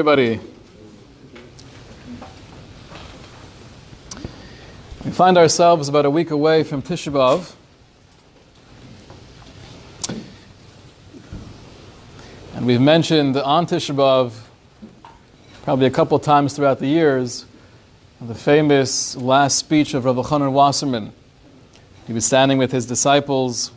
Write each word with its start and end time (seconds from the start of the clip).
everybody. 0.00 0.40
We 5.04 5.10
find 5.10 5.36
ourselves 5.36 5.90
about 5.90 6.06
a 6.06 6.10
week 6.10 6.30
away 6.30 6.62
from 6.62 6.80
Tisha 6.80 7.12
B'Av. 7.12 7.54
And 12.54 12.64
we've 12.64 12.80
mentioned 12.80 13.36
on 13.36 13.66
Tisha 13.66 13.94
B'Av, 13.94 14.32
probably 15.64 15.84
a 15.84 15.90
couple 15.90 16.18
times 16.18 16.56
throughout 16.56 16.78
the 16.78 16.86
years, 16.86 17.44
the 18.22 18.34
famous 18.34 19.14
last 19.16 19.58
speech 19.58 19.92
of 19.92 20.06
Rabbi 20.06 20.22
Chanan 20.22 20.52
Wasserman. 20.52 21.12
He 22.06 22.14
was 22.14 22.24
standing 22.24 22.56
with 22.56 22.72
his 22.72 22.86
disciples 22.86 23.70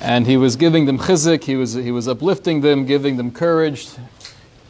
and 0.00 0.26
he 0.26 0.36
was 0.36 0.56
giving 0.56 0.86
them 0.86 0.98
chizuk, 0.98 1.44
he 1.44 1.56
was, 1.56 1.74
he 1.74 1.90
was 1.90 2.06
uplifting 2.06 2.60
them, 2.60 2.86
giving 2.86 3.16
them 3.16 3.30
courage, 3.30 3.88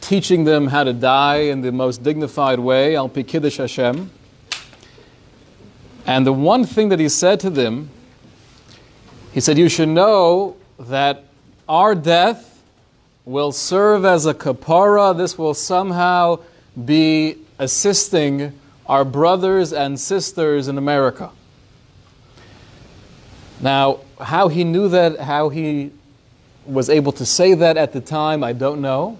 teaching 0.01 0.43
them 0.43 0.67
how 0.67 0.83
to 0.83 0.93
die 0.93 1.37
in 1.37 1.61
the 1.61 1.71
most 1.71 2.03
dignified 2.03 2.59
way, 2.59 2.95
al 2.95 3.09
pi 3.09 3.23
kiddush 3.23 3.57
Hashem. 3.57 4.11
And 6.05 6.25
the 6.25 6.33
one 6.33 6.65
thing 6.65 6.89
that 6.89 6.99
he 6.99 7.09
said 7.09 7.39
to 7.41 7.49
them, 7.49 7.91
he 9.31 9.39
said, 9.39 9.57
You 9.57 9.69
should 9.69 9.89
know 9.89 10.57
that 10.79 11.25
our 11.67 11.93
death 11.93 12.63
will 13.25 13.51
serve 13.51 14.05
as 14.05 14.25
a 14.25 14.33
kapara. 14.33 15.15
This 15.15 15.37
will 15.37 15.53
somehow 15.53 16.39
be 16.85 17.37
assisting 17.59 18.59
our 18.87 19.05
brothers 19.05 19.71
and 19.71 19.99
sisters 19.99 20.67
in 20.67 20.79
America. 20.79 21.29
Now, 23.59 23.99
how 24.19 24.47
he 24.47 24.63
knew 24.63 24.87
that, 24.89 25.19
how 25.19 25.49
he 25.49 25.91
was 26.65 26.89
able 26.89 27.11
to 27.13 27.25
say 27.25 27.53
that 27.55 27.77
at 27.77 27.93
the 27.93 28.01
time, 28.01 28.43
I 28.43 28.53
don't 28.53 28.81
know. 28.81 29.17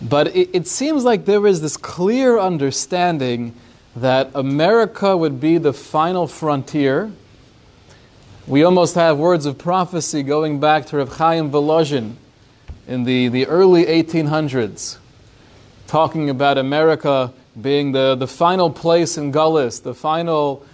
But 0.00 0.28
it, 0.36 0.50
it 0.52 0.66
seems 0.66 1.04
like 1.04 1.24
there 1.24 1.46
is 1.46 1.60
this 1.60 1.76
clear 1.76 2.38
understanding 2.38 3.54
that 3.96 4.30
America 4.34 5.16
would 5.16 5.40
be 5.40 5.58
the 5.58 5.72
final 5.72 6.26
frontier. 6.26 7.10
We 8.46 8.62
almost 8.62 8.94
have 8.94 9.18
words 9.18 9.46
of 9.46 9.58
prophecy 9.58 10.22
going 10.22 10.60
back 10.60 10.86
to 10.86 10.98
Reb 10.98 11.10
Chaim 11.10 11.50
Volozhin 11.50 12.14
in 12.86 13.04
the, 13.04 13.28
the 13.28 13.46
early 13.46 13.84
1800s, 13.84 14.98
talking 15.86 16.30
about 16.30 16.58
America 16.58 17.32
being 17.60 17.92
the, 17.92 18.14
the 18.14 18.26
final 18.26 18.70
place 18.70 19.18
in 19.18 19.32
Gullus, 19.32 19.82
the 19.82 19.94
final 19.94 20.64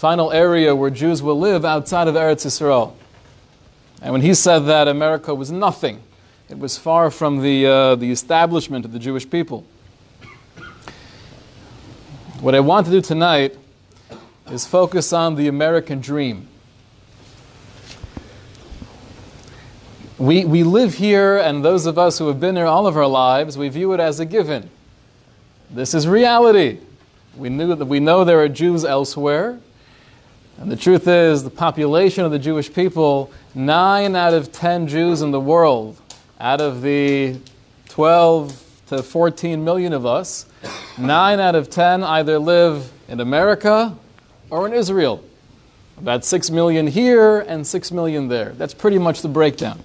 final 0.00 0.32
area 0.32 0.74
where 0.74 0.88
Jews 0.88 1.22
will 1.22 1.38
live 1.38 1.62
outside 1.62 2.08
of 2.08 2.14
Eretz 2.14 2.46
Yisrael. 2.46 2.94
And 4.00 4.12
when 4.12 4.22
he 4.22 4.32
said 4.32 4.60
that, 4.60 4.88
America 4.88 5.34
was 5.34 5.52
nothing. 5.52 6.02
It 6.48 6.58
was 6.58 6.78
far 6.78 7.10
from 7.10 7.42
the, 7.42 7.66
uh, 7.66 7.94
the 7.96 8.10
establishment 8.10 8.86
of 8.86 8.92
the 8.92 8.98
Jewish 8.98 9.28
people. 9.28 9.66
What 12.40 12.54
I 12.54 12.60
want 12.60 12.86
to 12.86 12.92
do 12.92 13.02
tonight 13.02 13.58
is 14.50 14.66
focus 14.66 15.12
on 15.12 15.34
the 15.34 15.48
American 15.48 16.00
dream. 16.00 16.48
We, 20.16 20.46
we 20.46 20.62
live 20.62 20.94
here, 20.94 21.36
and 21.36 21.62
those 21.62 21.84
of 21.84 21.98
us 21.98 22.18
who 22.18 22.28
have 22.28 22.40
been 22.40 22.56
here 22.56 22.64
all 22.64 22.86
of 22.86 22.96
our 22.96 23.06
lives, 23.06 23.58
we 23.58 23.68
view 23.68 23.92
it 23.92 24.00
as 24.00 24.18
a 24.18 24.24
given. 24.24 24.70
This 25.70 25.92
is 25.92 26.08
reality. 26.08 26.78
We, 27.36 27.50
knew 27.50 27.74
that 27.74 27.84
we 27.84 28.00
know 28.00 28.24
there 28.24 28.40
are 28.40 28.48
Jews 28.48 28.82
elsewhere. 28.82 29.60
And 30.60 30.70
the 30.70 30.76
truth 30.76 31.08
is, 31.08 31.42
the 31.42 31.48
population 31.48 32.26
of 32.26 32.32
the 32.32 32.38
Jewish 32.38 32.70
people, 32.70 33.32
9 33.54 34.14
out 34.14 34.34
of 34.34 34.52
10 34.52 34.88
Jews 34.88 35.22
in 35.22 35.30
the 35.30 35.40
world, 35.40 35.98
out 36.38 36.60
of 36.60 36.82
the 36.82 37.38
12 37.88 38.62
to 38.88 39.02
14 39.02 39.64
million 39.64 39.94
of 39.94 40.04
us, 40.04 40.44
9 40.98 41.40
out 41.40 41.54
of 41.54 41.70
10 41.70 42.04
either 42.04 42.38
live 42.38 42.92
in 43.08 43.20
America 43.20 43.96
or 44.50 44.66
in 44.66 44.74
Israel. 44.74 45.24
About 45.96 46.26
6 46.26 46.50
million 46.50 46.86
here 46.86 47.40
and 47.40 47.66
6 47.66 47.90
million 47.90 48.28
there. 48.28 48.50
That's 48.50 48.74
pretty 48.74 48.98
much 48.98 49.22
the 49.22 49.28
breakdown. 49.28 49.82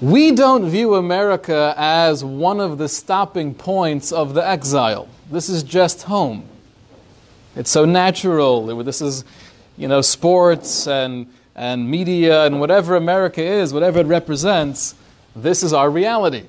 We 0.00 0.32
don't 0.32 0.64
view 0.70 0.94
America 0.94 1.74
as 1.76 2.24
one 2.24 2.58
of 2.58 2.78
the 2.78 2.88
stopping 2.88 3.54
points 3.54 4.12
of 4.12 4.32
the 4.32 4.46
exile. 4.46 5.08
This 5.30 5.50
is 5.50 5.62
just 5.62 6.04
home. 6.04 6.48
It's 7.54 7.70
so 7.70 7.84
natural. 7.84 8.82
This 8.82 9.02
is, 9.02 9.24
you 9.76 9.88
know, 9.88 10.00
sports 10.00 10.86
and, 10.86 11.26
and 11.54 11.90
media 11.90 12.46
and 12.46 12.60
whatever 12.60 12.96
America 12.96 13.42
is, 13.42 13.74
whatever 13.74 14.00
it 14.00 14.06
represents, 14.06 14.94
this 15.36 15.62
is 15.62 15.72
our 15.72 15.90
reality. 15.90 16.44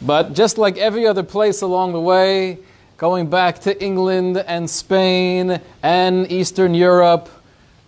But 0.00 0.34
just 0.34 0.58
like 0.58 0.78
every 0.78 1.06
other 1.06 1.22
place 1.22 1.62
along 1.62 1.92
the 1.92 2.00
way, 2.00 2.58
going 2.98 3.28
back 3.28 3.60
to 3.60 3.82
England 3.82 4.38
and 4.38 4.68
Spain 4.68 5.60
and 5.82 6.30
Eastern 6.30 6.74
Europe, 6.74 7.28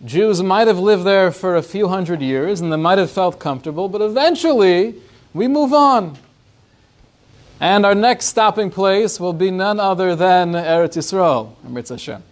Jews 0.04 0.42
might 0.42 0.66
have 0.66 0.78
lived 0.78 1.04
there 1.04 1.30
for 1.30 1.56
a 1.56 1.62
few 1.62 1.88
hundred 1.88 2.20
years 2.20 2.60
and 2.60 2.72
they 2.72 2.76
might 2.76 2.98
have 2.98 3.10
felt 3.10 3.38
comfortable, 3.38 3.88
but 3.88 4.00
eventually 4.00 4.96
we 5.32 5.48
move 5.48 5.72
on. 5.72 6.16
And 7.60 7.86
our 7.86 7.94
next 7.94 8.26
stopping 8.26 8.70
place 8.70 9.20
will 9.20 9.32
be 9.32 9.50
none 9.50 9.78
other 9.78 10.16
than 10.16 10.52
Eretz 10.52 10.96
Yisrael, 10.96 11.54
Eretz 11.66 11.88
Hashem. 11.88 12.22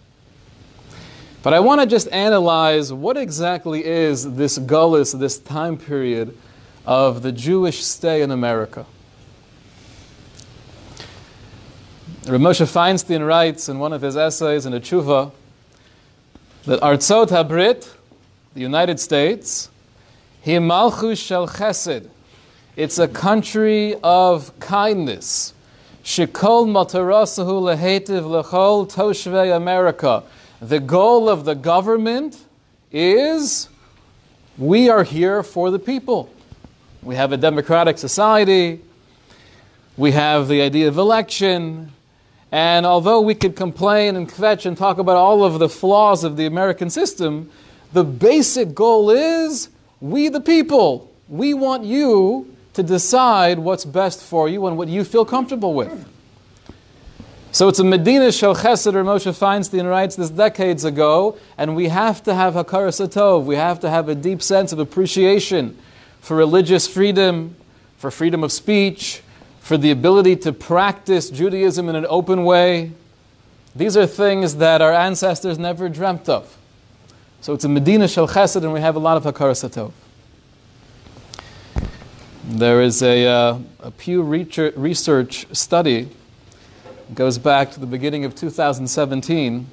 But 1.41 1.53
I 1.53 1.59
want 1.59 1.81
to 1.81 1.87
just 1.87 2.07
analyze 2.11 2.93
what 2.93 3.17
exactly 3.17 3.83
is 3.83 4.35
this 4.35 4.57
gullus, 4.57 5.17
this 5.17 5.37
time 5.37 5.77
period 5.77 6.37
of 6.85 7.21
the 7.21 7.31
Jewish 7.31 7.83
stay 7.83 8.21
in 8.21 8.31
America. 8.31 8.85
Rav 12.25 12.39
Moshe 12.39 12.65
Feinstein 12.65 13.27
writes 13.27 13.67
in 13.67 13.79
one 13.79 13.91
of 13.91 14.01
his 14.01 14.15
essays 14.15 14.65
in 14.65 14.73
a 14.73 14.79
tshuva 14.79 15.33
that 16.63 16.79
Artzot 16.79 17.27
Habrit, 17.27 17.93
the 18.53 18.61
United 18.61 18.97
States, 18.97 19.69
malchus 20.45 21.19
shel 21.19 21.47
chesed, 21.49 22.07
it's 22.75 22.97
a 22.97 23.07
country 23.07 23.95
of 24.03 24.57
kindness. 24.59 25.53
Shikol 26.03 26.67
matarasahu 26.67 27.77
lehetiv 27.77 28.23
lechol 28.23 28.91
toshvei 28.91 29.55
America. 29.55 30.23
The 30.59 30.79
goal 30.79 31.29
of 31.29 31.45
the 31.45 31.53
government 31.53 32.43
is 32.91 33.69
we 34.57 34.89
are 34.89 35.03
here 35.03 35.43
for 35.43 35.69
the 35.69 35.77
people. 35.77 36.31
We 37.03 37.15
have 37.15 37.31
a 37.31 37.37
democratic 37.37 37.99
society. 37.99 38.81
We 39.95 40.11
have 40.13 40.47
the 40.47 40.61
idea 40.61 40.87
of 40.87 40.97
election. 40.97 41.91
And 42.51 42.87
although 42.87 43.21
we 43.21 43.35
could 43.35 43.55
complain 43.55 44.15
and 44.15 44.27
kvetch 44.27 44.65
and 44.65 44.75
talk 44.75 44.97
about 44.97 45.17
all 45.17 45.43
of 45.43 45.59
the 45.59 45.69
flaws 45.69 46.23
of 46.23 46.37
the 46.37 46.47
American 46.47 46.89
system, 46.89 47.51
the 47.93 48.03
basic 48.03 48.73
goal 48.73 49.11
is 49.11 49.69
we 50.01 50.27
the 50.29 50.41
people. 50.41 51.11
We 51.29 51.53
want 51.53 51.83
you 51.83 52.53
to 52.73 52.83
decide 52.83 53.59
what's 53.59 53.85
best 53.85 54.23
for 54.23 54.49
you 54.49 54.65
and 54.67 54.77
what 54.77 54.87
you 54.87 55.03
feel 55.03 55.25
comfortable 55.25 55.73
with. 55.73 56.07
So 57.51 57.67
it's 57.67 57.77
a 57.77 57.83
Medina 57.83 58.31
Shel 58.31 58.55
Chesed, 58.55 58.95
or 58.95 59.03
Moshe 59.03 59.31
Feinstein 59.31 59.87
writes 59.87 60.15
this 60.15 60.31
decades 60.31 60.83
ago, 60.83 61.37
and 61.55 61.75
we 61.75 61.89
have 61.89 62.23
to 62.23 62.33
have 62.33 62.55
Hakaras 62.55 62.99
Hatov. 62.99 63.45
We 63.45 63.55
have 63.57 63.79
to 63.81 63.91
have 63.91 64.09
a 64.09 64.15
deep 64.15 64.41
sense 64.41 64.71
of 64.71 64.79
appreciation 64.79 65.77
for 66.19 66.35
religious 66.35 66.87
freedom, 66.87 67.55
for 67.97 68.09
freedom 68.09 68.43
of 68.43 68.51
speech, 68.51 69.21
for 69.59 69.77
the 69.77 69.91
ability 69.91 70.35
to 70.37 70.51
practice 70.51 71.29
Judaism 71.29 71.89
in 71.89 71.95
an 71.95 72.07
open 72.09 72.43
way. 72.43 72.93
These 73.75 73.97
are 73.97 74.07
things 74.07 74.55
that 74.55 74.81
our 74.81 74.91
ancestors 74.91 75.59
never 75.59 75.89
dreamt 75.89 76.27
of. 76.27 76.57
So 77.41 77.53
it's 77.53 77.65
a 77.65 77.69
Medina 77.69 78.07
Shel 78.07 78.27
Chesed, 78.27 78.63
and 78.63 78.73
we 78.73 78.81
have 78.81 78.95
a 78.95 78.99
lot 78.99 79.15
of 79.15 79.31
Hakaras 79.31 79.69
Hatov. 79.69 79.91
There 82.53 82.83
is 82.83 83.01
a, 83.01 83.25
uh, 83.25 83.57
a 83.79 83.89
Pew 83.89 84.21
Research 84.21 85.47
study, 85.53 86.07
goes 87.15 87.39
back 87.39 87.71
to 87.71 87.79
the 87.79 87.87
beginning 87.87 88.25
of 88.25 88.35
2017, 88.35 89.65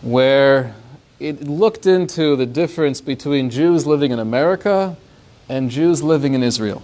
where 0.00 0.74
it 1.20 1.42
looked 1.42 1.84
into 1.84 2.36
the 2.36 2.46
difference 2.46 3.02
between 3.02 3.50
Jews 3.50 3.86
living 3.86 4.12
in 4.12 4.18
America 4.18 4.96
and 5.50 5.70
Jews 5.70 6.02
living 6.02 6.32
in 6.32 6.42
Israel. 6.42 6.82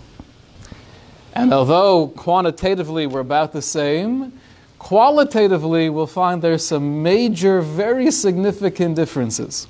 And 1.32 1.54
although 1.54 2.08
quantitatively 2.08 3.06
we're 3.06 3.20
about 3.20 3.54
the 3.54 3.62
same, 3.62 4.38
qualitatively 4.78 5.88
we'll 5.88 6.06
find 6.06 6.42
there's 6.42 6.62
some 6.62 7.02
major, 7.02 7.62
very 7.62 8.10
significant 8.10 8.96
differences. 8.96 9.66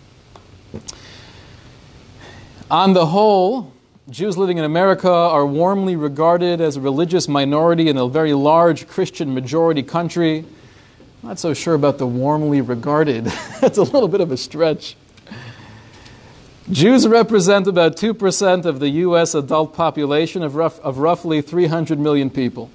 On 2.68 2.94
the 2.94 3.06
whole, 3.06 3.73
Jews 4.10 4.36
living 4.36 4.58
in 4.58 4.64
America 4.64 5.10
are 5.10 5.46
warmly 5.46 5.96
regarded 5.96 6.60
as 6.60 6.76
a 6.76 6.80
religious 6.82 7.26
minority 7.26 7.88
in 7.88 7.96
a 7.96 8.06
very 8.06 8.34
large 8.34 8.86
Christian 8.86 9.32
majority 9.32 9.82
country. 9.82 10.44
Not 11.22 11.38
so 11.38 11.54
sure 11.54 11.72
about 11.72 11.96
the 11.96 12.06
warmly 12.06 12.60
regarded. 12.60 13.24
That's 13.62 13.78
a 13.78 13.82
little 13.82 14.08
bit 14.08 14.20
of 14.20 14.30
a 14.30 14.36
stretch. 14.36 14.96
Jews 16.70 17.08
represent 17.08 17.66
about 17.66 17.96
2% 17.96 18.66
of 18.66 18.78
the 18.78 18.90
US 18.90 19.34
adult 19.34 19.74
population 19.74 20.42
of, 20.42 20.54
rough, 20.54 20.78
of 20.80 20.98
roughly 20.98 21.40
300 21.40 21.98
million 21.98 22.28
people. 22.28 22.70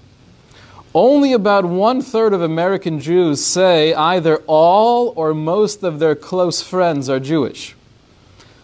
Only 0.96 1.34
about 1.34 1.64
one 1.64 2.02
third 2.02 2.34
of 2.34 2.42
American 2.42 3.00
Jews 3.00 3.46
say 3.46 3.94
either 3.94 4.38
all 4.48 5.14
or 5.16 5.36
most 5.36 5.84
of 5.84 6.00
their 6.00 6.16
close 6.16 6.64
friends 6.64 7.08
are 7.08 7.20
Jewish. 7.20 7.76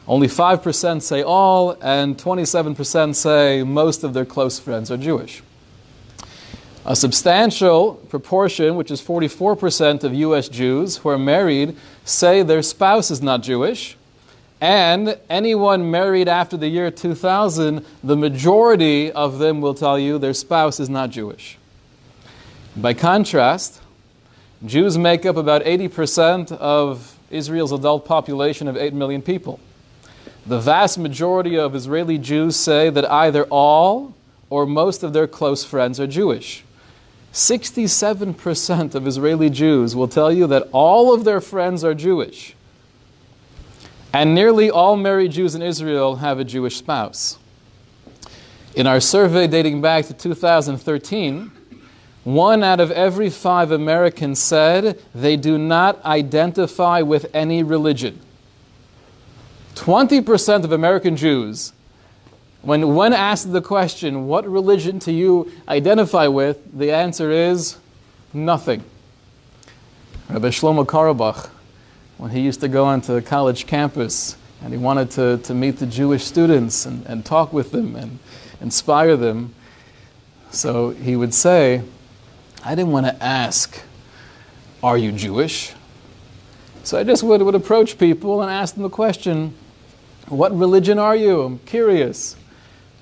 Only 0.08 0.28
5% 0.28 1.02
say 1.02 1.24
all, 1.24 1.72
and 1.82 2.18
27% 2.18 3.16
say 3.16 3.64
most 3.64 4.04
of 4.04 4.14
their 4.14 4.26
close 4.26 4.60
friends 4.60 4.92
are 4.92 4.98
Jewish. 4.98 5.42
A 6.86 6.96
substantial 6.96 7.96
proportion, 8.10 8.76
which 8.76 8.92
is 8.92 9.02
44% 9.02 10.04
of 10.04 10.14
US 10.14 10.48
Jews 10.48 10.98
who 10.98 11.10
are 11.10 11.18
married, 11.18 11.76
say 12.04 12.44
their 12.44 12.62
spouse 12.62 13.10
is 13.10 13.24
not 13.24 13.42
Jewish. 13.42 13.98
And 14.62 15.18
anyone 15.28 15.90
married 15.90 16.28
after 16.28 16.56
the 16.56 16.68
year 16.68 16.92
2000, 16.92 17.84
the 18.04 18.16
majority 18.16 19.12
of 19.12 19.40
them 19.40 19.62
will 19.62 19.74
tell 19.74 19.98
you 19.98 20.20
their 20.20 20.36
spouse 20.36 20.80
is 20.80 20.90
not 20.90 21.10
Jewish. 21.10 21.58
By 22.76 22.94
contrast, 22.94 23.82
Jews 24.64 24.98
make 24.98 25.26
up 25.26 25.38
about 25.38 25.64
80% 25.64 26.52
of 26.52 27.18
Israel's 27.32 27.72
adult 27.72 28.06
population 28.06 28.68
of 28.68 28.78
8 28.78 28.94
million 28.94 29.24
people. 29.24 29.60
The 30.48 30.60
vast 30.60 31.00
majority 31.00 31.58
of 31.58 31.74
Israeli 31.74 32.20
Jews 32.20 32.56
say 32.56 32.92
that 32.92 33.10
either 33.10 33.46
all 33.46 34.14
or 34.52 34.68
most 34.68 35.02
of 35.02 35.12
their 35.12 35.26
close 35.26 35.64
friends 35.64 36.00
are 36.00 36.06
Jewish. 36.06 36.64
67% 37.34 38.96
of 38.96 39.08
Israeli 39.08 39.50
Jews 39.50 39.96
will 39.96 40.08
tell 40.08 40.32
you 40.32 40.46
that 40.48 40.70
all 40.72 41.14
of 41.14 41.24
their 41.24 41.42
friends 41.42 41.84
are 41.84 41.96
Jewish. 41.96 42.56
And 44.14 44.36
nearly 44.36 44.70
all 44.70 44.96
married 44.96 45.32
Jews 45.32 45.56
in 45.56 45.64
Israel 45.64 46.18
have 46.18 46.40
a 46.40 46.46
Jewish 46.46 46.78
spouse. 46.78 47.40
In 48.76 48.86
our 48.88 49.00
survey 49.00 49.48
dating 49.48 49.82
back 49.82 50.06
to 50.06 50.14
2013, 50.14 51.52
one 52.24 52.64
out 52.64 52.80
of 52.80 52.92
every 52.92 53.30
five 53.30 53.72
Americans 53.72 54.40
said 54.40 55.02
they 55.14 55.36
do 55.36 55.58
not 55.58 56.04
identify 56.06 57.02
with 57.02 57.30
any 57.34 57.64
religion. 57.64 58.20
20% 59.76 60.64
of 60.64 60.72
American 60.72 61.16
Jews 61.16 61.74
when, 62.66 62.96
when 62.96 63.14
asked 63.14 63.52
the 63.54 63.62
question, 63.62 64.26
what 64.26 64.50
religion 64.50 64.98
do 64.98 65.12
you 65.12 65.52
identify 65.68 66.26
with, 66.26 66.58
the 66.76 66.92
answer 66.92 67.30
is 67.30 67.78
nothing. 68.34 68.84
Rabbi 70.32 70.48
Shlomo 70.48 70.84
Carlebach, 70.84 71.50
when 72.18 72.32
he 72.32 72.40
used 72.40 72.62
to 72.62 72.68
go 72.68 72.86
onto 72.86 73.22
college 73.22 73.68
campus 73.68 74.36
and 74.64 74.74
he 74.74 74.80
wanted 74.80 75.12
to, 75.12 75.38
to 75.44 75.54
meet 75.54 75.78
the 75.78 75.86
Jewish 75.86 76.24
students 76.24 76.88
and, 76.88 77.06
and 77.06 77.24
talk 77.24 77.54
with 77.54 77.72
them 77.72 77.96
and 77.96 78.18
inspire 78.60 79.16
them, 79.16 79.54
so 80.50 80.90
he 80.90 81.16
would 81.16 81.36
say, 81.36 81.84
I 82.64 82.74
didn't 82.74 82.92
want 82.92 83.06
to 83.06 83.24
ask, 83.24 83.80
Are 84.82 84.98
you 84.98 85.12
Jewish? 85.12 85.74
So 86.84 86.98
I 86.98 87.04
just 87.04 87.22
would, 87.22 87.44
would 87.44 87.54
approach 87.54 88.00
people 88.00 88.42
and 88.42 88.50
ask 88.50 88.74
them 88.74 88.82
the 88.82 88.90
question, 88.90 89.54
What 90.28 90.58
religion 90.58 90.98
are 90.98 91.16
you? 91.16 91.44
I'm 91.44 91.60
curious. 91.60 92.36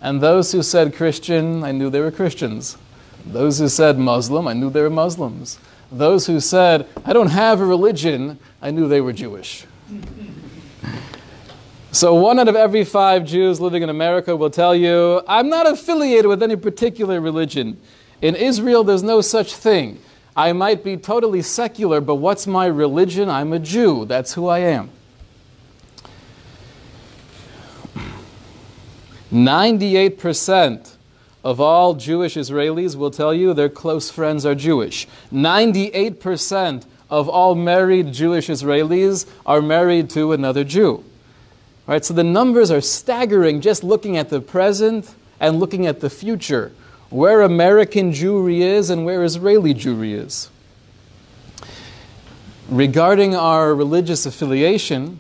And 0.02 0.20
those 0.20 0.52
who 0.52 0.62
said 0.62 0.94
Christian, 0.94 1.64
I 1.64 1.72
knew 1.72 1.90
they 1.90 2.02
were 2.02 2.12
Christians. 2.12 2.78
Those 3.26 3.60
who 3.60 3.70
said 3.70 3.98
Muslim, 3.98 4.48
I 4.48 4.54
knew 4.54 4.70
they 4.70 4.82
were 4.82 4.90
Muslims. 4.90 5.58
Those 5.90 6.28
who 6.28 6.42
said, 6.42 6.86
I 7.06 7.14
don't 7.14 7.30
have 7.30 7.62
a 7.62 7.66
religion, 7.66 8.40
I 8.62 8.72
knew 8.72 8.90
they 8.90 9.00
were 9.00 9.14
Jewish. 9.14 9.66
so, 11.94 12.14
one 12.16 12.40
out 12.40 12.50
of 12.50 12.58
every 12.58 12.84
five 12.84 13.24
Jews 13.24 13.62
living 13.62 13.84
in 13.84 13.90
America 13.90 14.36
will 14.36 14.50
tell 14.50 14.76
you, 14.76 15.22
I'm 15.26 15.48
not 15.48 15.66
affiliated 15.66 16.26
with 16.26 16.44
any 16.44 16.58
particular 16.58 17.22
religion. 17.22 17.80
In 18.22 18.36
Israel, 18.36 18.84
there's 18.84 19.04
no 19.04 19.22
such 19.22 19.54
thing. 19.54 20.00
I 20.36 20.52
might 20.52 20.84
be 20.84 20.98
totally 20.98 21.42
secular, 21.42 22.02
but 22.02 22.16
what's 22.16 22.48
my 22.48 22.66
religion? 22.66 23.30
I'm 23.30 23.54
a 23.54 23.60
Jew. 23.60 24.04
That's 24.04 24.34
who 24.34 24.48
I 24.48 24.60
am. 24.60 24.90
98% 29.34 30.94
of 31.44 31.60
all 31.60 31.96
Jewish 31.96 32.36
Israelis 32.36 32.96
will 32.96 33.12
tell 33.12 33.34
you 33.34 33.54
their 33.54 33.68
close 33.68 34.10
friends 34.10 34.46
are 34.46 34.56
Jewish. 34.56 35.08
98% 35.34 36.86
of 37.10 37.28
all 37.28 37.56
married 37.56 38.14
Jewish 38.14 38.48
Israelis 38.48 39.26
are 39.46 39.62
married 39.62 40.10
to 40.12 40.32
another 40.32 40.64
Jew. 40.64 41.04
Right? 41.86 42.06
So 42.06 42.14
the 42.14 42.24
numbers 42.24 42.72
are 42.72 42.80
staggering 42.80 43.60
just 43.60 43.84
looking 43.84 44.18
at 44.18 44.30
the 44.30 44.40
present 44.40 45.14
and 45.40 45.60
looking 45.60 45.86
at 45.86 46.00
the 46.00 46.10
future, 46.10 46.72
where 47.10 47.42
American 47.42 48.14
Jewry 48.14 48.60
is 48.60 48.90
and 48.90 49.04
where 49.04 49.24
Israeli 49.24 49.74
Jewry 49.74 50.14
is. 50.14 50.50
Regarding 52.70 53.36
our 53.36 53.76
religious 53.76 54.26
affiliation, 54.26 55.20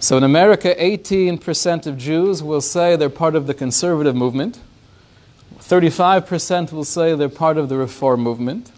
so 0.00 0.16
in 0.16 0.22
America, 0.22 0.74
18% 0.78 1.86
of 1.86 1.98
Jews 1.98 2.42
will 2.42 2.60
say 2.60 2.94
they're 2.94 3.10
part 3.10 3.34
of 3.34 3.46
the 3.46 3.54
conservative 3.54 4.14
movement. 4.14 4.60
35% 5.58 6.72
will 6.72 6.84
say 6.84 7.14
they're 7.14 7.28
part 7.28 7.56
of 7.56 7.68
the 7.68 7.76
reform 7.76 8.20
movement. 8.20 8.70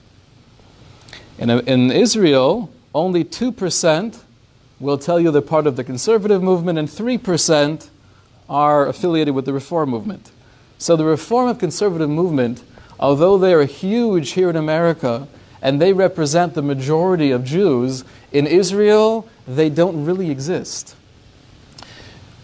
In, 1.38 1.50
in 1.50 1.90
Israel, 1.90 2.70
only 2.94 3.22
2% 3.22 4.20
will 4.80 4.98
tell 4.98 5.20
you 5.20 5.30
they're 5.30 5.42
part 5.42 5.66
of 5.66 5.76
the 5.76 5.84
conservative 5.84 6.42
movement, 6.42 6.78
and 6.78 6.88
3% 6.88 7.88
are 8.48 8.86
affiliated 8.86 9.34
with 9.34 9.44
the 9.44 9.52
reform 9.52 9.90
movement. 9.90 10.30
So 10.78 10.96
the 10.96 11.04
reform 11.04 11.48
of 11.48 11.58
conservative 11.58 12.08
movement, 12.08 12.62
although 12.98 13.36
they 13.36 13.52
are 13.52 13.64
huge 13.64 14.30
here 14.30 14.48
in 14.48 14.56
America, 14.56 15.28
and 15.60 15.80
they 15.80 15.92
represent 15.92 16.54
the 16.54 16.62
majority 16.62 17.30
of 17.30 17.44
Jews, 17.44 18.04
in 18.32 18.46
Israel, 18.46 19.28
they 19.46 19.68
don't 19.68 20.06
really 20.06 20.30
exist. 20.30 20.96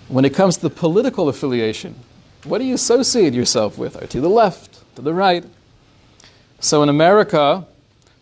When 0.09 0.25
it 0.25 0.35
comes 0.35 0.57
to 0.57 0.63
the 0.63 0.71
political 0.71 1.29
affiliation, 1.29 1.97
what 2.45 2.59
do 2.59 2.65
you 2.65 2.75
associate 2.75 3.35
yourself 3.35 3.77
with? 3.77 3.97
Are 3.97 4.03
you 4.03 4.07
to 4.07 4.21
the 4.21 4.29
left, 4.29 4.83
to 4.95 5.03
the 5.03 5.13
right? 5.13 5.45
So 6.61 6.83
in 6.83 6.89
America, 6.89 7.67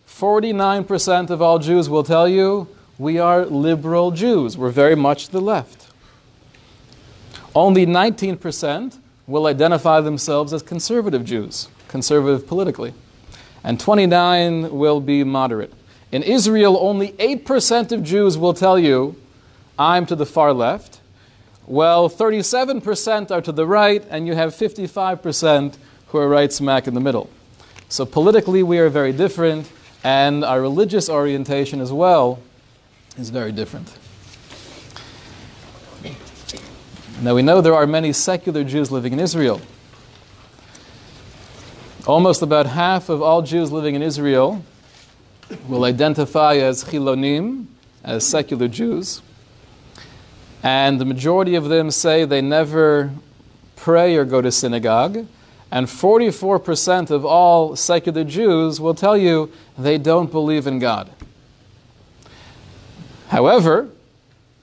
49% 0.07 1.29
of 1.29 1.41
all 1.41 1.59
Jews 1.59 1.89
will 1.89 2.03
tell 2.03 2.27
you 2.27 2.67
we 2.97 3.19
are 3.19 3.45
liberal 3.45 4.11
Jews. 4.11 4.57
We're 4.57 4.69
very 4.69 4.95
much 4.95 5.27
to 5.27 5.33
the 5.33 5.41
left. 5.41 5.91
Only 7.53 7.85
19% 7.85 8.97
will 9.27 9.47
identify 9.47 10.01
themselves 10.01 10.53
as 10.53 10.63
conservative 10.63 11.23
Jews, 11.23 11.67
conservative 11.87 12.47
politically. 12.47 12.93
And 13.63 13.79
29 13.79 14.71
will 14.75 15.01
be 15.01 15.23
moderate. 15.23 15.73
In 16.11 16.23
Israel, 16.23 16.77
only 16.79 17.09
8% 17.13 17.91
of 17.91 18.03
Jews 18.03 18.37
will 18.37 18.53
tell 18.53 18.79
you 18.79 19.15
I'm 19.77 20.05
to 20.05 20.15
the 20.15 20.25
far 20.25 20.53
left. 20.53 20.99
Well, 21.67 22.09
37% 22.09 23.31
are 23.31 23.41
to 23.41 23.51
the 23.51 23.65
right, 23.65 24.05
and 24.09 24.27
you 24.27 24.35
have 24.35 24.53
55% 24.53 25.77
who 26.07 26.17
are 26.19 26.29
right 26.29 26.53
smack 26.53 26.87
in 26.87 26.93
the 26.93 26.99
middle. 26.99 27.29
So 27.89 28.05
politically, 28.05 28.61
we 28.61 28.77
are 28.77 28.89
very 28.89 29.11
different, 29.11 29.71
and 30.03 30.45
our 30.45 30.61
religious 30.61 31.09
orientation 31.09 31.81
as 31.81 31.91
well 31.91 32.39
is 33.17 33.31
very 33.31 33.51
different. 33.51 33.91
Now, 37.21 37.33
we 37.33 37.41
know 37.41 37.61
there 37.61 37.73
are 37.73 37.87
many 37.87 38.13
secular 38.13 38.63
Jews 38.63 38.91
living 38.91 39.13
in 39.13 39.19
Israel. 39.19 39.61
Almost 42.05 42.43
about 42.43 42.67
half 42.67 43.09
of 43.09 43.23
all 43.23 43.41
Jews 43.41 43.71
living 43.71 43.95
in 43.95 44.03
Israel 44.03 44.63
will 45.67 45.85
identify 45.85 46.57
as 46.57 46.83
Chilonim, 46.83 47.65
as 48.03 48.27
secular 48.27 48.67
Jews. 48.67 49.21
And 50.65 50.99
the 50.99 51.05
majority 51.05 51.53
of 51.53 51.69
them 51.69 51.91
say 51.91 52.25
they 52.25 52.41
never 52.41 53.11
pray 53.75 54.15
or 54.15 54.25
go 54.25 54.41
to 54.41 54.51
synagogue. 54.51 55.27
And 55.71 55.85
44% 55.85 57.11
of 57.11 57.23
all 57.23 57.75
secular 57.75 58.23
Jews 58.23 58.81
will 58.81 58.95
tell 58.95 59.15
you 59.15 59.51
they 59.77 59.99
don't 59.99 60.31
believe 60.31 60.65
in 60.65 60.79
God. 60.79 61.11
However, 63.27 63.89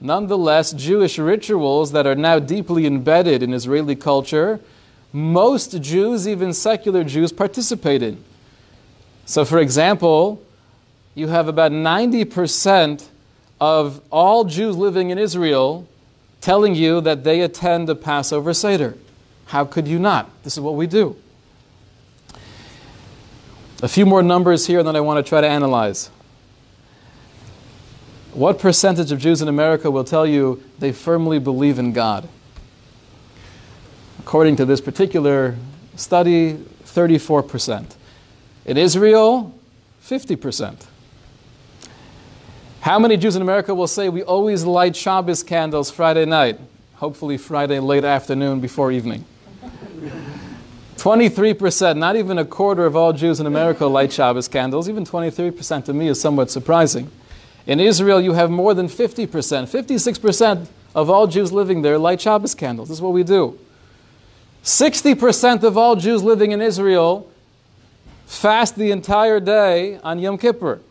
nonetheless, 0.01 0.73
Jewish 0.73 1.17
rituals 1.17 1.93
that 1.93 2.05
are 2.05 2.15
now 2.15 2.37
deeply 2.37 2.85
embedded 2.85 3.41
in 3.41 3.53
Israeli 3.53 3.95
culture, 3.95 4.59
most 5.13 5.81
Jews, 5.81 6.27
even 6.27 6.51
secular 6.51 7.05
Jews, 7.05 7.31
participate 7.31 8.03
in. 8.03 8.21
So, 9.25 9.45
for 9.45 9.59
example, 9.59 10.43
you 11.15 11.27
have 11.29 11.47
about 11.47 11.71
90% 11.71 13.07
of 13.61 14.01
all 14.09 14.43
Jews 14.43 14.75
living 14.75 15.09
in 15.09 15.17
Israel 15.17 15.87
telling 16.43 16.75
you 16.75 16.99
that 16.99 17.23
they 17.23 17.39
attend 17.39 17.87
the 17.87 17.95
Passover 17.95 18.53
Seder. 18.53 18.97
How 19.45 19.63
could 19.63 19.87
you 19.87 19.97
not? 19.97 20.29
This 20.43 20.51
is 20.53 20.59
what 20.59 20.75
we 20.75 20.87
do. 20.87 21.15
A 23.81 23.87
few 23.87 24.05
more 24.05 24.21
numbers 24.21 24.67
here 24.67 24.83
that 24.83 24.93
I 24.93 24.99
want 24.99 25.25
to 25.25 25.29
try 25.29 25.39
to 25.39 25.47
analyze. 25.47 26.09
What 28.33 28.59
percentage 28.59 29.13
of 29.13 29.19
Jews 29.19 29.41
in 29.41 29.47
America 29.47 29.89
will 29.89 30.03
tell 30.03 30.27
you 30.27 30.61
they 30.79 30.91
firmly 30.91 31.39
believe 31.39 31.79
in 31.79 31.93
God? 31.93 32.27
According 34.19 34.57
to 34.57 34.65
this 34.65 34.81
particular 34.81 35.55
study, 35.95 36.55
34%. 36.83 37.95
In 38.65 38.75
Israel, 38.75 39.57
50%. 40.03 40.87
How 42.83 42.99
many 42.99 43.15
Jews 43.15 43.37
in 43.37 43.41
America 43.41 43.73
will 43.73 43.87
say 43.87 44.09
we 44.09 44.23
always 44.23 44.65
light 44.65 44.93
Shabbos 44.93 45.41
candles 45.41 45.89
Friday 45.89 46.25
night? 46.25 46.59
Hopefully, 46.95 47.37
Friday 47.37 47.79
late 47.79 48.03
afternoon 48.03 48.59
before 48.59 48.91
evening. 48.91 49.23
23%, 50.97 51.95
not 51.95 52.17
even 52.17 52.37
a 52.37 52.43
quarter 52.43 52.85
of 52.85 52.97
all 52.97 53.13
Jews 53.13 53.39
in 53.39 53.45
America 53.45 53.85
light 53.85 54.11
Shabbos 54.11 54.49
candles. 54.49 54.89
Even 54.89 55.05
23% 55.05 55.85
to 55.85 55.93
me 55.93 56.09
is 56.09 56.19
somewhat 56.19 56.51
surprising. 56.51 57.09
In 57.67 57.79
Israel, 57.79 58.19
you 58.19 58.33
have 58.33 58.51
more 58.51 58.73
than 58.73 58.89
50%. 58.89 59.29
56% 59.29 60.67
of 60.93 61.09
all 61.09 61.25
Jews 61.25 61.53
living 61.53 61.83
there 61.83 61.97
light 61.97 62.19
Shabbos 62.19 62.53
candles. 62.53 62.89
This 62.89 62.97
is 62.97 63.01
what 63.01 63.13
we 63.13 63.23
do. 63.23 63.57
60% 64.65 65.63
of 65.63 65.77
all 65.77 65.95
Jews 65.95 66.21
living 66.21 66.51
in 66.51 66.61
Israel 66.61 67.31
fast 68.25 68.75
the 68.75 68.91
entire 68.91 69.39
day 69.39 69.99
on 70.03 70.19
Yom 70.19 70.37
Kippur. 70.37 70.81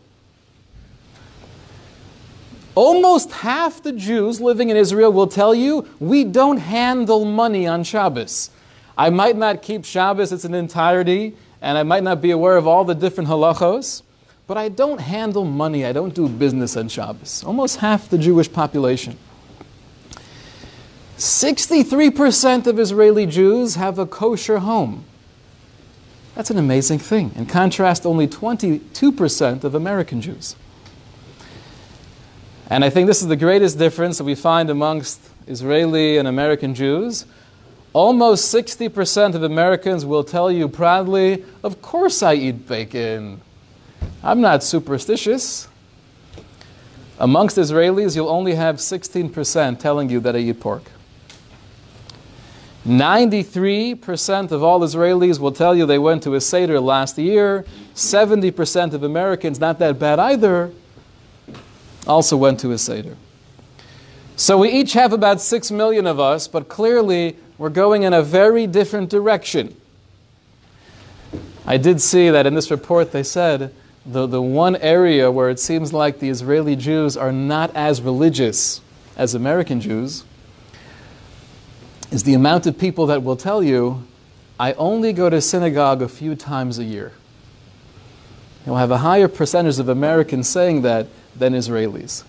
Almost 2.75 3.31
half 3.31 3.83
the 3.83 3.91
Jews 3.91 4.41
living 4.41 4.69
in 4.69 4.77
Israel 4.77 5.13
will 5.13 5.27
tell 5.27 5.53
you 5.53 5.87
we 5.99 6.23
don't 6.23 6.57
handle 6.57 7.23
money 7.23 7.67
on 7.67 7.83
Shabbos. 7.83 8.49
I 8.97 9.09
might 9.09 9.37
not 9.37 9.61
keep 9.61 9.85
Shabbos 9.85 10.31
its 10.31 10.43
an 10.43 10.53
entirety, 10.53 11.35
and 11.61 11.77
I 11.77 11.83
might 11.83 12.03
not 12.03 12.21
be 12.21 12.31
aware 12.31 12.57
of 12.57 12.67
all 12.67 12.83
the 12.83 12.95
different 12.95 13.29
halachos, 13.29 14.01
but 14.47 14.57
I 14.57 14.69
don't 14.69 14.99
handle 14.99 15.45
money. 15.45 15.85
I 15.85 15.93
don't 15.93 16.13
do 16.13 16.27
business 16.27 16.75
on 16.75 16.89
Shabbos. 16.89 17.43
Almost 17.43 17.77
half 17.77 18.09
the 18.09 18.17
Jewish 18.17 18.51
population. 18.51 19.17
63% 21.17 22.67
of 22.67 22.79
Israeli 22.79 23.25
Jews 23.25 23.75
have 23.75 23.99
a 23.99 24.05
kosher 24.05 24.59
home. 24.59 25.05
That's 26.35 26.49
an 26.49 26.57
amazing 26.57 26.99
thing. 26.99 27.31
In 27.35 27.45
contrast, 27.45 28.05
only 28.05 28.27
22% 28.27 29.63
of 29.63 29.75
American 29.75 30.21
Jews. 30.21 30.55
And 32.73 32.83
I 32.83 32.89
think 32.89 33.05
this 33.05 33.21
is 33.21 33.27
the 33.27 33.35
greatest 33.35 33.77
difference 33.77 34.17
that 34.17 34.23
we 34.23 34.33
find 34.33 34.67
amongst 34.71 35.21
Israeli 35.45 36.17
and 36.17 36.27
American 36.27 36.73
Jews. 36.73 37.23
Almost 37.93 38.51
60% 38.51 39.35
of 39.35 39.43
Americans 39.43 40.07
will 40.07 40.23
tell 40.23 40.51
you 40.51 40.67
proudly, 40.67 41.45
Of 41.61 41.83
course 41.83 42.23
I 42.23 42.33
eat 42.33 42.67
bacon. 42.67 43.41
I'm 44.23 44.41
not 44.41 44.63
superstitious. 44.63 45.67
Amongst 47.19 47.57
Israelis, 47.57 48.15
you'll 48.15 48.27
only 48.27 48.55
have 48.55 48.77
16% 48.77 49.77
telling 49.77 50.09
you 50.09 50.19
that 50.21 50.35
I 50.35 50.39
eat 50.39 50.59
pork. 50.59 50.81
93% 52.87 54.51
of 54.51 54.63
all 54.63 54.79
Israelis 54.79 55.39
will 55.39 55.51
tell 55.51 55.75
you 55.75 55.85
they 55.85 55.99
went 55.99 56.23
to 56.23 56.33
a 56.33 56.41
Seder 56.41 56.79
last 56.79 57.19
year. 57.19 57.65
70% 57.93 58.93
of 58.93 59.03
Americans, 59.03 59.59
not 59.59 59.77
that 59.77 59.99
bad 59.99 60.17
either, 60.17 60.71
also 62.07 62.37
went 62.37 62.59
to 62.61 62.71
a 62.71 62.77
Seder. 62.77 63.15
So 64.35 64.57
we 64.57 64.69
each 64.69 64.93
have 64.93 65.13
about 65.13 65.41
6 65.41 65.71
million 65.71 66.07
of 66.07 66.19
us, 66.19 66.47
but 66.47 66.67
clearly 66.67 67.37
we're 67.57 67.69
going 67.69 68.03
in 68.03 68.13
a 68.13 68.23
very 68.23 68.65
different 68.67 69.09
direction. 69.09 69.75
I 71.65 71.77
did 71.77 72.01
see 72.01 72.29
that 72.29 72.45
in 72.45 72.55
this 72.55 72.71
report 72.71 73.11
they 73.11 73.23
said 73.23 73.73
the, 74.05 74.27
the 74.27 74.41
one 74.41 74.75
area 74.77 75.31
where 75.31 75.49
it 75.49 75.59
seems 75.59 75.93
like 75.93 76.19
the 76.19 76.29
Israeli 76.29 76.75
Jews 76.75 77.15
are 77.15 77.31
not 77.31 77.73
as 77.75 78.01
religious 78.01 78.81
as 79.15 79.33
American 79.33 79.79
Jews 79.79 80.25
is 82.11 82.23
the 82.23 82.33
amount 82.33 82.67
of 82.67 82.77
people 82.77 83.05
that 83.07 83.23
will 83.23 83.35
tell 83.35 83.63
you, 83.63 84.03
I 84.59 84.73
only 84.73 85.13
go 85.13 85.29
to 85.29 85.41
synagogue 85.41 86.01
a 86.01 86.07
few 86.07 86.35
times 86.35 86.79
a 86.79 86.83
year. 86.83 87.13
You'll 88.65 88.77
have 88.77 88.91
a 88.91 88.99
higher 88.99 89.27
percentage 89.27 89.79
of 89.79 89.89
Americans 89.89 90.47
saying 90.47 90.83
that 90.83 91.07
than 91.35 91.53
Israelis. 91.53 92.23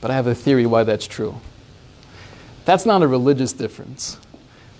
But 0.00 0.10
I 0.10 0.14
have 0.14 0.26
a 0.26 0.34
theory 0.34 0.66
why 0.66 0.84
that's 0.84 1.06
true. 1.06 1.40
That's 2.64 2.86
not 2.86 3.02
a 3.02 3.08
religious 3.08 3.52
difference. 3.52 4.18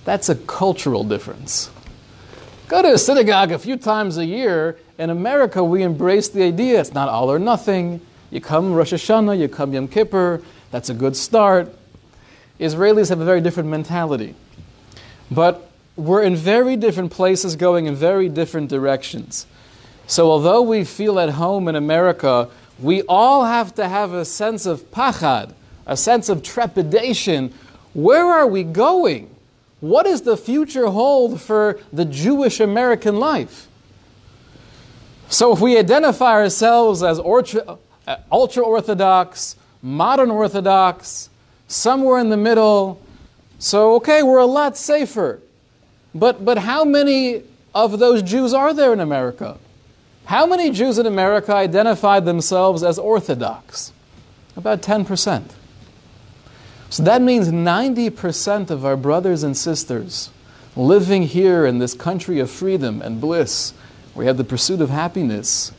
That's 0.05 0.29
a 0.29 0.35
cultural 0.35 1.05
difference. 1.05 1.71
Go 2.69 2.83
to 2.83 2.95
a 2.95 2.99
synagogue 2.99 3.53
a 3.53 3.59
few 3.59 3.77
times 3.77 4.17
a 4.17 4.25
year. 4.25 4.79
In 4.99 5.11
America, 5.11 5.63
we 5.63 5.83
embrace 5.83 6.29
the 6.29 6.43
idea 6.43 6.81
it's 6.81 6.95
not 6.95 7.09
all 7.09 7.31
or 7.31 7.39
nothing. 7.39 8.01
You 8.31 8.41
come 8.41 8.73
Rosh 8.73 8.93
Hashanah, 8.93 9.39
you 9.39 9.49
come 9.49 9.73
Yom 9.73 9.89
Kippur, 9.89 10.43
that's 10.71 10.89
a 10.89 10.95
good 10.95 11.17
start. 11.17 11.75
Israelis 12.59 13.09
have 13.09 13.21
a 13.21 13.25
very 13.25 13.41
different 13.41 13.69
mentality. 13.69 14.35
But 15.31 15.71
we're 15.97 16.23
in 16.23 16.37
very 16.37 16.77
different 16.77 17.13
places 17.13 17.57
going 17.57 17.87
in 17.87 17.95
very 17.95 18.29
different 18.29 18.71
directions. 18.71 19.47
So, 20.07 20.31
although 20.31 20.63
we 20.63 20.85
feel 20.85 21.19
at 21.19 21.31
home 21.31 21.69
in 21.69 21.77
America, 21.77 22.49
we 22.79 23.03
all 23.03 23.45
have 23.45 23.75
to 23.77 23.89
have 23.89 24.13
a 24.13 24.25
sense 24.25 24.67
of 24.67 24.91
pachad, 24.91 25.53
a 25.87 25.97
sense 25.97 26.29
of 26.29 26.43
trepidation. 26.43 27.53
Where 27.93 28.27
are 28.27 28.47
we 28.47 28.65
going? 28.65 29.35
What 29.81 30.05
does 30.05 30.23
the 30.23 30.37
future 30.37 30.87
hold 30.87 31.41
for 31.41 31.79
the 31.93 32.05
Jewish 32.05 32.61
American 32.61 33.17
life? 33.17 33.69
So, 35.29 35.53
if 35.53 35.61
we 35.61 35.79
identify 35.79 36.33
ourselves 36.33 37.03
as 37.03 37.19
uh, 37.19 37.77
ultra 38.31 38.63
Orthodox, 38.63 39.57
modern 39.83 40.31
Orthodox, 40.31 41.29
somewhere 41.69 42.19
in 42.19 42.31
the 42.31 42.37
middle, 42.37 43.01
so 43.59 43.95
okay, 43.97 44.23
we're 44.23 44.39
a 44.39 44.47
lot 44.47 44.77
safer. 44.77 45.41
But, 46.15 46.45
but 46.45 46.59
how 46.59 46.85
many 46.85 47.43
of 47.75 47.99
those 47.99 48.23
Jews 48.23 48.55
are 48.55 48.73
there 48.73 48.93
in 48.93 49.01
America? 49.01 49.59
How 50.27 50.47
many 50.47 50.71
Jews 50.71 50.99
in 50.99 51.07
America 51.07 51.55
identified 51.55 52.25
themselves 52.25 52.83
as 52.83 52.99
Orthodox? 52.99 53.93
About 54.57 54.81
10%. 54.81 55.51
So 56.89 57.03
that 57.03 57.21
means 57.21 57.49
90% 57.49 58.71
of 58.71 58.85
our 58.85 58.97
brothers 58.97 59.43
and 59.43 59.57
sisters 59.57 60.31
living 60.77 61.25
here 61.25 61.67
in 61.67 61.79
this 61.79 61.95
country 61.95 62.41
of 62.41 62.51
freedom 62.51 63.03
and 63.03 63.21
bliss, 63.21 63.73
where 64.13 64.25
we 64.25 64.27
have 64.27 64.37
the 64.37 64.45
pursuit 64.45 64.81
of 64.81 64.91
happiness, 64.91 65.73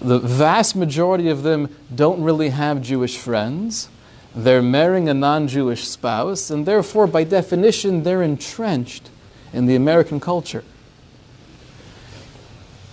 the 0.00 0.18
vast 0.18 0.76
majority 0.76 1.28
of 1.28 1.42
them 1.42 1.74
don't 1.94 2.22
really 2.22 2.50
have 2.50 2.82
Jewish 2.82 3.16
friends. 3.16 3.88
They're 4.34 4.62
marrying 4.62 5.08
a 5.08 5.14
non 5.14 5.48
Jewish 5.48 5.86
spouse, 5.86 6.50
and 6.50 6.66
therefore, 6.66 7.06
by 7.06 7.24
definition, 7.24 8.02
they're 8.02 8.22
entrenched 8.22 9.08
in 9.52 9.66
the 9.66 9.76
American 9.76 10.20
culture. 10.20 10.64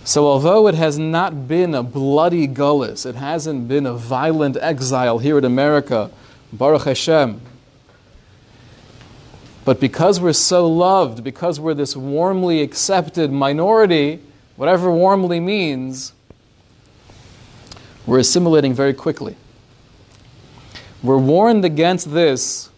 So, 0.04 0.26
although 0.26 0.66
it 0.66 0.74
has 0.74 0.98
not 0.98 1.46
been 1.46 1.74
a 1.74 1.82
bloody 1.82 2.48
gullus, 2.48 3.06
it 3.06 3.14
hasn't 3.14 3.68
been 3.68 3.86
a 3.86 3.94
violent 3.94 4.56
exile 4.60 5.18
here 5.18 5.38
in 5.38 5.44
America 5.44 6.10
Baruch 6.52 6.84
Hashem. 6.84 7.40
But 9.64 9.78
because 9.78 10.20
we're 10.20 10.32
so 10.32 10.66
loved, 10.66 11.22
because 11.22 11.60
we're 11.60 11.74
this 11.74 11.94
warmly 11.94 12.62
accepted 12.62 13.30
minority, 13.30 14.18
whatever 14.56 14.90
warmly 14.90 15.38
means, 15.38 16.12
we're 18.04 18.18
assimilating 18.18 18.74
very 18.74 18.92
quickly. 18.92 19.36
We're 21.00 21.18
warned 21.18 21.64
against 21.64 22.12
this 22.12 22.70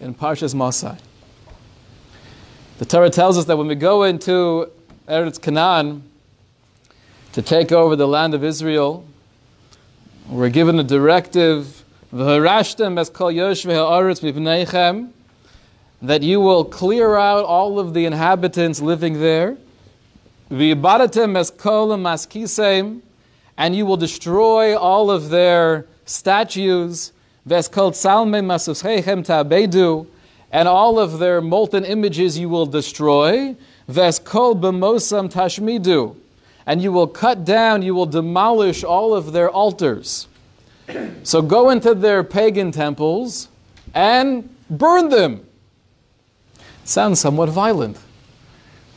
in 0.00 0.14
Parshas 0.14 0.52
Masai. 0.52 0.96
The 2.78 2.84
Torah 2.84 3.10
tells 3.10 3.38
us 3.38 3.44
that 3.44 3.56
when 3.56 3.68
we 3.68 3.76
go 3.76 4.02
into 4.02 4.68
Eretz 5.06 5.40
Canaan 5.40 6.02
to 7.32 7.42
take 7.42 7.72
over 7.72 7.96
the 7.96 8.06
land 8.06 8.34
of 8.34 8.44
Israel, 8.44 9.04
we're 10.28 10.50
given 10.50 10.78
a 10.78 10.84
directive 10.84 11.82
that 16.02 16.22
you 16.22 16.40
will 16.40 16.64
clear 16.64 17.16
out 17.16 17.44
all 17.44 17.78
of 17.78 17.94
the 17.94 18.04
inhabitants 18.04 18.82
living 18.82 19.20
there. 19.20 19.56
And 20.50 20.60
you 23.76 23.86
will 23.86 23.96
destroy 23.96 24.76
all 24.76 25.10
of 25.10 25.30
their 25.30 25.86
statues. 26.04 27.12
And 27.46 27.64
all 30.68 30.98
of 30.98 31.18
their 31.18 31.40
molten 31.40 31.84
images 31.84 32.38
you 32.38 32.50
will 32.50 32.66
destroy. 32.66 33.56
Tashmidu, 33.88 36.16
and 36.66 36.82
you 36.82 36.92
will 36.92 37.06
cut 37.06 37.44
down, 37.44 37.82
you 37.82 37.94
will 37.94 38.06
demolish 38.06 38.84
all 38.84 39.14
of 39.14 39.32
their 39.32 39.50
altars. 39.50 40.28
So 41.22 41.42
go 41.42 41.70
into 41.70 41.94
their 41.94 42.22
pagan 42.22 42.72
temples 42.72 43.48
and 43.94 44.48
burn 44.68 45.08
them. 45.08 45.46
Sounds 46.84 47.20
somewhat 47.20 47.48
violent. 47.48 47.98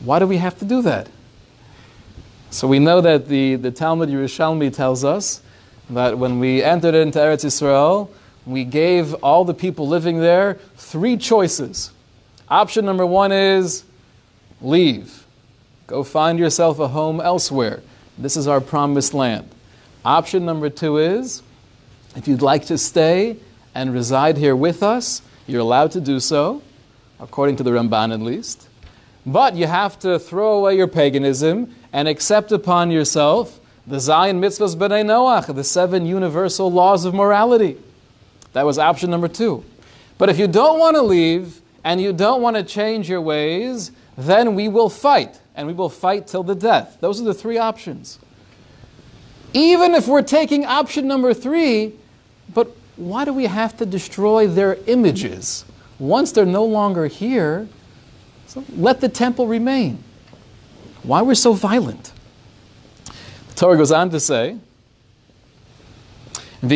Why 0.00 0.18
do 0.18 0.26
we 0.26 0.36
have 0.38 0.58
to 0.58 0.64
do 0.64 0.82
that? 0.82 1.08
So 2.50 2.66
we 2.68 2.78
know 2.78 3.00
that 3.00 3.28
the, 3.28 3.56
the 3.56 3.70
Talmud 3.70 4.08
Yerushalmi 4.08 4.74
tells 4.74 5.04
us 5.04 5.42
that 5.90 6.18
when 6.18 6.38
we 6.38 6.62
entered 6.62 6.94
into 6.94 7.18
Eretz 7.18 7.44
Israel, 7.44 8.10
we 8.44 8.64
gave 8.64 9.14
all 9.14 9.44
the 9.44 9.54
people 9.54 9.88
living 9.88 10.20
there 10.20 10.54
three 10.76 11.16
choices. 11.16 11.90
Option 12.48 12.84
number 12.84 13.04
one 13.04 13.32
is 13.32 13.84
leave. 14.60 15.25
Go 15.86 16.02
find 16.02 16.38
yourself 16.38 16.80
a 16.80 16.88
home 16.88 17.20
elsewhere. 17.20 17.80
This 18.18 18.36
is 18.36 18.48
our 18.48 18.60
promised 18.60 19.14
land. 19.14 19.48
Option 20.04 20.44
number 20.44 20.68
two 20.68 20.98
is 20.98 21.42
if 22.16 22.26
you'd 22.26 22.42
like 22.42 22.64
to 22.66 22.78
stay 22.78 23.36
and 23.72 23.92
reside 23.92 24.36
here 24.36 24.56
with 24.56 24.82
us, 24.82 25.22
you're 25.46 25.60
allowed 25.60 25.92
to 25.92 26.00
do 26.00 26.18
so, 26.18 26.62
according 27.20 27.56
to 27.56 27.62
the 27.62 27.70
Ramban 27.70 28.12
at 28.12 28.20
least. 28.20 28.68
But 29.24 29.54
you 29.54 29.68
have 29.68 29.96
to 30.00 30.18
throw 30.18 30.58
away 30.58 30.76
your 30.76 30.88
paganism 30.88 31.72
and 31.92 32.08
accept 32.08 32.50
upon 32.50 32.90
yourself 32.90 33.60
the 33.86 34.00
Zion 34.00 34.40
mitzvahs 34.40 34.74
b'nai 34.74 35.04
Noach, 35.04 35.54
the 35.54 35.62
seven 35.62 36.04
universal 36.04 36.72
laws 36.72 37.04
of 37.04 37.14
morality. 37.14 37.76
That 38.54 38.66
was 38.66 38.78
option 38.78 39.10
number 39.10 39.28
two. 39.28 39.64
But 40.18 40.30
if 40.30 40.38
you 40.38 40.48
don't 40.48 40.80
want 40.80 40.96
to 40.96 41.02
leave 41.02 41.60
and 41.84 42.00
you 42.00 42.12
don't 42.12 42.42
want 42.42 42.56
to 42.56 42.64
change 42.64 43.08
your 43.08 43.20
ways, 43.20 43.92
then 44.16 44.54
we 44.54 44.68
will 44.68 44.88
fight, 44.88 45.40
and 45.54 45.66
we 45.66 45.72
will 45.72 45.88
fight 45.88 46.26
till 46.26 46.42
the 46.42 46.54
death. 46.54 46.96
Those 47.00 47.20
are 47.20 47.24
the 47.24 47.34
three 47.34 47.58
options. 47.58 48.18
Even 49.52 49.94
if 49.94 50.08
we're 50.08 50.22
taking 50.22 50.64
option 50.64 51.06
number 51.06 51.32
three, 51.34 51.94
but 52.52 52.74
why 52.96 53.24
do 53.24 53.32
we 53.32 53.46
have 53.46 53.76
to 53.76 53.86
destroy 53.86 54.46
their 54.46 54.78
images? 54.86 55.64
Once 55.98 56.32
they're 56.32 56.46
no 56.46 56.64
longer 56.64 57.06
here, 57.06 57.68
so 58.46 58.64
let 58.74 59.00
the 59.00 59.08
temple 59.08 59.46
remain. 59.46 60.02
Why 61.02 61.22
we're 61.22 61.34
so 61.34 61.52
violent? 61.52 62.12
The 63.48 63.54
Torah 63.54 63.76
goes 63.76 63.92
on 63.92 64.10
to 64.10 64.20
say, 64.20 64.58
but 66.62 66.72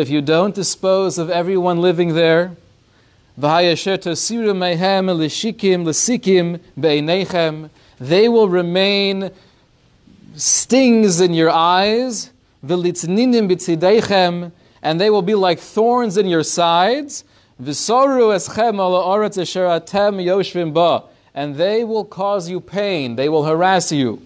if 0.00 0.08
you 0.08 0.22
don't 0.22 0.54
dispose 0.54 1.18
of 1.18 1.30
everyone 1.30 1.80
living 1.80 2.14
there, 2.14 2.56
they 7.98 8.28
will 8.28 8.48
remain 8.48 9.30
stings 10.34 11.20
in 11.20 11.34
your 11.34 11.50
eyes, 11.50 12.30
and 14.82 15.00
they 15.00 15.10
will 15.10 15.22
be 15.22 15.34
like 15.34 15.58
thorns 15.58 16.16
in 16.16 16.26
your 16.26 16.42
sides, 16.42 17.24
and 21.34 21.56
they 21.56 21.84
will 21.84 22.04
cause 22.04 22.50
you 22.50 22.60
pain, 22.60 23.16
they 23.16 23.28
will 23.28 23.44
harass 23.44 23.92
you. 23.92 24.20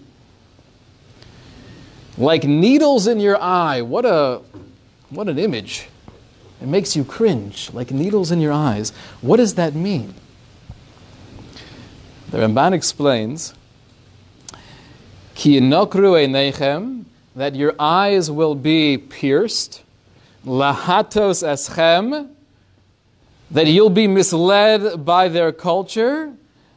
Like 2.17 2.43
needles 2.43 3.07
in 3.07 3.19
your 3.19 3.37
eye. 3.39 3.81
What 3.81 4.05
a 4.05 4.41
what 5.09 5.29
an 5.29 5.37
image. 5.37 5.87
It 6.61 6.67
makes 6.67 6.95
you 6.95 7.03
cringe, 7.03 7.71
like 7.73 7.91
needles 7.91 8.31
in 8.31 8.41
your 8.41 8.53
eyes. 8.53 8.91
What 9.21 9.37
does 9.37 9.55
that 9.55 9.75
mean? 9.75 10.13
The 12.29 12.39
Ramban 12.39 12.73
explains 12.73 13.53
Ki 15.35 15.59
einechem, 15.59 17.05
that 17.35 17.55
your 17.55 17.75
eyes 17.79 18.31
will 18.31 18.55
be 18.55 18.97
pierced, 18.97 19.83
lahatos 20.43 21.43
eschem, 21.43 22.29
that 23.51 23.67
you'll 23.67 23.91
be 23.91 24.07
misled 24.07 25.05
by 25.05 25.29
their 25.29 25.51
culture, 25.51 26.33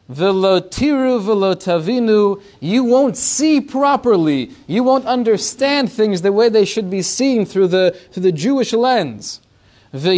velotiru 0.09 1.19
velotavinu, 1.21 2.41
you 2.59 2.83
won't 2.83 3.17
see 3.17 3.59
properly, 3.59 4.51
you 4.67 4.83
won't 4.83 5.05
understand 5.05 5.91
things 5.91 6.21
the 6.21 6.31
way 6.31 6.47
they 6.47 6.63
should 6.63 6.89
be 6.89 7.01
seen 7.01 7.45
through 7.45 7.67
the, 7.67 7.97
through 8.11 8.23
the 8.23 8.31
Jewish 8.31 8.73
lens. 8.73 9.40
And 9.93 10.15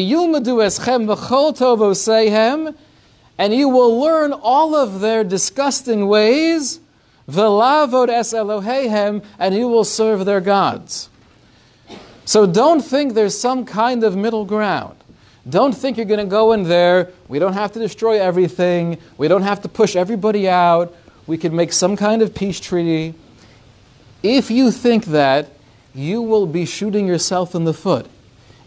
you 3.53 3.69
will 3.69 3.99
learn 3.99 4.33
all 4.33 4.75
of 4.75 4.99
their 4.99 5.23
disgusting 5.23 6.07
ways, 6.07 6.79
ve'lavod 7.27 8.09
es 8.09 8.33
Elohehem, 8.33 9.23
and 9.39 9.55
you 9.55 9.67
will 9.67 9.83
serve 9.83 10.25
their 10.25 10.41
gods. 10.41 11.09
So 12.25 12.45
don't 12.45 12.81
think 12.81 13.15
there's 13.15 13.37
some 13.37 13.65
kind 13.65 14.03
of 14.03 14.15
middle 14.15 14.45
ground. 14.45 14.95
Don't 15.49 15.73
think 15.73 15.97
you're 15.97 16.05
going 16.05 16.19
to 16.19 16.25
go 16.25 16.53
in 16.53 16.63
there. 16.63 17.09
We 17.27 17.39
don't 17.39 17.53
have 17.53 17.71
to 17.73 17.79
destroy 17.79 18.19
everything. 18.19 18.99
We 19.17 19.27
don't 19.27 19.41
have 19.41 19.61
to 19.63 19.69
push 19.69 19.95
everybody 19.95 20.47
out. 20.47 20.95
We 21.27 21.37
can 21.37 21.55
make 21.55 21.73
some 21.73 21.97
kind 21.97 22.21
of 22.21 22.33
peace 22.33 22.59
treaty. 22.59 23.15
If 24.21 24.49
you 24.51 24.71
think 24.71 25.05
that, 25.05 25.49
you 25.93 26.21
will 26.21 26.45
be 26.45 26.65
shooting 26.65 27.07
yourself 27.07 27.55
in 27.55 27.65
the 27.65 27.73
foot 27.73 28.07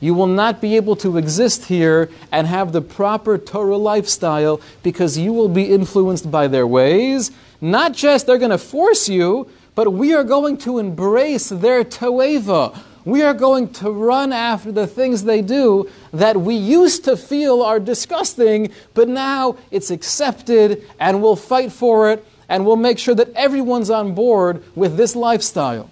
you 0.01 0.15
will 0.15 0.27
not 0.27 0.61
be 0.61 0.77
able 0.77 0.97
to 0.97 1.17
exist 1.17 1.67
here 1.67 2.11
and 2.31 2.47
have 2.47 2.73
the 2.73 2.83
proper 2.83 3.39
Torah 3.39 3.77
lifestyle 3.77 4.61
because 4.83 5.17
you 5.17 5.33
will 5.33 5.49
be 5.49 5.73
influenced 5.73 6.31
by 6.31 6.49
their 6.49 6.67
ways. 6.67 7.31
Not 7.61 7.95
just 7.95 8.27
they're 8.27 8.39
going 8.39 8.51
to 8.51 8.59
force 8.59 9.09
you, 9.09 9.49
but 9.75 9.93
we 9.93 10.15
are 10.15 10.25
going 10.25 10.59
to 10.59 10.79
embrace 10.79 11.49
their 11.49 11.85
toeva. 11.85 12.79
We 13.05 13.23
are 13.23 13.35
going 13.35 13.73
to 13.75 13.91
run 13.91 14.33
after 14.33 14.73
the 14.73 14.87
things 14.87 15.23
they 15.23 15.41
do 15.41 15.89
that 16.13 16.37
we 16.41 16.57
used 16.57 17.05
to 17.05 17.17
feel 17.17 17.63
are 17.63 17.79
disgusting, 17.79 18.73
but 18.95 19.09
now 19.09 19.57
it's 19.71 19.91
accepted 19.91 20.85
and 20.99 21.23
we'll 21.23 21.37
fight 21.37 21.71
for 21.71 22.11
it 22.11 22.27
and 22.49 22.67
we'll 22.67 22.77
make 22.77 22.99
sure 22.99 23.15
that 23.15 23.33
everyone's 23.35 23.91
on 23.91 24.15
board 24.15 24.63
with 24.75 24.97
this 24.97 25.15
lifestyle. 25.15 25.89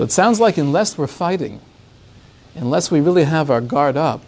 So 0.00 0.04
it 0.04 0.12
sounds 0.12 0.40
like 0.40 0.56
unless 0.56 0.96
we're 0.96 1.06
fighting, 1.06 1.60
unless 2.54 2.90
we 2.90 3.02
really 3.02 3.24
have 3.24 3.50
our 3.50 3.60
guard 3.60 3.98
up, 3.98 4.22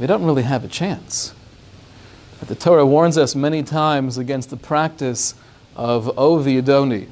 we 0.00 0.08
don't 0.08 0.24
really 0.24 0.42
have 0.42 0.64
a 0.64 0.68
chance. 0.68 1.32
But 2.40 2.48
the 2.48 2.56
Torah 2.56 2.84
warns 2.84 3.16
us 3.16 3.36
many 3.36 3.62
times 3.62 4.18
against 4.18 4.50
the 4.50 4.56
practice 4.56 5.36
of 5.76 6.06
Ovi 6.16 6.60
Adoni. 6.60 7.06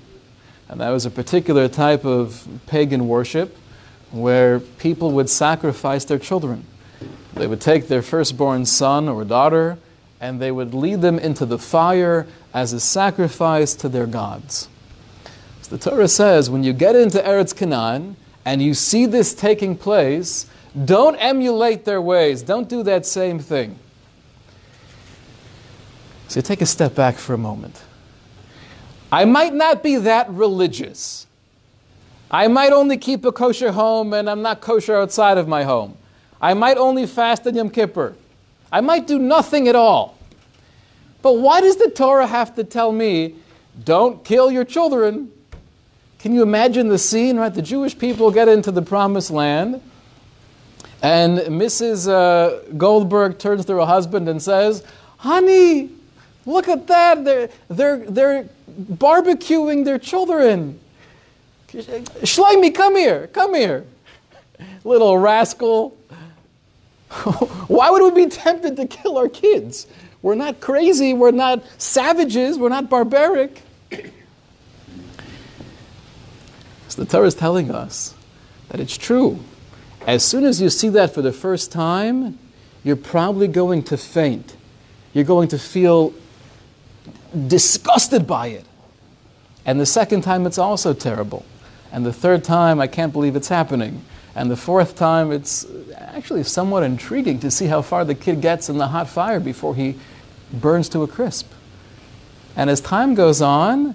And 0.68 0.80
that 0.80 0.90
was 0.90 1.06
a 1.06 1.10
particular 1.10 1.68
type 1.68 2.04
of 2.04 2.48
pagan 2.66 3.06
worship 3.06 3.56
where 4.10 4.58
people 4.58 5.12
would 5.12 5.30
sacrifice 5.30 6.04
their 6.04 6.18
children. 6.18 6.64
They 7.34 7.46
would 7.46 7.60
take 7.60 7.86
their 7.86 8.02
firstborn 8.02 8.66
son 8.66 9.08
or 9.08 9.24
daughter 9.24 9.78
and 10.20 10.42
they 10.42 10.50
would 10.50 10.74
lead 10.74 11.00
them 11.00 11.16
into 11.20 11.46
the 11.46 11.60
fire 11.60 12.26
as 12.52 12.72
a 12.72 12.80
sacrifice 12.80 13.74
to 13.74 13.88
their 13.88 14.06
gods. 14.08 14.66
The 15.70 15.78
Torah 15.78 16.08
says 16.08 16.50
when 16.50 16.64
you 16.64 16.72
get 16.72 16.96
into 16.96 17.18
Eretz 17.18 17.56
Canaan 17.56 18.16
and 18.44 18.60
you 18.60 18.74
see 18.74 19.06
this 19.06 19.32
taking 19.32 19.76
place, 19.76 20.46
don't 20.84 21.14
emulate 21.16 21.84
their 21.84 22.02
ways. 22.02 22.42
Don't 22.42 22.68
do 22.68 22.82
that 22.82 23.06
same 23.06 23.38
thing. 23.38 23.78
So 26.26 26.40
take 26.40 26.60
a 26.60 26.66
step 26.66 26.96
back 26.96 27.16
for 27.16 27.34
a 27.34 27.38
moment. 27.38 27.82
I 29.12 29.24
might 29.24 29.54
not 29.54 29.82
be 29.82 29.96
that 29.96 30.28
religious. 30.30 31.28
I 32.32 32.48
might 32.48 32.72
only 32.72 32.96
keep 32.96 33.24
a 33.24 33.32
kosher 33.32 33.70
home 33.70 34.12
and 34.12 34.28
I'm 34.28 34.42
not 34.42 34.60
kosher 34.60 34.96
outside 34.96 35.38
of 35.38 35.46
my 35.46 35.62
home. 35.62 35.96
I 36.40 36.54
might 36.54 36.78
only 36.78 37.06
fast 37.06 37.46
in 37.46 37.54
Yom 37.54 37.70
Kippur. 37.70 38.14
I 38.72 38.80
might 38.80 39.06
do 39.06 39.18
nothing 39.20 39.68
at 39.68 39.76
all. 39.76 40.18
But 41.22 41.34
why 41.34 41.60
does 41.60 41.76
the 41.76 41.90
Torah 41.90 42.26
have 42.26 42.56
to 42.56 42.64
tell 42.64 42.90
me, 42.90 43.36
don't 43.84 44.24
kill 44.24 44.50
your 44.50 44.64
children, 44.64 45.30
can 46.20 46.34
you 46.34 46.42
imagine 46.42 46.88
the 46.88 46.98
scene, 46.98 47.38
right? 47.38 47.52
The 47.52 47.62
Jewish 47.62 47.98
people 47.98 48.30
get 48.30 48.46
into 48.46 48.70
the 48.70 48.82
promised 48.82 49.30
land, 49.30 49.80
and 51.02 51.38
Mrs. 51.38 52.08
Uh, 52.08 52.62
Goldberg 52.76 53.38
turns 53.38 53.64
to 53.64 53.76
her 53.76 53.86
husband 53.86 54.28
and 54.28 54.40
says, 54.40 54.84
Honey, 55.16 55.88
look 56.44 56.68
at 56.68 56.86
that. 56.88 57.24
They're, 57.24 57.48
they're, 57.68 57.98
they're 57.98 58.48
barbecuing 58.92 59.86
their 59.86 59.98
children. 59.98 60.78
Shlomi, 61.68 62.74
come 62.74 62.96
here, 62.96 63.28
come 63.28 63.54
here. 63.54 63.86
Little 64.84 65.16
rascal. 65.16 65.96
Why 67.66 67.90
would 67.90 68.12
we 68.12 68.24
be 68.24 68.30
tempted 68.30 68.76
to 68.76 68.86
kill 68.86 69.16
our 69.16 69.28
kids? 69.28 69.86
We're 70.20 70.34
not 70.34 70.60
crazy, 70.60 71.14
we're 71.14 71.30
not 71.30 71.64
savages, 71.78 72.58
we're 72.58 72.68
not 72.68 72.90
barbaric. 72.90 73.62
So 76.90 77.04
the 77.04 77.10
Torah 77.10 77.28
is 77.28 77.36
telling 77.36 77.70
us 77.70 78.14
that 78.68 78.80
it's 78.80 78.96
true. 78.96 79.38
As 80.08 80.24
soon 80.24 80.44
as 80.44 80.60
you 80.60 80.68
see 80.68 80.88
that 80.88 81.14
for 81.14 81.22
the 81.22 81.32
first 81.32 81.70
time, 81.70 82.36
you're 82.82 82.96
probably 82.96 83.46
going 83.46 83.84
to 83.84 83.96
faint. 83.96 84.56
You're 85.12 85.24
going 85.24 85.46
to 85.48 85.58
feel 85.58 86.12
disgusted 87.46 88.26
by 88.26 88.48
it. 88.48 88.64
And 89.64 89.78
the 89.78 89.86
second 89.86 90.22
time, 90.22 90.46
it's 90.46 90.58
also 90.58 90.92
terrible. 90.92 91.44
And 91.92 92.04
the 92.04 92.12
third 92.12 92.42
time, 92.42 92.80
I 92.80 92.88
can't 92.88 93.12
believe 93.12 93.36
it's 93.36 93.48
happening. 93.48 94.04
And 94.34 94.50
the 94.50 94.56
fourth 94.56 94.96
time, 94.96 95.30
it's 95.30 95.66
actually 95.96 96.42
somewhat 96.42 96.82
intriguing 96.82 97.38
to 97.38 97.52
see 97.52 97.66
how 97.66 97.82
far 97.82 98.04
the 98.04 98.16
kid 98.16 98.40
gets 98.40 98.68
in 98.68 98.78
the 98.78 98.88
hot 98.88 99.08
fire 99.08 99.38
before 99.38 99.76
he 99.76 99.96
burns 100.52 100.88
to 100.88 101.04
a 101.04 101.06
crisp. 101.06 101.52
And 102.56 102.68
as 102.68 102.80
time 102.80 103.14
goes 103.14 103.40
on, 103.40 103.94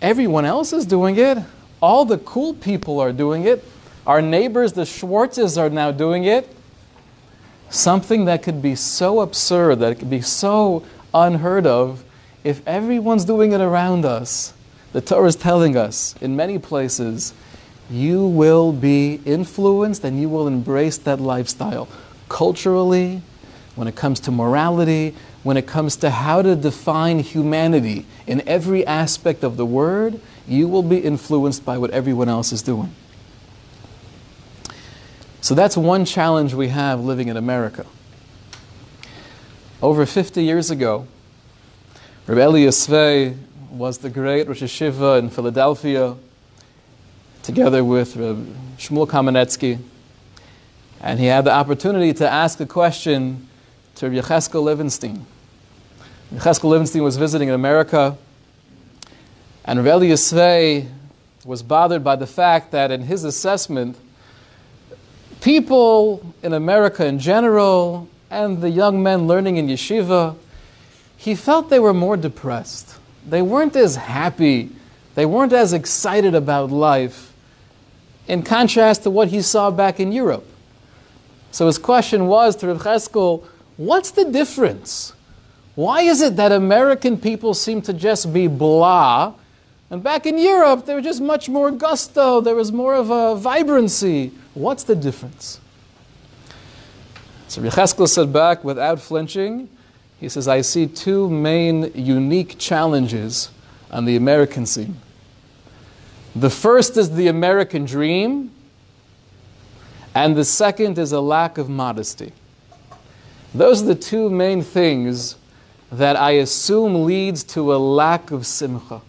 everyone 0.00 0.44
else 0.44 0.72
is 0.72 0.86
doing 0.86 1.16
it. 1.16 1.38
All 1.80 2.04
the 2.04 2.18
cool 2.18 2.54
people 2.54 3.00
are 3.00 3.12
doing 3.12 3.44
it. 3.44 3.64
Our 4.06 4.22
neighbors, 4.22 4.72
the 4.72 4.82
Schwartzes, 4.82 5.58
are 5.58 5.70
now 5.70 5.90
doing 5.90 6.24
it. 6.24 6.48
Something 7.68 8.24
that 8.26 8.42
could 8.42 8.62
be 8.62 8.74
so 8.74 9.20
absurd, 9.20 9.80
that 9.80 9.98
could 9.98 10.10
be 10.10 10.20
so 10.20 10.84
unheard 11.12 11.66
of, 11.66 12.04
if 12.44 12.66
everyone's 12.66 13.24
doing 13.24 13.52
it 13.52 13.60
around 13.60 14.04
us, 14.04 14.54
the 14.92 15.00
Torah 15.00 15.26
is 15.26 15.36
telling 15.36 15.76
us 15.76 16.14
in 16.20 16.36
many 16.36 16.58
places, 16.58 17.34
you 17.90 18.26
will 18.26 18.72
be 18.72 19.20
influenced 19.24 20.04
and 20.04 20.20
you 20.20 20.28
will 20.28 20.46
embrace 20.46 20.96
that 20.98 21.20
lifestyle. 21.20 21.88
Culturally, 22.28 23.20
when 23.74 23.88
it 23.88 23.96
comes 23.96 24.20
to 24.20 24.30
morality, 24.30 25.14
when 25.42 25.56
it 25.56 25.66
comes 25.66 25.96
to 25.96 26.10
how 26.10 26.42
to 26.42 26.56
define 26.56 27.18
humanity 27.18 28.06
in 28.26 28.46
every 28.48 28.86
aspect 28.86 29.44
of 29.44 29.56
the 29.56 29.66
word, 29.66 30.20
you 30.48 30.68
will 30.68 30.82
be 30.82 30.98
influenced 30.98 31.64
by 31.64 31.78
what 31.78 31.90
everyone 31.90 32.28
else 32.28 32.52
is 32.52 32.62
doing. 32.62 32.94
So 35.40 35.54
that's 35.54 35.76
one 35.76 36.04
challenge 36.04 36.54
we 36.54 36.68
have 36.68 37.00
living 37.00 37.28
in 37.28 37.36
America. 37.36 37.86
Over 39.80 40.06
50 40.06 40.42
years 40.42 40.70
ago, 40.70 41.06
Rabbi 42.26 42.40
Elya 42.40 42.68
Svei 42.68 43.36
was 43.70 43.98
the 43.98 44.10
great 44.10 44.48
Rosh 44.48 44.62
Yeshiva 44.62 45.18
in 45.18 45.30
Philadelphia, 45.30 46.16
together 47.42 47.84
with 47.84 48.16
Rabbi 48.16 48.40
Shmuel 48.78 49.06
Kamenetsky. 49.06 49.78
And 51.00 51.20
he 51.20 51.26
had 51.26 51.44
the 51.44 51.52
opportunity 51.52 52.12
to 52.14 52.28
ask 52.28 52.58
a 52.58 52.66
question 52.66 53.46
to 53.96 54.06
Yecheskel 54.06 54.64
Levenstein. 54.64 55.22
Yecheskel 56.34 56.70
Levenstein 56.70 57.04
was 57.04 57.16
visiting 57.16 57.48
in 57.48 57.54
America, 57.54 58.16
and 59.66 59.78
Elya 59.80 60.14
Svei 60.14 60.88
was 61.44 61.62
bothered 61.62 62.04
by 62.04 62.16
the 62.16 62.26
fact 62.26 62.70
that 62.72 62.90
in 62.90 63.02
his 63.02 63.24
assessment, 63.24 63.96
people 65.40 66.34
in 66.42 66.52
America 66.52 67.04
in 67.04 67.18
general 67.18 68.08
and 68.30 68.60
the 68.60 68.70
young 68.70 69.02
men 69.02 69.26
learning 69.26 69.56
in 69.56 69.66
yeshiva, 69.68 70.36
he 71.16 71.34
felt 71.34 71.70
they 71.70 71.78
were 71.78 71.94
more 71.94 72.16
depressed. 72.16 72.96
They 73.26 73.42
weren't 73.42 73.76
as 73.76 73.96
happy. 73.96 74.70
They 75.14 75.26
weren't 75.26 75.52
as 75.52 75.72
excited 75.72 76.34
about 76.34 76.70
life 76.70 77.32
in 78.28 78.42
contrast 78.42 79.02
to 79.04 79.10
what 79.10 79.28
he 79.28 79.40
saw 79.42 79.70
back 79.70 79.98
in 80.00 80.12
Europe. 80.12 80.46
So 81.50 81.66
his 81.66 81.78
question 81.78 82.26
was 82.26 82.56
to 82.56 82.68
Rav 82.68 82.82
Cheskel, 82.82 83.44
what's 83.76 84.10
the 84.10 84.24
difference? 84.24 85.12
Why 85.74 86.02
is 86.02 86.20
it 86.20 86.36
that 86.36 86.52
American 86.52 87.18
people 87.18 87.54
seem 87.54 87.82
to 87.82 87.92
just 87.92 88.32
be 88.32 88.46
blah, 88.46 89.34
and 89.90 90.02
back 90.02 90.26
in 90.26 90.38
Europe 90.38 90.86
there 90.86 90.96
was 90.96 91.04
just 91.04 91.20
much 91.20 91.48
more 91.48 91.70
gusto, 91.70 92.40
there 92.40 92.54
was 92.54 92.72
more 92.72 92.94
of 92.94 93.10
a 93.10 93.36
vibrancy? 93.36 94.32
What's 94.54 94.82
the 94.82 94.96
difference? 94.96 95.60
So 97.48 97.62
Yecheskel 97.62 98.08
said 98.08 98.32
back 98.32 98.64
without 98.64 99.00
flinching, 99.00 99.68
he 100.18 100.28
says, 100.28 100.48
I 100.48 100.62
see 100.62 100.86
two 100.86 101.28
main 101.28 101.92
unique 101.94 102.58
challenges 102.58 103.50
on 103.90 104.04
the 104.04 104.16
American 104.16 104.66
scene. 104.66 104.96
The 106.34 106.50
first 106.50 106.96
is 106.96 107.14
the 107.14 107.28
American 107.28 107.84
dream, 107.84 108.50
and 110.14 110.36
the 110.36 110.44
second 110.44 110.98
is 110.98 111.12
a 111.12 111.20
lack 111.20 111.58
of 111.58 111.68
modesty. 111.68 112.32
Those 113.54 113.82
are 113.82 113.86
the 113.86 113.94
two 113.94 114.28
main 114.28 114.62
things 114.62 115.36
that 115.92 116.16
I 116.16 116.32
assume 116.32 117.04
leads 117.04 117.44
to 117.44 117.74
a 117.74 117.76
lack 117.76 118.30
of 118.30 118.46
simcha. 118.46 119.00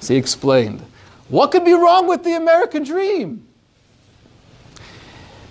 So 0.00 0.14
he 0.14 0.18
explained, 0.18 0.82
what 1.28 1.52
could 1.52 1.64
be 1.64 1.74
wrong 1.74 2.08
with 2.08 2.24
the 2.24 2.34
American 2.34 2.82
dream? 2.82 3.46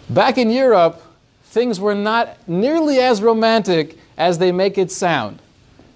Back 0.09 0.38
in 0.38 0.49
Europe, 0.49 1.01
things 1.45 1.79
were 1.79 1.95
not 1.95 2.35
nearly 2.47 2.99
as 2.99 3.21
romantic 3.21 3.97
as 4.17 4.39
they 4.39 4.51
make 4.51 4.77
it 4.77 4.91
sound. 4.91 5.39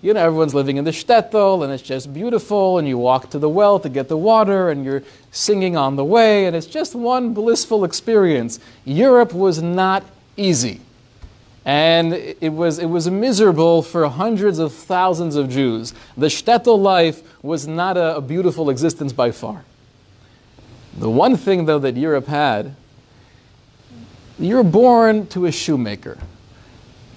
You 0.01 0.13
know, 0.13 0.19
everyone's 0.19 0.53
living 0.53 0.77
in 0.77 0.83
the 0.83 0.91
shtetl, 0.91 1.63
and 1.63 1.71
it's 1.71 1.81
just 1.81 2.13
beautiful, 2.13 2.77
and 2.77 2.87
you 2.87 2.97
walk 2.97 3.29
to 3.31 3.39
the 3.39 3.49
well 3.49 3.79
to 3.79 3.89
get 3.89 4.09
the 4.09 4.17
water, 4.17 4.69
and 4.69 4.83
you're 4.83 5.03
singing 5.31 5.77
on 5.77 5.95
the 5.95 6.03
way, 6.03 6.45
and 6.45 6.55
it's 6.55 6.67
just 6.67 6.93
one 6.93 7.33
blissful 7.33 7.85
experience. 7.85 8.59
Europe 8.85 9.33
was 9.33 9.61
not 9.61 10.03
easy. 10.35 10.81
And 11.65 12.13
it 12.13 12.51
was, 12.51 12.77
it 12.77 12.87
was 12.87 13.09
miserable 13.09 13.81
for 13.81 14.07
hundreds 14.09 14.59
of 14.59 14.73
thousands 14.73 15.35
of 15.35 15.49
Jews. 15.49 15.93
The 16.17 16.27
shtetl 16.27 16.77
life 16.77 17.23
was 17.41 17.67
not 17.67 17.95
a, 17.95 18.17
a 18.17 18.21
beautiful 18.21 18.69
existence 18.69 19.13
by 19.13 19.31
far. 19.31 19.63
The 20.97 21.09
one 21.09 21.37
thing, 21.37 21.65
though, 21.65 21.79
that 21.79 21.95
Europe 21.95 22.27
had 22.27 22.75
you're 24.39 24.63
born 24.63 25.27
to 25.27 25.45
a 25.45 25.51
shoemaker. 25.51 26.17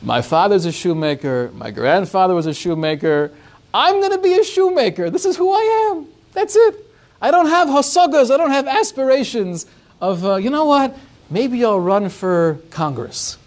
My 0.03 0.23
father's 0.23 0.67
a 0.67 0.73
shoemaker. 0.73 1.51
My 1.55 1.71
grandfather 1.71 2.35
was 2.35 2.47
a 2.47 2.55
shoemaker. 2.55 3.33
I'm 3.73 4.01
going 4.01 4.13
to 4.13 4.19
be 4.19 4.39
a 4.39 4.45
shoemaker. 4.45 5.11
This 5.11 5.25
is 5.25 5.37
who 5.37 5.51
I 5.51 5.91
am. 5.91 6.07
That's 6.33 6.55
it. 6.55 6.87
I 7.21 7.31
don't 7.31 7.47
have 7.47 7.69
hasagas. 7.69 8.31
I 8.31 8.37
don't 8.37 8.51
have 8.51 8.67
aspirations 8.67 9.67
of, 10.01 10.25
uh, 10.25 10.37
you 10.37 10.51
know 10.51 10.67
what? 10.67 10.97
Maybe 11.31 11.65
I'll 11.65 11.81
run 11.81 12.09
for 12.11 12.59
Congress. 12.71 13.39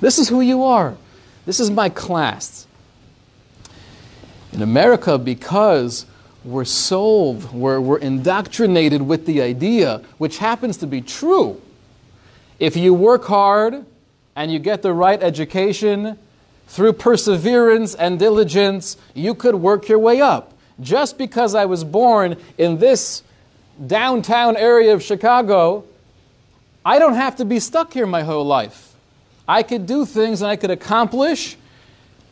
This 0.00 0.18
is 0.18 0.28
who 0.28 0.40
you 0.40 0.62
are. 0.62 0.96
This 1.44 1.60
is 1.60 1.70
my 1.70 1.88
class. 1.88 2.66
In 4.52 4.62
America, 4.62 5.18
because 5.18 6.06
we're 6.44 6.64
sold, 6.64 7.52
we're, 7.52 7.80
we're 7.80 7.98
indoctrinated 7.98 9.02
with 9.02 9.26
the 9.26 9.42
idea, 9.42 10.02
which 10.18 10.38
happens 10.38 10.76
to 10.78 10.86
be 10.86 11.00
true, 11.00 11.60
if 12.58 12.76
you 12.76 12.94
work 12.94 13.24
hard 13.24 13.84
and 14.34 14.52
you 14.52 14.58
get 14.58 14.82
the 14.82 14.92
right 14.92 15.22
education, 15.22 16.18
through 16.66 16.92
perseverance 16.94 17.94
and 17.94 18.18
diligence, 18.18 18.96
you 19.14 19.34
could 19.34 19.54
work 19.54 19.88
your 19.88 19.98
way 19.98 20.20
up. 20.20 20.52
Just 20.80 21.16
because 21.16 21.54
I 21.54 21.64
was 21.64 21.84
born 21.84 22.36
in 22.58 22.78
this 22.78 23.22
downtown 23.86 24.56
area 24.56 24.92
of 24.92 25.02
Chicago, 25.02 25.84
I 26.84 26.98
don't 26.98 27.14
have 27.14 27.36
to 27.36 27.44
be 27.44 27.60
stuck 27.60 27.92
here 27.92 28.06
my 28.06 28.22
whole 28.22 28.44
life. 28.44 28.85
I 29.48 29.62
could 29.62 29.86
do 29.86 30.04
things 30.04 30.42
and 30.42 30.50
I 30.50 30.56
could 30.56 30.70
accomplish, 30.70 31.56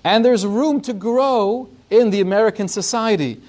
and 0.03 0.24
there's 0.24 0.44
room 0.44 0.81
to 0.83 0.92
grow 0.92 1.68
in 1.90 2.11
the 2.11 2.20
American 2.20 2.68
society. 2.68 3.40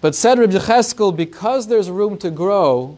But 0.00 0.14
said 0.14 0.38
Reb 0.38 0.50
Yecheskel, 0.50 1.14
because 1.16 1.66
there's 1.66 1.90
room 1.90 2.16
to 2.18 2.30
grow, 2.30 2.96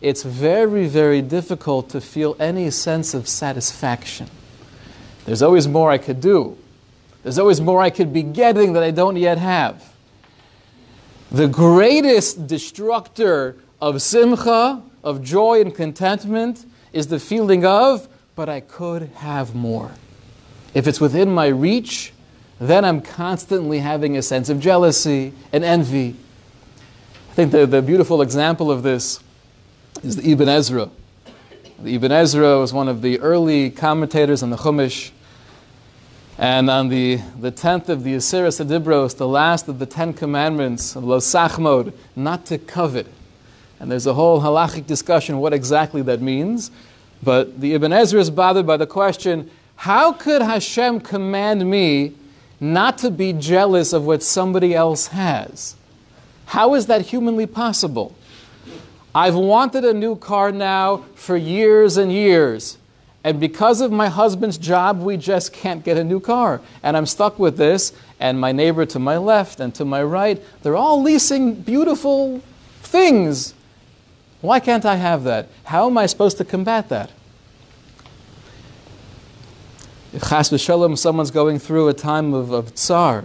it's 0.00 0.22
very, 0.22 0.86
very 0.86 1.22
difficult 1.22 1.88
to 1.90 2.00
feel 2.00 2.36
any 2.40 2.70
sense 2.70 3.14
of 3.14 3.28
satisfaction. 3.28 4.28
There's 5.24 5.42
always 5.42 5.68
more 5.68 5.90
I 5.90 5.98
could 5.98 6.20
do. 6.20 6.58
There's 7.22 7.38
always 7.38 7.60
more 7.60 7.80
I 7.80 7.90
could 7.90 8.12
be 8.12 8.22
getting 8.22 8.74
that 8.74 8.82
I 8.82 8.90
don't 8.90 9.16
yet 9.16 9.38
have. 9.38 9.94
The 11.30 11.48
greatest 11.48 12.46
destructor 12.46 13.56
of 13.80 14.02
simcha, 14.02 14.82
of 15.02 15.22
joy 15.22 15.60
and 15.60 15.74
contentment, 15.74 16.66
is 16.92 17.06
the 17.06 17.18
feeling 17.18 17.64
of, 17.64 18.08
but 18.34 18.48
I 18.48 18.60
could 18.60 19.10
have 19.16 19.54
more. 19.54 19.92
If 20.74 20.86
it's 20.86 21.00
within 21.00 21.30
my 21.30 21.46
reach, 21.46 22.12
then 22.60 22.84
I'm 22.84 23.00
constantly 23.00 23.78
having 23.80 24.16
a 24.16 24.22
sense 24.22 24.48
of 24.48 24.60
jealousy 24.60 25.32
and 25.52 25.64
envy. 25.64 26.16
I 27.30 27.34
think 27.34 27.52
the, 27.52 27.66
the 27.66 27.82
beautiful 27.82 28.22
example 28.22 28.70
of 28.70 28.82
this 28.82 29.20
is 30.02 30.16
the 30.16 30.32
Ibn 30.32 30.48
Ezra. 30.48 30.90
The 31.80 31.94
Ibn 31.96 32.12
Ezra 32.12 32.58
was 32.58 32.72
one 32.72 32.88
of 32.88 33.02
the 33.02 33.20
early 33.20 33.70
commentators 33.70 34.42
on 34.42 34.50
the 34.50 34.56
Chumash. 34.56 35.10
And 36.36 36.68
on 36.68 36.88
the, 36.88 37.20
the 37.38 37.52
10th 37.52 37.88
of 37.88 38.02
the 38.02 38.16
Aseret 38.16 38.64
Hadibros, 38.64 39.16
the 39.16 39.28
last 39.28 39.68
of 39.68 39.78
the 39.78 39.86
Ten 39.86 40.12
Commandments, 40.12 40.96
of 40.96 41.04
Lo 41.04 41.18
Sachmod, 41.18 41.92
not 42.16 42.44
to 42.46 42.58
covet. 42.58 43.06
And 43.78 43.90
there's 43.90 44.06
a 44.06 44.14
whole 44.14 44.40
halachic 44.40 44.86
discussion 44.86 45.38
what 45.38 45.52
exactly 45.52 46.02
that 46.02 46.20
means. 46.20 46.72
But 47.24 47.60
the 47.60 47.74
Ibn 47.74 47.92
Ezra 47.92 48.20
is 48.20 48.30
bothered 48.30 48.66
by 48.66 48.76
the 48.76 48.86
question 48.86 49.50
how 49.76 50.12
could 50.12 50.42
Hashem 50.42 51.00
command 51.00 51.68
me 51.68 52.12
not 52.60 52.98
to 52.98 53.10
be 53.10 53.32
jealous 53.32 53.92
of 53.92 54.04
what 54.04 54.22
somebody 54.22 54.74
else 54.74 55.08
has? 55.08 55.74
How 56.46 56.74
is 56.74 56.86
that 56.86 57.02
humanly 57.02 57.46
possible? 57.46 58.14
I've 59.14 59.34
wanted 59.34 59.84
a 59.84 59.94
new 59.94 60.16
car 60.16 60.52
now 60.52 61.04
for 61.14 61.36
years 61.36 61.96
and 61.96 62.12
years. 62.12 62.78
And 63.22 63.40
because 63.40 63.80
of 63.80 63.90
my 63.90 64.08
husband's 64.08 64.58
job, 64.58 65.00
we 65.00 65.16
just 65.16 65.52
can't 65.52 65.82
get 65.82 65.96
a 65.96 66.04
new 66.04 66.20
car. 66.20 66.60
And 66.82 66.96
I'm 66.96 67.06
stuck 67.06 67.38
with 67.38 67.56
this. 67.56 67.92
And 68.20 68.38
my 68.38 68.52
neighbor 68.52 68.84
to 68.86 68.98
my 68.98 69.16
left 69.16 69.60
and 69.60 69.74
to 69.76 69.84
my 69.84 70.02
right, 70.02 70.42
they're 70.62 70.76
all 70.76 71.02
leasing 71.02 71.54
beautiful 71.54 72.42
things. 72.82 73.54
Why 74.44 74.60
can't 74.60 74.84
I 74.84 74.96
have 74.96 75.24
that? 75.24 75.48
How 75.64 75.86
am 75.86 75.96
I 75.96 76.04
supposed 76.04 76.36
to 76.36 76.44
combat 76.44 76.90
that? 76.90 77.10
If 80.12 80.28
chas 80.28 80.50
v'shalom, 80.50 80.98
someone's 80.98 81.30
going 81.30 81.58
through 81.58 81.88
a 81.88 81.94
time 81.94 82.34
of, 82.34 82.52
of 82.52 82.74
tsar, 82.74 83.24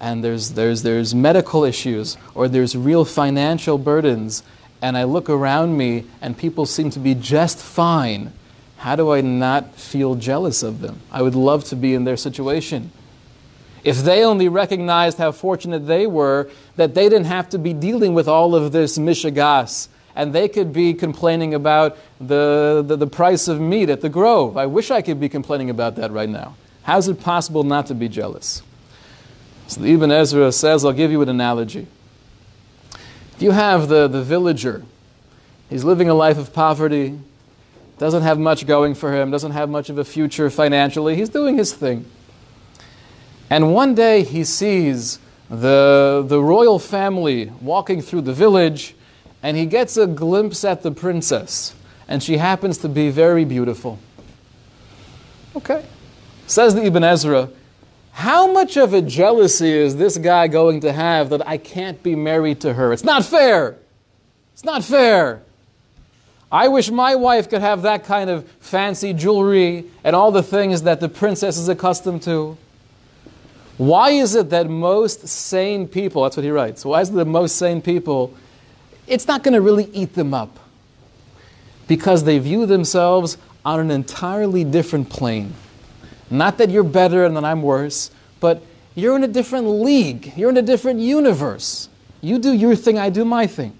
and 0.00 0.24
there's, 0.24 0.54
there's, 0.54 0.82
there's 0.82 1.14
medical 1.14 1.62
issues 1.62 2.16
or 2.34 2.48
there's 2.48 2.76
real 2.76 3.04
financial 3.04 3.78
burdens, 3.78 4.42
and 4.82 4.96
I 4.96 5.04
look 5.04 5.30
around 5.30 5.76
me 5.76 6.04
and 6.20 6.36
people 6.36 6.66
seem 6.66 6.90
to 6.90 6.98
be 6.98 7.14
just 7.14 7.58
fine, 7.58 8.32
how 8.78 8.96
do 8.96 9.12
I 9.12 9.20
not 9.20 9.76
feel 9.76 10.16
jealous 10.16 10.64
of 10.64 10.80
them? 10.80 10.98
I 11.12 11.22
would 11.22 11.36
love 11.36 11.62
to 11.66 11.76
be 11.76 11.94
in 11.94 12.02
their 12.02 12.16
situation. 12.16 12.90
If 13.84 13.98
they 13.98 14.24
only 14.24 14.48
recognized 14.48 15.18
how 15.18 15.30
fortunate 15.30 15.86
they 15.86 16.08
were, 16.08 16.50
that 16.74 16.94
they 16.96 17.08
didn't 17.08 17.26
have 17.26 17.48
to 17.50 17.58
be 17.58 17.72
dealing 17.72 18.14
with 18.14 18.26
all 18.26 18.56
of 18.56 18.72
this 18.72 18.98
mishagas, 18.98 19.90
and 20.16 20.32
they 20.32 20.48
could 20.48 20.72
be 20.72 20.94
complaining 20.94 21.54
about 21.54 21.96
the, 22.20 22.84
the, 22.86 22.96
the, 22.96 23.06
price 23.06 23.48
of 23.48 23.60
meat 23.60 23.90
at 23.90 24.00
the 24.00 24.08
Grove. 24.08 24.56
I 24.56 24.66
wish 24.66 24.90
I 24.90 25.02
could 25.02 25.18
be 25.18 25.28
complaining 25.28 25.70
about 25.70 25.96
that 25.96 26.12
right 26.12 26.28
now. 26.28 26.54
How 26.84 26.98
is 26.98 27.08
it 27.08 27.20
possible 27.20 27.64
not 27.64 27.86
to 27.86 27.94
be 27.94 28.08
jealous? 28.08 28.62
So 29.66 29.80
the 29.80 29.92
Ibn 29.92 30.10
Ezra 30.10 30.52
says, 30.52 30.84
I'll 30.84 30.92
give 30.92 31.10
you 31.10 31.22
an 31.22 31.28
analogy. 31.28 31.86
If 33.36 33.42
you 33.42 33.50
have 33.50 33.88
the, 33.88 34.06
the 34.06 34.22
villager, 34.22 34.84
he's 35.68 35.82
living 35.82 36.08
a 36.08 36.14
life 36.14 36.38
of 36.38 36.52
poverty, 36.52 37.18
doesn't 37.98 38.22
have 38.22 38.38
much 38.38 38.66
going 38.66 38.94
for 38.94 39.12
him, 39.12 39.30
doesn't 39.30 39.52
have 39.52 39.68
much 39.68 39.88
of 39.88 39.98
a 39.98 40.04
future 40.04 40.50
financially, 40.50 41.16
he's 41.16 41.28
doing 41.28 41.56
his 41.56 41.72
thing. 41.72 42.04
And 43.50 43.74
one 43.74 43.94
day 43.94 44.22
he 44.22 44.44
sees 44.44 45.18
the, 45.48 46.24
the 46.26 46.40
royal 46.40 46.78
family 46.78 47.46
walking 47.60 48.00
through 48.02 48.22
the 48.22 48.32
village, 48.32 48.94
and 49.44 49.58
he 49.58 49.66
gets 49.66 49.98
a 49.98 50.06
glimpse 50.06 50.64
at 50.64 50.82
the 50.82 50.90
princess, 50.90 51.74
and 52.08 52.22
she 52.22 52.38
happens 52.38 52.78
to 52.78 52.88
be 52.88 53.10
very 53.10 53.44
beautiful. 53.44 53.98
Okay. 55.54 55.84
Says 56.46 56.74
the 56.74 56.86
Ibn 56.86 57.04
Ezra, 57.04 57.50
how 58.12 58.50
much 58.50 58.78
of 58.78 58.94
a 58.94 59.02
jealousy 59.02 59.70
is 59.70 59.96
this 59.96 60.16
guy 60.16 60.48
going 60.48 60.80
to 60.80 60.92
have 60.92 61.28
that 61.28 61.46
I 61.46 61.58
can't 61.58 62.02
be 62.02 62.14
married 62.16 62.62
to 62.62 62.72
her? 62.72 62.90
It's 62.94 63.04
not 63.04 63.22
fair. 63.22 63.76
It's 64.54 64.64
not 64.64 64.82
fair. 64.82 65.42
I 66.50 66.68
wish 66.68 66.90
my 66.90 67.14
wife 67.14 67.50
could 67.50 67.60
have 67.60 67.82
that 67.82 68.04
kind 68.04 68.30
of 68.30 68.48
fancy 68.60 69.12
jewelry 69.12 69.84
and 70.04 70.16
all 70.16 70.32
the 70.32 70.42
things 70.42 70.82
that 70.82 71.00
the 71.00 71.08
princess 71.10 71.58
is 71.58 71.68
accustomed 71.68 72.22
to. 72.22 72.56
Why 73.76 74.10
is 74.10 74.36
it 74.36 74.48
that 74.50 74.70
most 74.70 75.28
sane 75.28 75.86
people, 75.86 76.22
that's 76.22 76.36
what 76.36 76.44
he 76.44 76.50
writes, 76.50 76.82
why 76.82 77.02
is 77.02 77.10
it 77.10 77.14
that 77.16 77.26
most 77.26 77.56
sane 77.56 77.82
people, 77.82 78.32
it's 79.06 79.26
not 79.26 79.42
going 79.42 79.54
to 79.54 79.60
really 79.60 79.90
eat 79.92 80.14
them 80.14 80.34
up? 80.34 80.58
Because 81.86 82.24
they 82.24 82.38
view 82.38 82.66
themselves 82.66 83.36
on 83.64 83.80
an 83.80 83.90
entirely 83.90 84.64
different 84.64 85.10
plane. 85.10 85.54
Not 86.30 86.58
that 86.58 86.70
you're 86.70 86.84
better 86.84 87.24
and 87.24 87.36
that 87.36 87.44
I'm 87.44 87.62
worse, 87.62 88.10
but 88.40 88.62
you're 88.94 89.16
in 89.16 89.24
a 89.24 89.28
different 89.28 89.66
league. 89.66 90.32
You're 90.36 90.50
in 90.50 90.56
a 90.56 90.62
different 90.62 91.00
universe. 91.00 91.88
You 92.20 92.38
do 92.38 92.52
your 92.52 92.76
thing, 92.76 92.98
I 92.98 93.10
do 93.10 93.24
my 93.24 93.46
thing. 93.46 93.78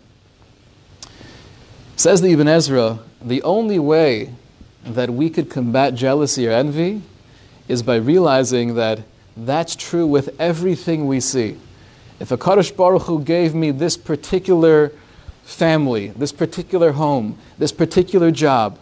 Says 1.97 2.21
the 2.21 2.33
Ibn 2.33 2.49
Ezra, 2.49 2.99
the 3.23 3.43
only 3.43 3.79
way 3.79 4.35
that 4.85 5.11
we 5.11 5.31
could 5.31 5.49
combat 5.49 5.95
jealousy 5.95 6.47
or 6.47 6.51
envy 6.51 7.03
is 7.69 7.83
by 7.83 7.97
realizing 7.97 8.75
that 8.75 9.01
that's 9.37 9.75
true 9.75 10.07
with 10.07 10.39
everything 10.39 11.07
we 11.07 11.21
see. 11.21 11.57
If 12.21 12.31
a 12.31 12.37
Kadosh 12.37 12.75
Baruch 12.77 13.03
Hu 13.03 13.23
gave 13.23 13.55
me 13.55 13.71
this 13.71 13.97
particular 13.97 14.93
family, 15.45 16.09
this 16.09 16.33
particular 16.33 16.93
home, 16.93 17.39
this 17.59 17.73
particular 17.73 18.31
job, 18.31 18.79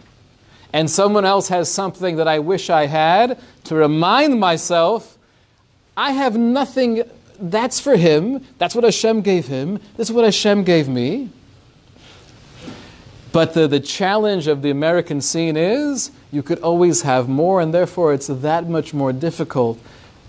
and 0.72 0.90
someone 0.90 1.24
else 1.24 1.48
has 1.48 1.70
something 1.70 2.16
that 2.16 2.26
I 2.26 2.38
wish 2.38 2.70
I 2.70 2.86
had, 2.86 3.38
to 3.64 3.74
remind 3.74 4.40
myself, 4.40 5.18
I 5.96 6.12
have 6.12 6.36
nothing, 6.36 7.02
that's 7.38 7.78
for 7.78 7.96
him, 7.96 8.44
that's 8.58 8.74
what 8.74 8.84
Hashem 8.84 9.20
gave 9.20 9.48
him, 9.48 9.78
this 9.96 10.08
is 10.08 10.14
what 10.14 10.24
Hashem 10.24 10.64
gave 10.64 10.88
me. 10.88 11.28
But 13.32 13.54
the, 13.54 13.66
the 13.66 13.80
challenge 13.80 14.46
of 14.46 14.62
the 14.62 14.70
American 14.70 15.20
scene 15.20 15.56
is 15.56 16.10
you 16.30 16.42
could 16.42 16.60
always 16.60 17.02
have 17.02 17.28
more, 17.28 17.60
and 17.60 17.72
therefore 17.72 18.14
it's 18.14 18.26
that 18.26 18.68
much 18.68 18.94
more 18.94 19.12
difficult 19.12 19.78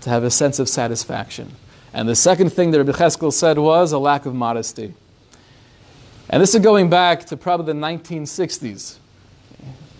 to 0.02 0.10
have 0.10 0.24
a 0.24 0.30
sense 0.30 0.58
of 0.58 0.68
satisfaction. 0.68 1.52
And 1.92 2.08
the 2.08 2.16
second 2.16 2.50
thing 2.50 2.70
that 2.72 2.78
Rabbi 2.78 2.92
Cheskel 2.92 3.32
said 3.32 3.58
was 3.58 3.92
a 3.92 3.98
lack 3.98 4.26
of 4.26 4.34
modesty. 4.34 4.94
And 6.30 6.42
this 6.42 6.54
is 6.54 6.62
going 6.62 6.88
back 6.88 7.26
to 7.26 7.36
probably 7.36 7.72
the 7.72 7.78
1960s. 7.78 8.96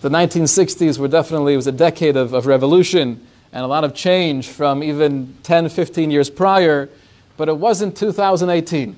The 0.01 0.09
1960s 0.09 0.97
were 0.97 1.07
definitely, 1.07 1.53
it 1.53 1.57
was 1.57 1.67
a 1.67 1.71
decade 1.71 2.17
of, 2.17 2.33
of 2.33 2.47
revolution 2.47 3.25
and 3.51 3.63
a 3.63 3.67
lot 3.67 3.83
of 3.83 3.93
change 3.93 4.49
from 4.49 4.83
even 4.83 5.35
10, 5.43 5.69
15 5.69 6.11
years 6.11 6.29
prior, 6.29 6.89
but 7.37 7.47
it 7.47 7.57
wasn't 7.57 7.95
2018. 7.95 8.95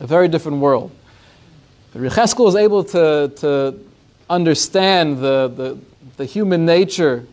A 0.00 0.06
very 0.06 0.28
different 0.28 0.58
world. 0.58 0.90
Rabbi 1.94 2.14
Cheskel 2.14 2.44
was 2.44 2.56
able 2.56 2.84
to, 2.84 3.32
to 3.36 3.78
understand 4.30 5.18
the, 5.18 5.52
the, 5.54 5.78
the 6.16 6.24
human 6.24 6.64
nature 6.64 7.26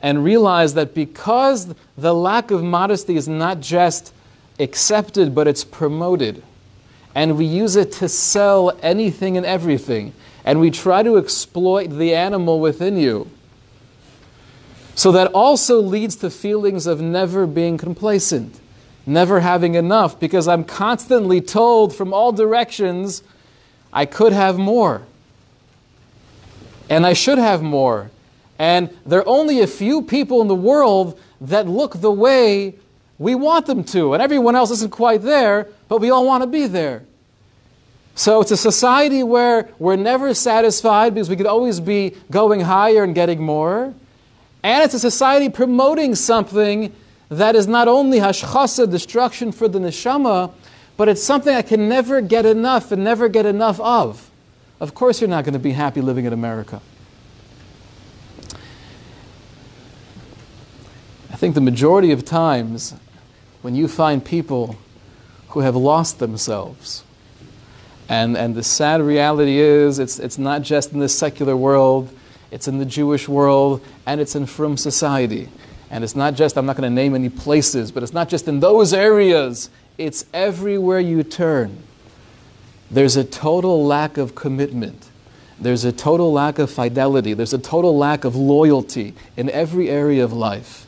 and 0.00 0.24
realize 0.24 0.74
that 0.74 0.94
because 0.94 1.74
the 1.96 2.14
lack 2.14 2.50
of 2.50 2.62
modesty 2.62 3.16
is 3.16 3.28
not 3.28 3.60
just 3.60 4.12
accepted, 4.58 5.34
but 5.34 5.48
it's 5.48 5.64
promoted, 5.64 6.42
and 7.14 7.36
we 7.36 7.44
use 7.44 7.76
it 7.76 7.92
to 7.92 8.08
sell 8.08 8.76
anything 8.82 9.36
and 9.36 9.44
everything, 9.44 10.12
and 10.44 10.60
we 10.60 10.70
try 10.70 11.02
to 11.02 11.16
exploit 11.18 11.88
the 11.88 12.14
animal 12.14 12.60
within 12.60 12.96
you. 12.96 13.30
So 14.94 15.12
that 15.12 15.28
also 15.28 15.80
leads 15.80 16.16
to 16.16 16.30
feelings 16.30 16.86
of 16.86 17.00
never 17.00 17.46
being 17.46 17.78
complacent, 17.78 18.60
never 19.06 19.40
having 19.40 19.74
enough, 19.74 20.18
because 20.20 20.48
I'm 20.48 20.64
constantly 20.64 21.40
told 21.40 21.94
from 21.94 22.12
all 22.12 22.32
directions 22.32 23.22
I 23.92 24.06
could 24.06 24.32
have 24.32 24.58
more. 24.58 25.02
And 26.90 27.06
I 27.06 27.12
should 27.14 27.38
have 27.38 27.62
more. 27.62 28.10
And 28.58 28.90
there 29.06 29.20
are 29.20 29.28
only 29.28 29.60
a 29.60 29.66
few 29.66 30.02
people 30.02 30.42
in 30.42 30.48
the 30.48 30.54
world 30.54 31.18
that 31.40 31.66
look 31.66 32.00
the 32.00 32.10
way 32.10 32.74
we 33.22 33.34
want 33.34 33.66
them 33.66 33.84
to. 33.84 34.14
And 34.14 34.22
everyone 34.22 34.56
else 34.56 34.70
isn't 34.72 34.90
quite 34.90 35.22
there, 35.22 35.68
but 35.88 36.00
we 36.00 36.10
all 36.10 36.26
want 36.26 36.42
to 36.42 36.48
be 36.48 36.66
there. 36.66 37.04
So 38.14 38.40
it's 38.40 38.50
a 38.50 38.56
society 38.56 39.22
where 39.22 39.70
we're 39.78 39.96
never 39.96 40.34
satisfied 40.34 41.14
because 41.14 41.30
we 41.30 41.36
could 41.36 41.46
always 41.46 41.80
be 41.80 42.16
going 42.30 42.60
higher 42.60 43.04
and 43.04 43.14
getting 43.14 43.40
more. 43.40 43.94
And 44.62 44.84
it's 44.84 44.94
a 44.94 44.98
society 44.98 45.48
promoting 45.48 46.14
something 46.14 46.92
that 47.30 47.56
is 47.56 47.66
not 47.66 47.88
only 47.88 48.18
hashchasa, 48.18 48.90
destruction 48.90 49.52
for 49.52 49.66
the 49.66 49.78
neshama, 49.78 50.52
but 50.96 51.08
it's 51.08 51.22
something 51.22 51.54
I 51.54 51.62
can 51.62 51.88
never 51.88 52.20
get 52.20 52.44
enough 52.44 52.92
and 52.92 53.02
never 53.02 53.28
get 53.28 53.46
enough 53.46 53.80
of. 53.80 54.30
Of 54.78 54.94
course, 54.94 55.20
you're 55.20 55.30
not 55.30 55.44
going 55.44 55.54
to 55.54 55.58
be 55.60 55.72
happy 55.72 56.00
living 56.00 56.26
in 56.26 56.32
America. 56.32 56.82
I 61.30 61.36
think 61.36 61.54
the 61.54 61.60
majority 61.62 62.12
of 62.12 62.24
times 62.24 62.94
when 63.62 63.74
you 63.74 63.88
find 63.88 64.24
people 64.24 64.76
who 65.48 65.60
have 65.60 65.76
lost 65.76 66.18
themselves, 66.18 67.04
and, 68.08 68.36
and 68.36 68.54
the 68.54 68.62
sad 68.62 69.00
reality 69.00 69.58
is 69.58 69.98
it's, 69.98 70.18
it's 70.18 70.38
not 70.38 70.62
just 70.62 70.92
in 70.92 70.98
the 70.98 71.08
secular 71.08 71.56
world, 71.56 72.14
it's 72.50 72.68
in 72.68 72.78
the 72.78 72.84
Jewish 72.84 73.28
world, 73.28 73.80
and 74.06 74.20
it's 74.20 74.34
in 74.34 74.44
frum 74.46 74.76
society. 74.76 75.48
And 75.90 76.04
it's 76.04 76.16
not 76.16 76.34
just, 76.34 76.56
I'm 76.56 76.66
not 76.66 76.76
going 76.76 76.90
to 76.90 76.94
name 76.94 77.14
any 77.14 77.28
places, 77.28 77.90
but 77.90 78.02
it's 78.02 78.12
not 78.12 78.28
just 78.28 78.48
in 78.48 78.60
those 78.60 78.92
areas 78.92 79.70
it's 79.98 80.24
everywhere 80.32 81.00
you 81.00 81.22
turn. 81.22 81.78
There's 82.90 83.16
a 83.16 83.24
total 83.24 83.84
lack 83.84 84.18
of 84.18 84.34
commitment. 84.34 85.08
There's 85.60 85.84
a 85.84 85.92
total 85.92 86.32
lack 86.32 86.58
of 86.58 86.70
fidelity. 86.70 87.34
There's 87.34 87.54
a 87.54 87.58
total 87.58 87.96
lack 87.96 88.24
of 88.24 88.34
loyalty 88.34 89.14
in 89.36 89.48
every 89.50 89.88
area 89.88 90.24
of 90.24 90.32
life. 90.32 90.86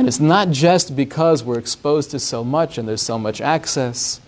And 0.00 0.08
it's 0.08 0.18
not 0.18 0.48
just 0.48 0.96
because 0.96 1.44
we're 1.44 1.58
exposed 1.58 2.12
to 2.12 2.18
so 2.18 2.42
much 2.42 2.78
and 2.78 2.88
there's 2.88 3.02
so 3.02 3.18
much 3.18 3.42
access. 3.42 4.18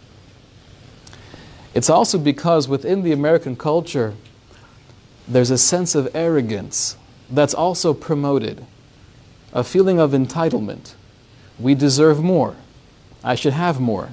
It's 1.73 1.89
also 1.89 2.19
because 2.19 2.69
within 2.69 3.03
the 3.03 3.13
American 3.13 3.57
culture, 3.57 4.13
there's 5.27 5.51
a 5.51 5.57
sense 5.57 5.95
of 5.95 6.15
arrogance 6.15 6.99
that's 7.31 7.55
also 7.55 7.95
promoted, 7.95 8.67
a 9.55 9.65
feeling 9.65 9.99
of 9.99 10.11
entitlement. 10.11 10.93
We 11.59 11.75
deserve 11.75 12.23
more. 12.23 12.55
I 13.25 13.35
should 13.35 13.55
have 13.55 13.81
more. 13.81 14.11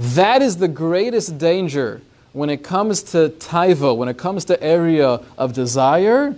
That 0.00 0.42
is 0.42 0.56
the 0.56 0.66
greatest 0.66 1.38
danger 1.38 2.02
when 2.32 2.50
it 2.50 2.64
comes 2.64 3.04
to 3.12 3.28
taiva, 3.38 3.96
when 3.96 4.08
it 4.08 4.18
comes 4.18 4.44
to 4.46 4.60
area 4.60 5.20
of 5.38 5.52
desire. 5.52 6.34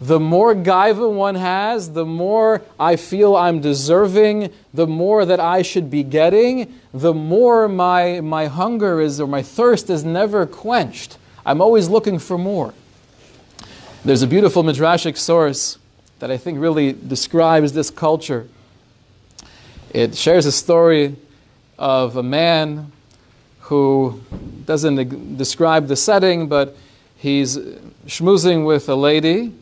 The 0.00 0.20
more 0.20 0.54
gaiva 0.54 1.12
one 1.12 1.34
has, 1.34 1.92
the 1.92 2.06
more 2.06 2.62
I 2.78 2.94
feel 2.94 3.34
I'm 3.34 3.60
deserving, 3.60 4.52
the 4.72 4.86
more 4.86 5.24
that 5.24 5.40
I 5.40 5.62
should 5.62 5.90
be 5.90 6.04
getting, 6.04 6.72
the 6.94 7.12
more 7.12 7.68
my, 7.68 8.20
my 8.20 8.46
hunger 8.46 9.00
is 9.00 9.20
or 9.20 9.26
my 9.26 9.42
thirst 9.42 9.90
is 9.90 10.04
never 10.04 10.46
quenched. 10.46 11.18
I'm 11.44 11.60
always 11.60 11.88
looking 11.88 12.20
for 12.20 12.38
more. 12.38 12.74
There's 14.04 14.22
a 14.22 14.28
beautiful 14.28 14.62
midrashic 14.62 15.16
source 15.16 15.78
that 16.20 16.30
I 16.30 16.36
think 16.36 16.60
really 16.60 16.92
describes 16.92 17.72
this 17.72 17.90
culture. 17.90 18.46
It 19.90 20.14
shares 20.14 20.46
a 20.46 20.52
story 20.52 21.16
of 21.76 22.16
a 22.16 22.22
man 22.22 22.92
who 23.60 24.20
doesn't 24.64 25.36
describe 25.36 25.88
the 25.88 25.96
setting, 25.96 26.48
but 26.48 26.76
he's 27.16 27.56
schmoozing 28.06 28.64
with 28.64 28.88
a 28.88 28.94
lady, 28.94 29.52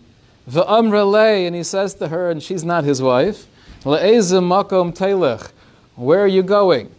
and 0.47 1.55
he 1.55 1.63
says 1.63 1.95
to 1.95 2.09
her, 2.09 2.31
and 2.31 2.43
she's 2.43 2.65
not 2.65 2.85
his 2.85 3.03
wife, 3.03 3.47
makom 3.85 5.53
Where 5.97 6.21
are 6.21 6.27
you 6.27 6.43
going? 6.43 6.91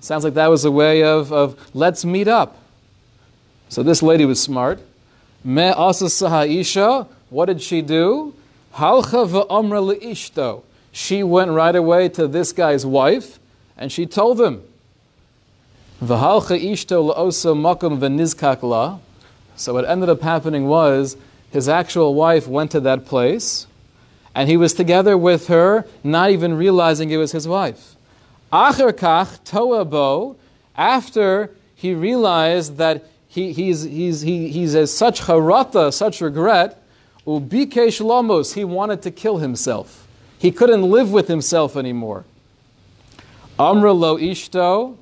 Sounds 0.00 0.24
like 0.24 0.34
that 0.34 0.48
was 0.48 0.64
a 0.64 0.70
way 0.70 1.02
of, 1.02 1.32
of 1.32 1.70
let's 1.74 2.04
meet 2.04 2.28
up. 2.28 2.56
So 3.68 3.82
this 3.82 4.02
lady 4.02 4.24
was 4.24 4.40
smart. 4.40 4.80
Me 5.44 5.68
isha. 5.70 7.06
What 7.30 7.46
did 7.46 7.62
she 7.62 7.82
do? 7.82 8.34
Halcha 8.74 9.26
v'amra 9.26 9.82
leishto. 9.82 10.62
She 10.92 11.22
went 11.22 11.50
right 11.52 11.74
away 11.74 12.08
to 12.10 12.28
this 12.28 12.52
guy's 12.52 12.84
wife, 12.84 13.38
and 13.76 13.90
she 13.90 14.06
told 14.06 14.40
him. 14.40 14.62
V'halcha 16.02 16.60
ishto 16.60 17.14
la'osa 17.14 17.54
makom 17.54 17.98
v'nizkak 17.98 18.62
la. 18.62 18.98
So 19.56 19.74
what 19.74 19.88
ended 19.88 20.08
up 20.08 20.20
happening 20.20 20.66
was 20.66 21.16
his 21.52 21.68
actual 21.68 22.14
wife 22.14 22.48
went 22.48 22.70
to 22.70 22.80
that 22.80 23.04
place, 23.04 23.66
and 24.34 24.48
he 24.48 24.56
was 24.56 24.72
together 24.72 25.16
with 25.18 25.48
her, 25.48 25.86
not 26.02 26.30
even 26.30 26.54
realizing 26.54 27.10
it 27.10 27.18
was 27.18 27.32
his 27.32 27.46
wife. 27.46 27.94
Acher 28.50 28.92
toabo. 29.44 30.36
After 30.74 31.50
he 31.74 31.94
realized 31.94 32.78
that 32.78 33.04
he, 33.28 33.52
he's, 33.52 33.82
he's, 33.82 34.22
he, 34.22 34.48
he's 34.48 34.74
as 34.74 34.90
such 34.92 35.20
harata, 35.22 35.92
such 35.92 36.22
regret, 36.22 36.82
ubikesh 37.26 38.02
lamos, 38.02 38.54
he 38.54 38.64
wanted 38.64 39.02
to 39.02 39.10
kill 39.10 39.36
himself. 39.36 40.08
He 40.38 40.50
couldn't 40.50 40.90
live 40.90 41.12
with 41.12 41.28
himself 41.28 41.76
anymore. 41.76 42.24
Amra 43.58 43.92
lo 43.92 44.16
ishto. 44.16 44.96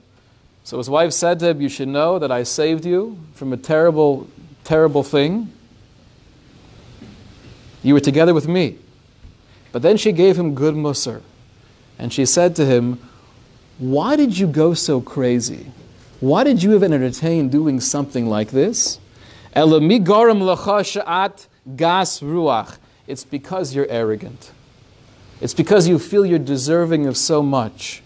So 0.64 0.78
his 0.78 0.90
wife 0.90 1.12
said 1.12 1.38
to 1.38 1.50
him, 1.50 1.60
You 1.60 1.68
should 1.68 1.88
know 1.88 2.18
that 2.18 2.32
I 2.32 2.42
saved 2.42 2.84
you 2.84 3.18
from 3.34 3.52
a 3.52 3.56
terrible, 3.56 4.28
terrible 4.64 5.04
thing. 5.04 5.52
You 7.82 7.94
were 7.94 8.00
together 8.00 8.34
with 8.34 8.46
me. 8.48 8.78
But 9.72 9.82
then 9.82 9.96
she 9.96 10.12
gave 10.12 10.36
him 10.36 10.54
good 10.54 10.74
mussar. 10.74 11.22
And 11.98 12.12
she 12.12 12.26
said 12.26 12.56
to 12.56 12.66
him, 12.66 12.98
Why 13.78 14.16
did 14.16 14.38
you 14.38 14.46
go 14.46 14.74
so 14.74 15.00
crazy? 15.00 15.72
Why 16.20 16.44
did 16.44 16.62
you 16.62 16.74
even 16.74 16.92
entertain 16.92 17.48
doing 17.48 17.80
something 17.80 18.26
like 18.26 18.50
this? 18.50 18.98
gas 21.76 22.20
ruach. 22.20 22.76
It's 23.06 23.24
because 23.24 23.74
you're 23.74 23.88
arrogant. 23.88 24.52
It's 25.40 25.54
because 25.54 25.88
you 25.88 25.98
feel 25.98 26.26
you're 26.26 26.38
deserving 26.38 27.06
of 27.06 27.16
so 27.16 27.42
much. 27.42 28.02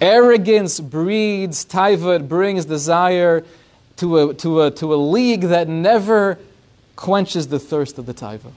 Arrogance 0.00 0.80
breeds 0.80 1.64
taiva, 1.64 2.16
it 2.16 2.28
brings 2.28 2.64
desire 2.64 3.44
to 3.96 4.30
a, 4.30 4.34
to, 4.34 4.62
a, 4.62 4.70
to 4.70 4.94
a 4.94 4.96
league 4.96 5.42
that 5.42 5.68
never 5.68 6.38
quenches 7.00 7.48
the 7.48 7.58
thirst 7.58 7.96
of 7.96 8.04
the 8.04 8.12
taiva. 8.12 8.52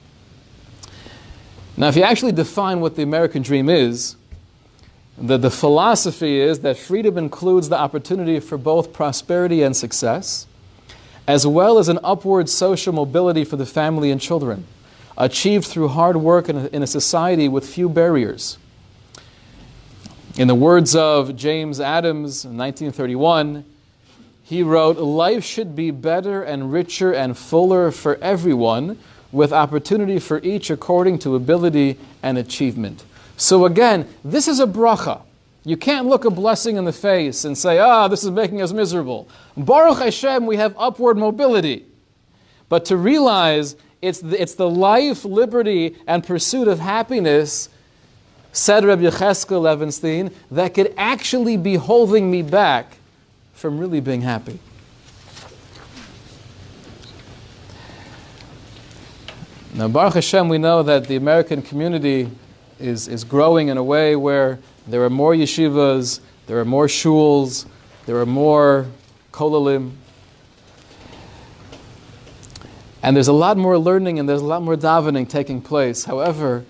Now, 1.78 1.88
if 1.88 1.96
you 1.96 2.02
actually 2.02 2.32
define 2.32 2.80
what 2.80 2.94
the 2.94 3.02
American 3.02 3.40
dream 3.40 3.70
is, 3.70 4.16
the, 5.16 5.38
the 5.38 5.50
philosophy 5.50 6.40
is 6.40 6.60
that 6.60 6.76
freedom 6.76 7.16
includes 7.16 7.70
the 7.70 7.78
opportunity 7.78 8.38
for 8.40 8.58
both 8.58 8.92
prosperity 8.92 9.62
and 9.62 9.74
success, 9.74 10.46
as 11.26 11.46
well 11.46 11.78
as 11.78 11.88
an 11.88 11.98
upward 12.04 12.50
social 12.50 12.92
mobility 12.92 13.44
for 13.44 13.56
the 13.56 13.64
family 13.64 14.10
and 14.10 14.20
children, 14.20 14.66
achieved 15.16 15.64
through 15.64 15.88
hard 15.88 16.18
work 16.18 16.50
in 16.50 16.58
a, 16.58 16.66
in 16.66 16.82
a 16.82 16.86
society 16.86 17.48
with 17.48 17.66
few 17.66 17.88
barriers. 17.88 18.58
In 20.36 20.48
the 20.48 20.54
words 20.54 20.94
of 20.94 21.34
James 21.34 21.80
Adams 21.80 22.44
in 22.44 22.58
1931, 22.58 23.64
he 24.44 24.62
wrote, 24.62 24.98
Life 24.98 25.42
should 25.42 25.74
be 25.74 25.90
better 25.90 26.42
and 26.42 26.70
richer 26.70 27.12
and 27.12 27.36
fuller 27.36 27.90
for 27.90 28.16
everyone, 28.16 28.98
with 29.32 29.52
opportunity 29.52 30.20
for 30.20 30.38
each 30.40 30.70
according 30.70 31.18
to 31.18 31.34
ability 31.34 31.98
and 32.22 32.38
achievement. 32.38 33.04
So 33.36 33.64
again, 33.64 34.06
this 34.22 34.46
is 34.46 34.60
a 34.60 34.66
bracha. 34.66 35.22
You 35.64 35.76
can't 35.76 36.06
look 36.06 36.24
a 36.24 36.30
blessing 36.30 36.76
in 36.76 36.84
the 36.84 36.92
face 36.92 37.44
and 37.44 37.56
say, 37.56 37.78
ah, 37.78 38.06
this 38.06 38.22
is 38.22 38.30
making 38.30 38.62
us 38.62 38.72
miserable. 38.72 39.26
Baruch 39.56 39.98
Hashem, 39.98 40.46
we 40.46 40.56
have 40.58 40.74
upward 40.78 41.16
mobility. 41.16 41.86
But 42.68 42.84
to 42.86 42.96
realize 42.96 43.74
it's 44.02 44.20
the, 44.20 44.40
it's 44.40 44.54
the 44.54 44.68
life, 44.68 45.24
liberty, 45.24 45.96
and 46.06 46.22
pursuit 46.22 46.68
of 46.68 46.78
happiness, 46.78 47.70
said 48.52 48.84
Rabbi 48.84 49.02
Yecheskel 49.02 49.62
Levenstein, 49.62 50.32
that 50.50 50.74
could 50.74 50.92
actually 50.98 51.56
be 51.56 51.76
holding 51.76 52.30
me 52.30 52.42
back 52.42 52.98
from 53.54 53.78
really 53.78 54.00
being 54.00 54.20
happy. 54.20 54.58
Now, 59.72 59.88
Baruch 59.88 60.14
Hashem, 60.14 60.48
we 60.48 60.58
know 60.58 60.84
that 60.84 61.08
the 61.08 61.16
American 61.16 61.60
community 61.60 62.30
is, 62.78 63.08
is 63.08 63.24
growing 63.24 63.68
in 63.68 63.76
a 63.76 63.82
way 63.82 64.14
where 64.14 64.60
there 64.86 65.02
are 65.02 65.10
more 65.10 65.34
yeshivas, 65.34 66.20
there 66.46 66.58
are 66.60 66.64
more 66.64 66.86
shuls, 66.86 67.66
there 68.06 68.16
are 68.18 68.26
more 68.26 68.86
kollelim. 69.32 69.92
And 73.02 73.16
there's 73.16 73.28
a 73.28 73.32
lot 73.32 73.56
more 73.56 73.76
learning 73.78 74.18
and 74.18 74.28
there's 74.28 74.40
a 74.40 74.46
lot 74.46 74.62
more 74.62 74.76
davening 74.76 75.28
taking 75.28 75.60
place. 75.60 76.04
However, 76.04 76.64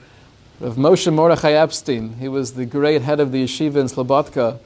Rav 0.61 0.77
Moshe 0.77 1.13
Mordechai 1.13 1.53
Epstein, 1.53 2.17
he 2.17 2.29
was 2.29 2.55
the 2.55 2.65
great 2.65 3.03
head 3.03 3.21
of 3.21 3.33
the 3.33 3.45
yeshiva 3.45 3.77
in 3.77 3.87
Slobodka, 3.87 4.59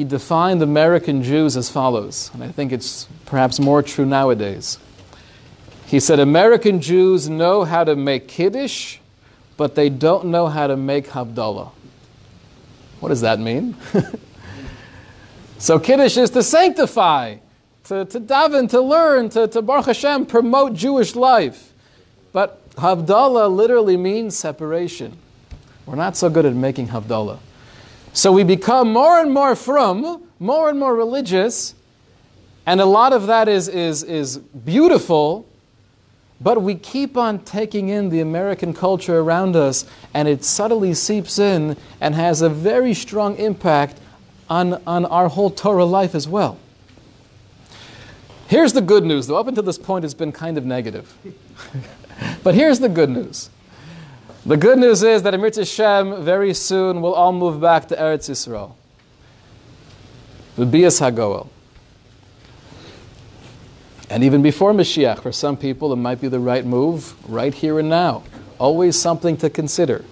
he 0.00 0.04
defined 0.04 0.62
American 0.62 1.22
Jews 1.22 1.58
as 1.58 1.68
follows, 1.68 2.30
and 2.32 2.42
I 2.42 2.48
think 2.48 2.72
it's 2.72 3.06
perhaps 3.26 3.60
more 3.60 3.82
true 3.82 4.06
nowadays. 4.06 4.78
He 5.88 6.00
said, 6.00 6.18
American 6.18 6.80
Jews 6.80 7.28
know 7.28 7.64
how 7.64 7.84
to 7.84 7.94
make 7.94 8.26
Kiddush, 8.26 8.96
but 9.58 9.74
they 9.74 9.90
don't 9.90 10.28
know 10.28 10.46
how 10.46 10.68
to 10.68 10.74
make 10.74 11.08
Havdalah. 11.08 11.72
What 13.00 13.10
does 13.10 13.20
that 13.20 13.40
mean? 13.40 13.76
so 15.58 15.78
Kiddush 15.78 16.16
is 16.16 16.30
to 16.30 16.42
sanctify, 16.42 17.36
to, 17.84 18.06
to 18.06 18.20
daven, 18.20 18.70
to 18.70 18.80
learn, 18.80 19.28
to, 19.28 19.48
to 19.48 19.60
Baruch 19.60 19.84
Hashem, 19.84 20.24
promote 20.24 20.72
Jewish 20.72 21.14
life. 21.14 21.74
But 22.32 22.58
Havdalah 22.76 23.54
literally 23.54 23.98
means 23.98 24.34
separation. 24.34 25.18
We're 25.84 25.96
not 25.96 26.16
so 26.16 26.30
good 26.30 26.46
at 26.46 26.54
making 26.54 26.88
Havdalah. 26.88 27.38
So 28.12 28.32
we 28.32 28.42
become 28.42 28.92
more 28.92 29.20
and 29.20 29.32
more 29.32 29.54
from, 29.54 30.24
more 30.38 30.68
and 30.68 30.78
more 30.78 30.94
religious, 30.94 31.74
and 32.66 32.80
a 32.80 32.86
lot 32.86 33.12
of 33.12 33.26
that 33.26 33.48
is, 33.48 33.68
is, 33.68 34.02
is 34.02 34.38
beautiful, 34.38 35.46
but 36.40 36.62
we 36.62 36.74
keep 36.74 37.16
on 37.16 37.40
taking 37.40 37.88
in 37.88 38.08
the 38.08 38.20
American 38.20 38.72
culture 38.72 39.18
around 39.18 39.56
us, 39.56 39.84
and 40.14 40.26
it 40.26 40.44
subtly 40.44 40.94
seeps 40.94 41.38
in 41.38 41.76
and 42.00 42.14
has 42.14 42.42
a 42.42 42.48
very 42.48 42.94
strong 42.94 43.36
impact 43.36 43.98
on, 44.48 44.82
on 44.86 45.04
our 45.06 45.28
whole 45.28 45.50
Torah 45.50 45.84
life 45.84 46.14
as 46.14 46.26
well. 46.26 46.58
Here's 48.48 48.72
the 48.72 48.80
good 48.80 49.04
news, 49.04 49.28
though 49.28 49.36
up 49.36 49.46
until 49.46 49.62
this 49.62 49.78
point 49.78 50.04
it's 50.04 50.14
been 50.14 50.32
kind 50.32 50.58
of 50.58 50.64
negative. 50.64 51.14
but 52.42 52.54
here's 52.54 52.80
the 52.80 52.88
good 52.88 53.10
news. 53.10 53.48
The 54.46 54.56
good 54.56 54.78
news 54.78 55.02
is 55.02 55.22
that 55.22 55.34
Amir 55.34 55.52
Shem 55.64 56.24
very 56.24 56.54
soon 56.54 57.02
we'll 57.02 57.12
all 57.12 57.32
move 57.32 57.60
back 57.60 57.88
to 57.88 57.96
Eretz 57.96 58.30
Yisrael. 58.30 58.72
The 60.56 60.64
Bias 60.64 60.98
HaGoel. 61.00 61.48
And 64.08 64.24
even 64.24 64.40
before 64.42 64.72
Mashiach, 64.72 65.20
for 65.20 65.30
some 65.30 65.56
people, 65.56 65.92
it 65.92 65.96
might 65.96 66.20
be 66.20 66.28
the 66.28 66.40
right 66.40 66.64
move 66.64 67.14
right 67.30 67.52
here 67.52 67.78
and 67.78 67.88
now. 67.88 68.22
Always 68.58 68.98
something 68.98 69.36
to 69.36 69.50
consider. 69.50 70.04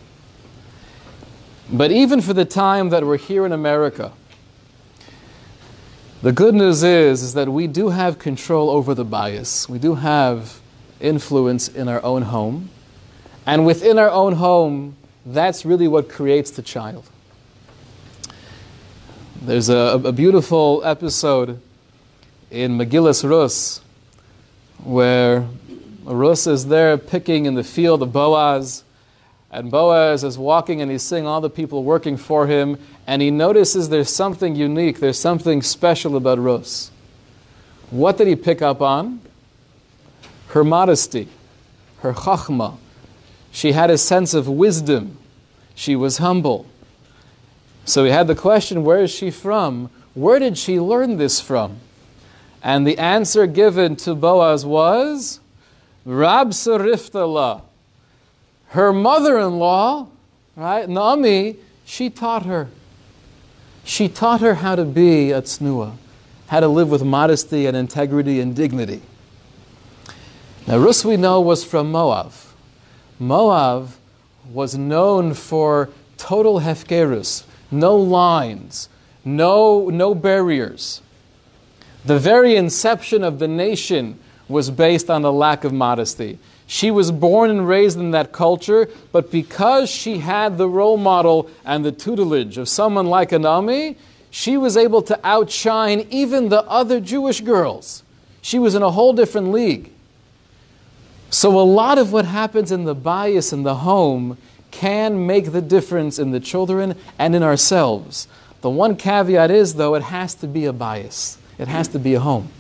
But 1.73 1.91
even 1.91 2.21
for 2.21 2.33
the 2.35 2.45
time 2.45 2.91
that 2.91 3.05
we're 3.05 3.17
here 3.17 3.45
in 3.47 3.53
America, 3.53 4.13
the 6.23 6.33
good 6.33 6.55
news 6.55 6.83
is, 6.83 7.23
is 7.23 7.35
that 7.35 7.49
we 7.49 7.67
do 7.67 7.89
have 7.89 8.19
control 8.19 8.71
over 8.71 8.95
the 8.95 9.05
bayis. 9.05 9.69
We 9.69 9.79
do 9.79 9.95
have 9.95 10.61
influence 11.01 11.69
in 11.69 11.89
our 11.89 12.03
own 12.05 12.23
home. 12.23 12.71
And 13.49 13.65
within 13.65 13.99
our 13.99 14.11
own 14.11 14.35
home, 14.35 14.95
that's 15.25 15.65
really 15.65 15.89
what 15.89 16.11
creates 16.11 16.51
the 16.51 16.61
child. 16.61 17.09
There's 19.41 19.71
a, 19.71 19.99
a 20.05 20.13
beautiful 20.13 20.83
episode 20.85 21.59
in 22.51 22.77
Megillas 22.77 23.27
Rus 23.27 23.81
where 24.85 25.49
Rus 26.05 26.47
is 26.47 26.67
there 26.67 26.99
picking 26.99 27.47
in 27.47 27.55
the 27.55 27.65
field 27.65 28.03
of 28.03 28.13
Boaz, 28.13 28.85
and 29.51 29.71
Boaz 29.71 30.25
is 30.25 30.37
walking 30.37 30.83
and 30.83 30.91
he's 30.91 31.03
seeing 31.03 31.27
all 31.27 31.41
the 31.41 31.49
people 31.49 31.85
working 31.85 32.19
for 32.19 32.47
him, 32.47 32.79
and 33.07 33.23
he 33.23 33.31
notices 33.31 33.89
there's 33.89 34.15
something 34.15 34.57
unique, 34.57 35.01
there's 35.01 35.19
something 35.19 35.63
special 35.63 36.19
about 36.19 36.39
Rus. 36.39 36.91
What 37.89 38.19
did 38.19 38.27
he 38.27 38.37
pick 38.37 38.61
up 38.61 38.83
on? 38.83 39.23
Her 40.49 40.65
modesty, 40.65 41.29
her 42.01 42.13
chachma. 42.13 42.77
She 43.59 43.73
had 43.73 43.91
a 43.91 43.99
sense 43.99 44.35
of 44.35 44.47
wisdom. 44.47 45.19
She 45.75 45.97
was 45.97 46.19
humble. 46.19 46.65
So 47.85 48.05
we 48.05 48.11
had 48.11 48.29
the 48.29 48.37
question 48.37 48.85
where 48.85 49.03
is 49.03 49.11
she 49.11 49.33
from? 49.33 49.91
Where 50.15 50.39
did 50.39 50.57
she 50.57 50.79
learn 50.79 51.17
this 51.17 51.41
from? 51.41 51.81
And 52.63 52.87
the 52.87 52.97
answer 52.99 53.49
given 53.49 53.97
to 53.97 54.15
Boaz 54.15 54.65
was 54.65 55.41
Rab 56.05 56.51
Sariftala. 56.51 57.63
Her 58.69 58.93
mother 58.93 59.41
in 59.41 59.59
law, 59.59 60.07
right, 60.55 60.89
Naomi, 60.89 61.57
she 61.85 62.11
taught 62.11 62.47
her. 62.47 62.69
She 63.83 64.09
taught 64.09 64.41
her 64.41 64.55
how 64.55 64.77
to 64.77 64.85
be 64.85 65.33
a 65.33 65.43
tznuah, 65.43 65.97
how 66.47 66.61
to 66.61 66.69
live 66.69 66.91
with 66.91 67.03
modesty 67.03 67.67
and 67.67 67.77
integrity 67.77 68.39
and 68.39 68.55
dignity. 68.55 69.03
Now, 70.69 70.79
Rus 70.79 71.05
we 71.05 71.17
know 71.17 71.41
was 71.41 71.65
from 71.65 71.91
Moab. 71.91 72.31
Moab 73.19 73.91
was 74.53 74.77
known 74.77 75.35
for 75.35 75.91
total 76.17 76.61
hefkerus, 76.61 77.45
no 77.71 77.97
lines, 77.97 78.89
no, 79.25 79.89
no 79.91 80.15
barriers. 80.15 81.03
The 82.05 82.19
very 82.19 82.57
inception 82.57 83.25
of 83.25 83.39
the 83.39 83.49
nation 83.49 84.19
was 84.49 84.71
based 84.71 85.11
on 85.11 85.25
a 85.25 85.31
lack 85.31 85.65
of 85.65 85.73
modesty. 85.73 86.39
She 86.67 86.91
was 86.91 87.11
born 87.11 87.51
and 87.51 87.67
raised 87.67 87.99
in 87.99 88.13
that 88.13 88.33
culture, 88.33 88.89
but 89.11 89.31
because 89.31 89.91
she 89.91 90.19
had 90.19 90.59
the 90.59 90.69
role 90.69 90.97
model 90.97 91.51
and 91.65 91.85
the 91.85 91.93
tutelage 91.93 92.59
of 92.59 92.69
someone 92.69 93.07
like 93.07 93.31
Anami, 93.31 93.97
she 94.31 94.57
was 94.57 94.77
able 94.77 95.03
to 95.03 95.19
outshine 95.25 96.07
even 96.11 96.51
the 96.51 96.63
other 96.65 97.01
Jewish 97.01 97.41
girls. 97.41 98.03
She 98.43 98.59
was 98.59 98.75
in 98.75 98.83
a 98.83 98.91
whole 98.91 99.13
different 99.13 99.51
league. 99.51 99.91
So, 101.31 101.59
a 101.59 101.63
lot 101.63 101.99
of 101.99 102.13
what 102.13 102.25
happens 102.25 102.73
in 102.73 102.85
the 102.85 102.97
bayis 102.97 103.53
in 103.53 103.63
the 103.63 103.77
home 103.77 104.39
can 104.71 105.27
make 105.27 105.53
the 105.53 105.61
difference 105.61 106.19
in 106.19 106.31
the 106.31 106.41
children 106.41 106.95
and 107.19 107.35
in 107.35 107.43
ourselves. 107.43 108.29
The 108.61 108.71
one 108.71 108.97
caveat 108.97 109.51
is, 109.51 109.75
though, 109.75 109.95
it 109.95 110.03
has 110.05 110.35
to 110.37 110.47
be 110.47 110.65
a 110.65 110.73
bayis, 110.73 111.37
it 111.59 111.69
has 111.69 111.89
to 111.89 111.99
be 111.99 112.15
a 112.15 112.21
home. 112.21 112.51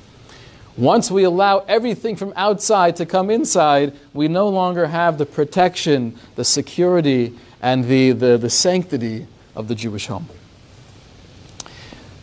Once 0.77 1.11
we 1.11 1.25
allow 1.25 1.59
everything 1.67 2.15
from 2.15 2.33
outside 2.37 2.95
to 2.95 3.05
come 3.05 3.31
inside, 3.31 3.93
we 4.15 4.29
no 4.29 4.49
longer 4.49 4.87
have 4.87 5.19
the 5.19 5.27
protection, 5.27 6.17
the 6.37 6.45
security, 6.45 7.37
and 7.61 7.85
the, 7.87 8.13
the, 8.13 8.39
the 8.39 8.49
sanctity 8.49 9.27
of 9.57 9.67
the 9.67 9.75
Jewish 9.75 10.07
home. 10.07 10.29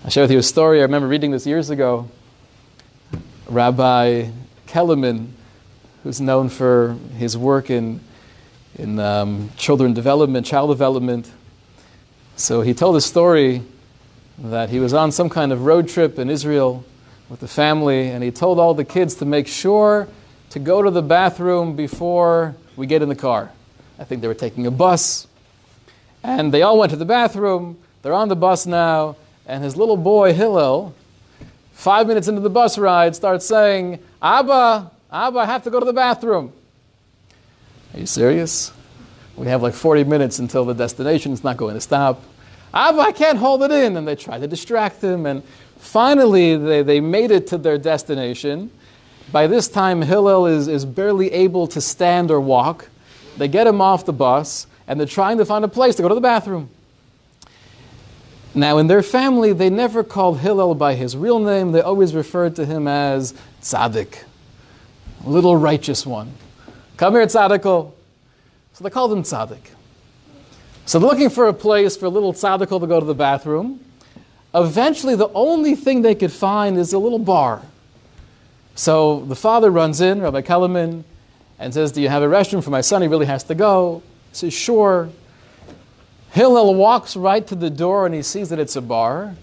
I'll 0.06 0.10
share 0.10 0.24
with 0.24 0.32
you 0.32 0.38
a 0.38 0.44
story. 0.44 0.80
I 0.80 0.84
remember 0.84 1.08
reading 1.08 1.32
this 1.32 1.46
years 1.46 1.70
ago. 1.70 2.10
Rabbi 3.50 4.30
Kellerman 4.68 5.34
who's 6.06 6.22
known 6.22 6.50
for 6.50 6.96
his 7.18 7.36
work 7.36 7.72
in, 7.72 8.00
in 8.76 9.00
um, 9.00 9.50
children 9.58 9.92
development, 9.92 10.46
child 10.46 10.70
development. 10.70 11.32
So 12.36 12.62
he 12.62 12.76
told 12.76 12.96
a 12.96 13.02
story 13.02 13.64
that 14.38 14.70
he 14.70 14.80
was 14.80 14.94
on 14.94 15.12
some 15.12 15.30
kind 15.30 15.52
of 15.52 15.66
road 15.66 15.90
trip 15.90 16.20
in 16.20 16.30
Israel 16.30 16.86
with 17.28 17.40
the 17.40 17.48
family, 17.48 18.10
and 18.10 18.24
he 18.24 18.30
told 18.30 18.60
all 18.60 18.76
the 18.76 18.86
kids 18.86 19.16
to 19.16 19.26
make 19.26 19.48
sure 19.48 20.08
to 20.52 20.60
go 20.60 20.84
to 20.84 20.92
the 20.92 21.02
bathroom 21.02 21.76
before 21.76 22.56
we 22.76 22.86
get 22.86 23.02
in 23.02 23.10
the 23.10 23.16
car. 23.16 23.52
I 23.98 24.04
think 24.04 24.22
they 24.22 24.28
were 24.28 24.36
taking 24.36 24.68
a 24.68 24.72
bus. 24.72 25.26
And 26.22 26.54
they 26.54 26.62
all 26.62 26.78
went 26.78 26.92
to 26.92 26.98
the 26.98 27.06
bathroom. 27.06 27.80
They're 28.04 28.14
on 28.14 28.30
the 28.30 28.36
bus 28.36 28.68
now, 28.68 29.16
and 29.48 29.64
his 29.64 29.76
little 29.76 29.98
boy, 29.98 30.34
Hillel, 30.34 30.94
five 31.74 32.06
minutes 32.06 32.28
into 32.28 32.42
the 32.42 32.50
bus 32.52 32.78
ride, 32.78 33.16
starts 33.16 33.48
saying, 33.48 33.98
Abba, 34.22 34.92
Abba, 35.16 35.40
I 35.40 35.46
have 35.46 35.64
to 35.64 35.70
go 35.70 35.80
to 35.80 35.86
the 35.86 35.94
bathroom. 35.94 36.52
Are 37.94 38.00
you 38.02 38.06
serious? 38.06 38.74
We 39.38 39.48
have 39.48 39.64
like 39.64 39.74
40 39.74 40.04
minutes 40.04 40.40
until 40.40 40.66
the 40.66 40.74
destination. 40.74 41.32
It's 41.32 41.44
not 41.44 41.56
going 41.56 41.76
to 41.76 41.80
stop. 41.80 42.22
Abba, 42.74 43.00
I 43.00 43.12
can't 43.14 43.38
hold 43.38 43.64
it 43.64 43.72
in. 43.72 43.96
And 43.96 44.06
they 44.06 44.16
try 44.16 44.38
to 44.38 44.46
distract 44.46 45.02
him. 45.02 45.26
And 45.26 45.42
finally, 45.78 46.58
they, 46.58 46.84
they 46.84 47.00
made 47.00 47.32
it 47.32 47.48
to 47.48 47.58
their 47.58 47.78
destination. 47.78 48.70
By 49.32 49.48
this 49.48 49.70
time, 49.70 50.02
Hillel 50.02 50.48
is, 50.48 50.68
is 50.68 50.84
barely 50.84 51.32
able 51.32 51.66
to 51.68 51.80
stand 51.80 52.30
or 52.30 52.42
walk. 52.42 52.90
They 53.38 53.48
get 53.48 53.68
him 53.68 53.80
off 53.80 54.06
the 54.06 54.12
bus, 54.12 54.68
and 54.86 55.00
they're 55.00 55.08
trying 55.08 55.38
to 55.38 55.46
find 55.46 55.64
a 55.64 55.70
place 55.70 55.96
to 55.96 56.02
go 56.02 56.10
to 56.10 56.16
the 56.16 56.20
bathroom. 56.20 56.70
Now, 58.54 58.80
in 58.80 58.88
their 58.88 59.04
family, 59.04 59.54
they 59.54 59.70
never 59.70 60.04
called 60.04 60.40
Hillel 60.40 60.76
by 60.76 60.96
his 60.96 61.16
real 61.16 61.40
name. 61.40 61.72
They 61.72 61.80
always 61.80 62.14
referred 62.14 62.58
to 62.58 62.66
him 62.66 62.86
as 62.86 63.34
Tzaddik, 63.62 64.24
little 65.26 65.58
righteous 65.58 66.06
one. 66.06 66.34
Come 66.98 67.14
here, 67.14 67.26
Tzadikal. 67.26 67.92
So 68.74 68.84
they 68.84 68.90
called 68.90 69.12
him 69.12 69.24
Tzaddik. 69.24 69.72
So 70.86 71.00
they're 71.00 71.10
looking 71.10 71.30
for 71.30 71.48
a 71.48 71.54
place 71.54 71.98
for 71.98 72.08
little 72.10 72.34
Tzadikal 72.34 72.80
to 72.80 72.88
go 72.88 73.00
to 73.00 73.06
the 73.06 73.16
bathroom. 73.16 73.80
Eventually, 74.54 75.16
the 75.16 75.30
only 75.30 75.76
thing 75.76 76.02
they 76.02 76.16
could 76.16 76.32
find 76.32 76.78
is 76.78 76.94
a 76.94 77.00
little 77.00 77.20
bar. 77.20 77.62
So 78.76 79.22
the 79.22 79.36
father 79.36 79.72
runs 79.72 80.02
in, 80.02 80.22
Rabbi 80.22 80.42
Kellerman, 80.42 81.04
and 81.60 81.74
says, 81.74 81.92
Do 81.92 82.02
you 82.02 82.10
have 82.10 82.24
a 82.24 82.28
restroom 82.28 82.64
for 82.64 82.70
my 82.70 82.82
son? 82.82 83.02
He 83.02 83.08
really 83.08 83.26
has 83.26 83.44
to 83.46 83.56
go. 83.56 84.04
He 84.32 84.38
says, 84.38 84.54
Sure. 84.54 85.10
Hillel 86.32 86.76
walks 86.76 87.16
right 87.16 87.46
to 87.48 87.56
the 87.56 87.70
door 87.70 88.06
and 88.06 88.14
he 88.14 88.22
sees 88.22 88.50
that 88.50 88.60
it's 88.60 88.76
a 88.76 88.82
bar. 88.82 89.36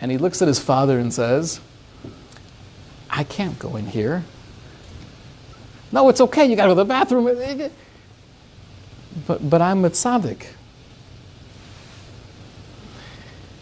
And 0.00 0.10
he 0.10 0.16
looks 0.16 0.40
at 0.40 0.48
his 0.48 0.58
father 0.58 0.98
and 0.98 1.12
says, 1.12 1.60
I 3.10 3.24
can't 3.24 3.58
go 3.58 3.76
in 3.76 3.86
here. 3.86 4.24
No, 5.94 6.08
it's 6.08 6.20
okay. 6.20 6.44
You 6.44 6.56
got 6.56 6.64
to 6.64 6.70
go 6.70 6.74
to 6.74 6.78
the 6.80 6.84
bathroom. 6.84 7.70
But, 9.28 9.48
but 9.48 9.62
I'm 9.62 9.84
a 9.84 9.90
tzaddik. 9.90 10.44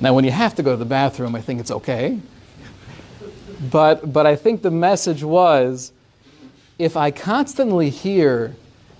Now, 0.01 0.14
when 0.14 0.24
you 0.24 0.30
have 0.30 0.55
to 0.55 0.62
go 0.62 0.70
to 0.70 0.78
the 0.78 0.87
bathroom, 0.87 1.35
I 1.35 1.43
think 1.43 1.61
it's 1.61 1.70
okay. 1.70 2.18
But, 3.70 4.14
but 4.14 4.26
I 4.26 4.35
think 4.35 4.62
the 4.62 4.70
message 4.70 5.22
was 5.22 5.93
if 6.78 6.97
I 6.97 7.11
constantly 7.11 7.91
hear 7.91 8.57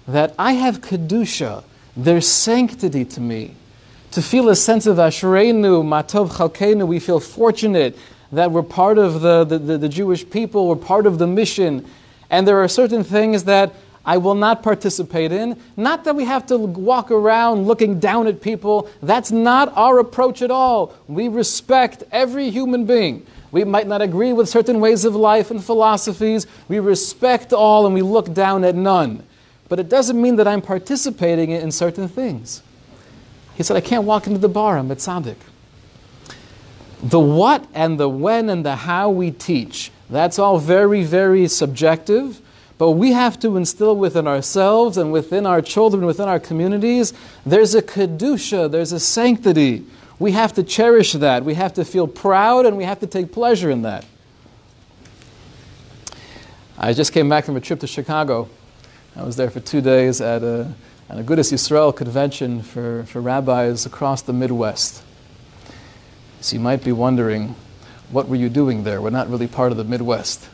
that 0.07 0.35
I 0.39 0.53
have 0.53 0.83
Kedusha, 0.83 1.65
there's 1.97 2.29
sanctity 2.29 3.07
to 3.07 3.21
me, 3.23 3.55
to 4.11 4.21
feel 4.21 4.51
a 4.51 4.57
sense 4.57 4.87
of 4.87 4.99
Ashreinu, 4.99 5.83
Matov 5.83 6.33
Chalkenu, 6.33 6.87
we 6.87 7.01
feel 7.01 7.19
fortunate 7.19 7.97
that 8.31 8.51
we're 8.51 8.63
part 8.63 8.99
of 8.99 9.23
the, 9.23 9.45
the, 9.45 9.79
the 9.79 9.89
Jewish 9.89 10.29
people, 10.29 10.69
we're 10.69 10.77
part 10.77 11.07
of 11.07 11.19
the 11.19 11.27
mission, 11.27 11.89
and 12.33 12.49
there 12.49 12.59
are 12.61 12.67
certain 12.67 13.05
things 13.05 13.45
that 13.45 13.73
I 14.05 14.17
will 14.17 14.35
not 14.35 14.63
participate 14.65 15.31
in. 15.31 15.61
Not 15.77 16.03
that 16.05 16.17
we 16.17 16.25
have 16.25 16.47
to 16.47 16.59
walk 16.59 17.13
around 17.13 17.67
looking 17.67 18.01
down 18.01 18.27
at 18.27 18.41
people. 18.41 18.91
That's 19.01 19.31
not 19.31 19.73
our 19.77 20.01
approach 20.01 20.43
at 20.43 20.51
all. 20.51 20.95
We 21.07 21.29
respect 21.29 22.03
every 22.11 22.51
human 22.51 22.85
being. 22.85 23.25
We 23.53 23.65
might 23.65 23.87
not 23.87 24.01
agree 24.03 24.33
with 24.33 24.49
certain 24.49 24.81
ways 24.81 25.05
of 25.05 25.15
life 25.15 25.51
and 25.51 25.63
philosophies. 25.63 26.47
We 26.69 26.81
respect 26.81 27.53
all 27.53 27.85
and 27.85 27.95
we 27.95 28.03
look 28.03 28.33
down 28.33 28.65
at 28.65 28.75
none. 28.75 29.25
But 29.69 29.79
it 29.79 29.89
doesn't 29.89 30.21
mean 30.21 30.37
that 30.37 30.49
I'm 30.49 30.63
participating 30.63 31.51
in 31.51 31.71
certain 31.71 32.09
things. 32.09 32.63
He 33.55 33.63
said, 33.63 33.77
I 33.77 33.83
can't 33.83 34.05
walk 34.05 34.27
into 34.27 34.39
the 34.39 34.49
bar, 34.49 34.79
I'm 34.79 34.91
at 34.91 34.99
Tzaddik. 34.99 35.37
The 37.03 37.21
what 37.21 37.67
and 37.75 38.01
the 38.01 38.09
when 38.09 38.49
and 38.49 38.65
the 38.65 38.77
how 38.77 39.11
we 39.11 39.31
teach 39.31 39.91
that's 40.13 40.39
all 40.39 40.59
very, 40.59 41.05
very 41.05 41.49
subjective. 41.49 42.41
But 42.79 42.93
we 42.93 43.13
have 43.13 43.39
to 43.41 43.57
instill 43.57 43.97
within 43.97 44.27
ourselves 44.27 44.97
and 44.97 45.13
within 45.13 45.47
our 45.47 45.63
children, 45.63 46.05
within 46.05 46.29
our 46.29 46.41
communities, 46.41 47.13
there's 47.47 47.75
a 47.75 47.83
kedusha, 47.83 48.71
there's 48.71 48.93
a 48.93 49.01
sanctity. 49.01 49.85
We 50.19 50.33
have 50.33 50.53
to 50.55 50.63
cherish 50.63 51.13
that. 51.13 51.45
We 51.45 51.55
have 51.55 51.75
to 51.75 51.85
feel 51.85 52.09
proud 52.09 52.67
and 52.67 52.77
we 52.77 52.85
have 52.85 53.01
to 53.01 53.07
take 53.07 53.33
pleasure 53.33 53.71
in 53.71 53.83
that. 53.83 54.05
I 56.77 56.93
just 56.93 57.13
came 57.13 57.29
back 57.29 57.45
from 57.45 57.57
a 57.57 57.61
trip 57.61 57.81
to 57.81 57.87
Chicago. 57.87 58.49
I 59.15 59.23
was 59.23 59.37
there 59.37 59.51
for 59.51 59.61
two 59.61 59.81
days 59.81 60.21
at 60.21 60.43
a, 60.43 60.73
at 61.09 61.19
a 61.19 61.23
Agudas 61.23 61.53
Yisrael 61.53 61.95
convention 61.95 62.63
for, 62.63 63.05
for 63.05 63.21
rabbis 63.21 63.87
across 63.87 64.23
the 64.23 64.33
Midwest. 64.33 65.03
So 66.41 66.57
you 66.57 66.61
might 66.61 66.83
be 66.83 66.91
wondering, 66.91 67.55
what 68.13 68.29
were 68.29 68.37
you 68.37 68.49
doing 68.49 68.85
there? 68.85 69.01
We're 69.01 69.11
not 69.11 69.29
really 69.29 69.49
part 69.49 69.73
of 69.73 69.79
the 69.79 69.85
Midwest. 69.85 70.49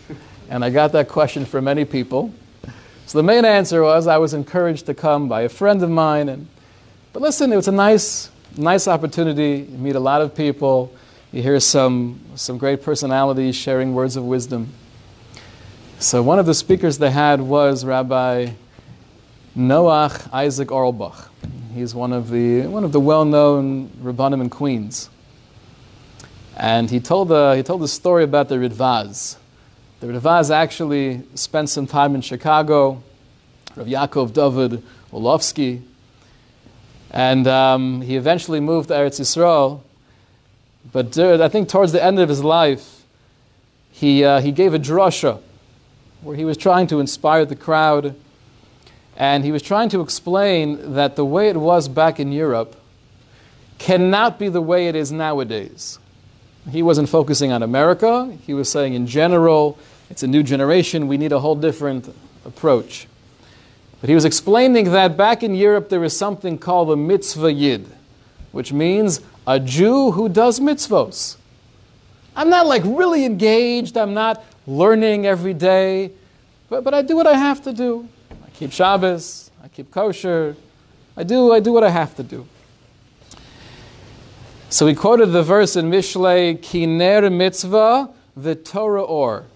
And 0.48 0.64
I 0.64 0.70
got 0.70 0.92
that 0.92 1.08
question 1.08 1.44
from 1.44 1.64
many 1.64 1.84
people. 1.84 2.32
So 3.06 3.18
the 3.18 3.22
main 3.22 3.44
answer 3.44 3.82
was 3.82 4.06
I 4.06 4.18
was 4.18 4.32
encouraged 4.32 4.86
to 4.86 4.94
come 4.94 5.28
by 5.28 5.42
a 5.42 5.48
friend 5.48 5.82
of 5.82 5.90
mine. 5.90 6.28
And, 6.28 6.46
but 7.12 7.20
listen, 7.20 7.52
it 7.52 7.56
was 7.56 7.68
a 7.68 7.72
nice, 7.72 8.30
nice 8.56 8.86
opportunity. 8.86 9.66
You 9.70 9.78
meet 9.78 9.96
a 9.96 10.00
lot 10.00 10.22
of 10.22 10.34
people. 10.34 10.94
You 11.32 11.42
hear 11.42 11.58
some, 11.58 12.20
some 12.36 12.58
great 12.58 12.82
personalities 12.82 13.56
sharing 13.56 13.92
words 13.92 14.16
of 14.16 14.24
wisdom. 14.24 14.68
So 15.98 16.22
one 16.22 16.38
of 16.38 16.46
the 16.46 16.54
speakers 16.54 16.98
they 16.98 17.10
had 17.10 17.40
was 17.40 17.84
Rabbi 17.84 18.52
Noach 19.56 20.32
Isaac 20.32 20.68
Oelbaum. 20.68 21.28
He's 21.74 21.94
one 21.94 22.12
of 22.12 22.30
the, 22.30 22.68
one 22.68 22.84
of 22.84 22.92
the 22.92 23.00
well-known 23.00 23.88
Rabbanim 24.00 24.40
in 24.40 24.48
Queens. 24.48 25.10
And 26.58 26.90
he 26.90 26.98
told, 26.98 27.28
the, 27.28 27.54
he 27.56 27.62
told 27.62 27.82
the 27.82 27.88
story 27.88 28.24
about 28.24 28.48
the 28.48 28.56
Ridbaz. 28.56 29.36
The 30.00 30.08
Ridbaz 30.08 30.50
actually 30.50 31.22
spent 31.36 31.70
some 31.70 31.86
time 31.86 32.16
in 32.16 32.20
Chicago, 32.20 33.00
Rav 33.76 33.86
Yaakov 33.86 34.32
David 34.32 34.82
Wilovsky. 35.12 35.82
And 37.12 37.46
um, 37.46 38.00
he 38.00 38.16
eventually 38.16 38.58
moved 38.58 38.88
to 38.88 38.94
Eretz 38.94 39.20
Yisrael. 39.20 39.82
But 40.90 41.12
there, 41.12 41.40
I 41.40 41.48
think 41.48 41.68
towards 41.68 41.92
the 41.92 42.02
end 42.02 42.18
of 42.18 42.28
his 42.28 42.42
life, 42.42 43.04
he, 43.92 44.24
uh, 44.24 44.40
he 44.40 44.50
gave 44.50 44.74
a 44.74 44.80
drasha 44.80 45.40
where 46.22 46.34
he 46.34 46.44
was 46.44 46.56
trying 46.56 46.88
to 46.88 46.98
inspire 46.98 47.44
the 47.44 47.56
crowd. 47.56 48.16
And 49.16 49.44
he 49.44 49.52
was 49.52 49.62
trying 49.62 49.90
to 49.90 50.00
explain 50.00 50.94
that 50.94 51.14
the 51.14 51.24
way 51.24 51.50
it 51.50 51.56
was 51.56 51.86
back 51.86 52.18
in 52.18 52.32
Europe 52.32 52.74
cannot 53.78 54.40
be 54.40 54.48
the 54.48 54.60
way 54.60 54.88
it 54.88 54.96
is 54.96 55.12
nowadays. 55.12 56.00
He 56.70 56.82
wasn't 56.82 57.08
focusing 57.08 57.52
on 57.52 57.62
America, 57.62 58.36
he 58.46 58.54
was 58.54 58.70
saying 58.70 58.94
in 58.94 59.06
general, 59.06 59.78
it's 60.10 60.22
a 60.22 60.26
new 60.26 60.42
generation, 60.42 61.08
we 61.08 61.16
need 61.16 61.32
a 61.32 61.40
whole 61.40 61.54
different 61.54 62.14
approach. 62.44 63.06
But 64.00 64.08
he 64.08 64.14
was 64.14 64.24
explaining 64.24 64.92
that 64.92 65.16
back 65.16 65.42
in 65.42 65.54
Europe 65.54 65.88
there 65.88 66.04
is 66.04 66.16
something 66.16 66.58
called 66.58 66.90
a 66.90 66.96
mitzvah 66.96 67.52
yid, 67.52 67.86
which 68.52 68.72
means 68.72 69.20
a 69.46 69.58
Jew 69.58 70.12
who 70.12 70.28
does 70.28 70.60
mitzvos. 70.60 71.36
I'm 72.36 72.50
not 72.50 72.66
like 72.66 72.82
really 72.84 73.24
engaged, 73.24 73.96
I'm 73.96 74.14
not 74.14 74.44
learning 74.66 75.26
every 75.26 75.54
day, 75.54 76.12
but, 76.68 76.84
but 76.84 76.94
I 76.94 77.02
do 77.02 77.16
what 77.16 77.26
I 77.26 77.36
have 77.36 77.62
to 77.62 77.72
do. 77.72 78.08
I 78.30 78.50
keep 78.50 78.72
Shabbos, 78.72 79.50
I 79.62 79.68
keep 79.68 79.90
kosher, 79.90 80.54
I 81.16 81.24
do, 81.24 81.52
I 81.52 81.60
do 81.60 81.72
what 81.72 81.82
I 81.82 81.90
have 81.90 82.14
to 82.16 82.22
do. 82.22 82.46
So 84.70 84.84
we 84.84 84.94
quoted 84.94 85.32
the 85.32 85.42
verse 85.42 85.76
in 85.76 85.90
Mishlei, 85.90 86.58
Kiner 86.58 87.32
mitzvah, 87.32 88.10
the 88.36 88.54
Torah 88.54 89.02
or. 89.02 89.46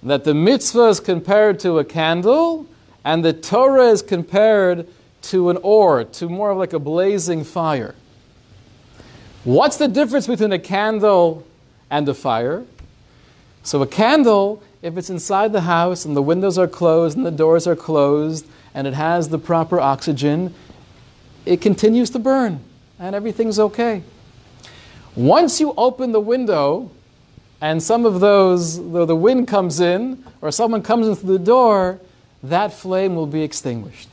That 0.00 0.22
the 0.22 0.32
mitzvah 0.32 0.90
is 0.90 1.00
compared 1.00 1.58
to 1.60 1.80
a 1.80 1.84
candle, 1.84 2.64
and 3.04 3.24
the 3.24 3.32
Torah 3.32 3.88
is 3.88 4.00
compared 4.00 4.86
to 5.22 5.50
an 5.50 5.56
ore, 5.56 6.04
to 6.04 6.28
more 6.28 6.52
of 6.52 6.58
like 6.58 6.72
a 6.72 6.78
blazing 6.78 7.42
fire. 7.42 7.96
What's 9.42 9.76
the 9.76 9.88
difference 9.88 10.28
between 10.28 10.52
a 10.52 10.58
candle 10.60 11.44
and 11.90 12.08
a 12.08 12.14
fire? 12.14 12.64
So, 13.64 13.82
a 13.82 13.88
candle, 13.88 14.62
if 14.82 14.96
it's 14.96 15.10
inside 15.10 15.52
the 15.52 15.62
house 15.62 16.04
and 16.04 16.16
the 16.16 16.22
windows 16.22 16.58
are 16.58 16.68
closed 16.68 17.16
and 17.16 17.26
the 17.26 17.32
doors 17.32 17.66
are 17.66 17.74
closed 17.74 18.46
and 18.72 18.86
it 18.86 18.94
has 18.94 19.30
the 19.30 19.38
proper 19.38 19.80
oxygen, 19.80 20.54
it 21.44 21.60
continues 21.60 22.08
to 22.10 22.20
burn 22.20 22.60
and 23.00 23.16
everything's 23.16 23.58
okay. 23.58 24.04
Once 25.18 25.58
you 25.58 25.74
open 25.76 26.12
the 26.12 26.20
window 26.20 26.88
and 27.60 27.82
some 27.82 28.06
of 28.06 28.20
those, 28.20 28.76
the, 28.92 29.04
the 29.04 29.16
wind 29.16 29.48
comes 29.48 29.80
in 29.80 30.24
or 30.40 30.52
someone 30.52 30.80
comes 30.80 31.08
in 31.08 31.16
through 31.16 31.36
the 31.36 31.44
door, 31.44 31.98
that 32.44 32.72
flame 32.72 33.16
will 33.16 33.26
be 33.26 33.42
extinguished. 33.42 34.08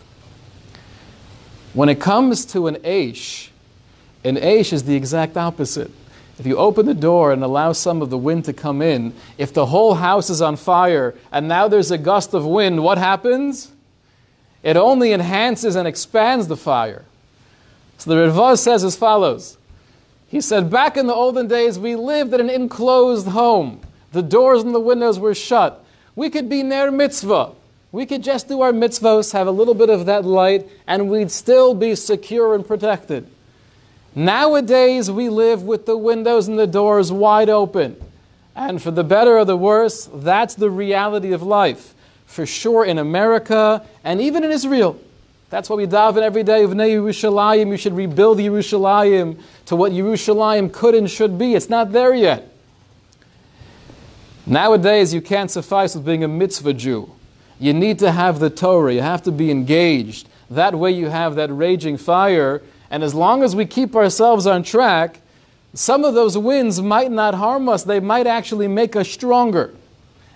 When 1.75 1.89
it 1.89 2.01
comes 2.01 2.43
to 2.45 2.65
an 2.65 2.77
Aish, 2.77 3.49
an 4.23 4.37
Aish 4.37 4.73
is 4.73 4.85
the 4.85 4.95
exact 4.95 5.37
opposite. 5.37 5.91
If 6.39 6.47
you 6.47 6.57
open 6.57 6.87
the 6.87 6.95
door 6.95 7.31
and 7.31 7.43
allow 7.43 7.73
some 7.73 8.01
of 8.01 8.09
the 8.09 8.17
wind 8.17 8.45
to 8.45 8.53
come 8.53 8.81
in, 8.81 9.13
if 9.37 9.53
the 9.53 9.67
whole 9.67 9.93
house 9.93 10.31
is 10.31 10.41
on 10.41 10.55
fire 10.55 11.13
and 11.31 11.47
now 11.47 11.67
there's 11.67 11.91
a 11.91 11.99
gust 11.99 12.33
of 12.33 12.47
wind, 12.47 12.83
what 12.83 12.97
happens? 12.97 13.71
It 14.63 14.75
only 14.75 15.13
enhances 15.13 15.75
and 15.75 15.87
expands 15.87 16.47
the 16.47 16.57
fire. 16.57 17.05
So 17.99 18.09
the 18.09 18.15
Ritva 18.15 18.57
says 18.57 18.83
as 18.83 18.95
follows 18.95 19.59
he 20.35 20.41
said, 20.41 20.69
Back 20.69 20.97
in 20.97 21.07
the 21.07 21.13
olden 21.13 21.47
days, 21.47 21.79
we 21.79 21.95
lived 21.95 22.33
in 22.33 22.41
an 22.41 22.49
enclosed 22.49 23.27
home. 23.27 23.79
The 24.11 24.21
doors 24.21 24.63
and 24.63 24.75
the 24.75 24.81
windows 24.81 25.17
were 25.17 25.33
shut. 25.33 25.81
We 26.13 26.29
could 26.29 26.49
be 26.49 26.61
near 26.61 26.91
mitzvah. 26.91 27.53
We 27.93 28.05
could 28.05 28.21
just 28.21 28.49
do 28.49 28.59
our 28.59 28.73
mitzvahs, 28.73 29.31
have 29.31 29.47
a 29.47 29.51
little 29.51 29.73
bit 29.73 29.89
of 29.89 30.07
that 30.07 30.25
light, 30.25 30.67
and 30.87 31.09
we'd 31.09 31.31
still 31.31 31.73
be 31.73 31.95
secure 31.95 32.53
and 32.53 32.67
protected. 32.67 33.29
Nowadays, 34.13 35.09
we 35.09 35.29
live 35.29 35.63
with 35.63 35.85
the 35.85 35.95
windows 35.95 36.49
and 36.49 36.59
the 36.59 36.67
doors 36.67 37.13
wide 37.13 37.47
open. 37.47 37.95
And 38.57 38.81
for 38.81 38.91
the 38.91 39.05
better 39.05 39.37
or 39.37 39.45
the 39.45 39.55
worse, 39.55 40.09
that's 40.13 40.55
the 40.55 40.69
reality 40.69 41.31
of 41.31 41.43
life. 41.43 41.93
For 42.25 42.45
sure 42.45 42.83
in 42.83 42.97
America 42.97 43.87
and 44.03 44.19
even 44.19 44.43
in 44.43 44.51
Israel. 44.51 44.99
That's 45.49 45.69
why 45.69 45.75
we 45.75 45.85
daven 45.85 46.21
every 46.21 46.43
day 46.43 46.63
of 46.63 46.71
Yerushalayim. 46.71 47.69
You 47.69 47.77
should 47.77 47.95
rebuild 47.95 48.39
Yerushalayim 48.39 49.39
to 49.65 49.75
what 49.75 49.91
Yerushalayim 49.91 50.73
could 50.73 50.95
and 50.95 51.09
should 51.09 51.37
be. 51.37 51.53
It's 51.53 51.69
not 51.69 51.91
there 51.91 52.13
yet. 52.13 52.51
Nowadays, 54.45 55.13
you 55.13 55.21
can't 55.21 55.49
suffice 55.49 55.95
with 55.95 56.05
being 56.05 56.23
a 56.23 56.27
mitzvah 56.27 56.73
Jew. 56.73 57.11
You 57.59 57.73
need 57.73 57.99
to 57.99 58.11
have 58.11 58.39
the 58.39 58.49
Torah. 58.49 58.93
You 58.93 59.01
have 59.01 59.23
to 59.23 59.31
be 59.31 59.49
engaged. 59.49 60.27
That 60.49 60.75
way, 60.75 60.91
you 60.91 61.09
have 61.09 61.35
that 61.35 61.51
raging 61.51 61.97
fire. 61.97 62.61
And 62.89 63.03
as 63.03 63.15
long 63.15 63.43
as 63.43 63.55
we 63.55 63.65
keep 63.65 63.95
ourselves 63.95 64.45
on 64.45 64.63
track, 64.63 65.21
some 65.73 66.03
of 66.03 66.13
those 66.13 66.37
winds 66.37 66.81
might 66.81 67.11
not 67.11 67.33
harm 67.35 67.69
us. 67.69 67.83
They 67.83 67.99
might 67.99 68.27
actually 68.27 68.67
make 68.67 68.95
us 68.95 69.09
stronger. 69.09 69.73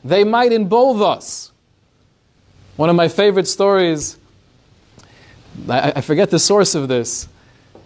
They 0.04 0.24
might 0.24 0.52
embolden 0.52 1.04
us. 1.04 1.52
One 2.78 2.90
of 2.90 2.96
my 2.96 3.08
favorite 3.08 3.48
stories 3.48 4.19
I, 5.68 5.94
I 5.96 6.02
forget 6.02 6.30
the 6.30 6.40
source 6.40 6.76
of 6.76 6.88
this, 6.88 7.28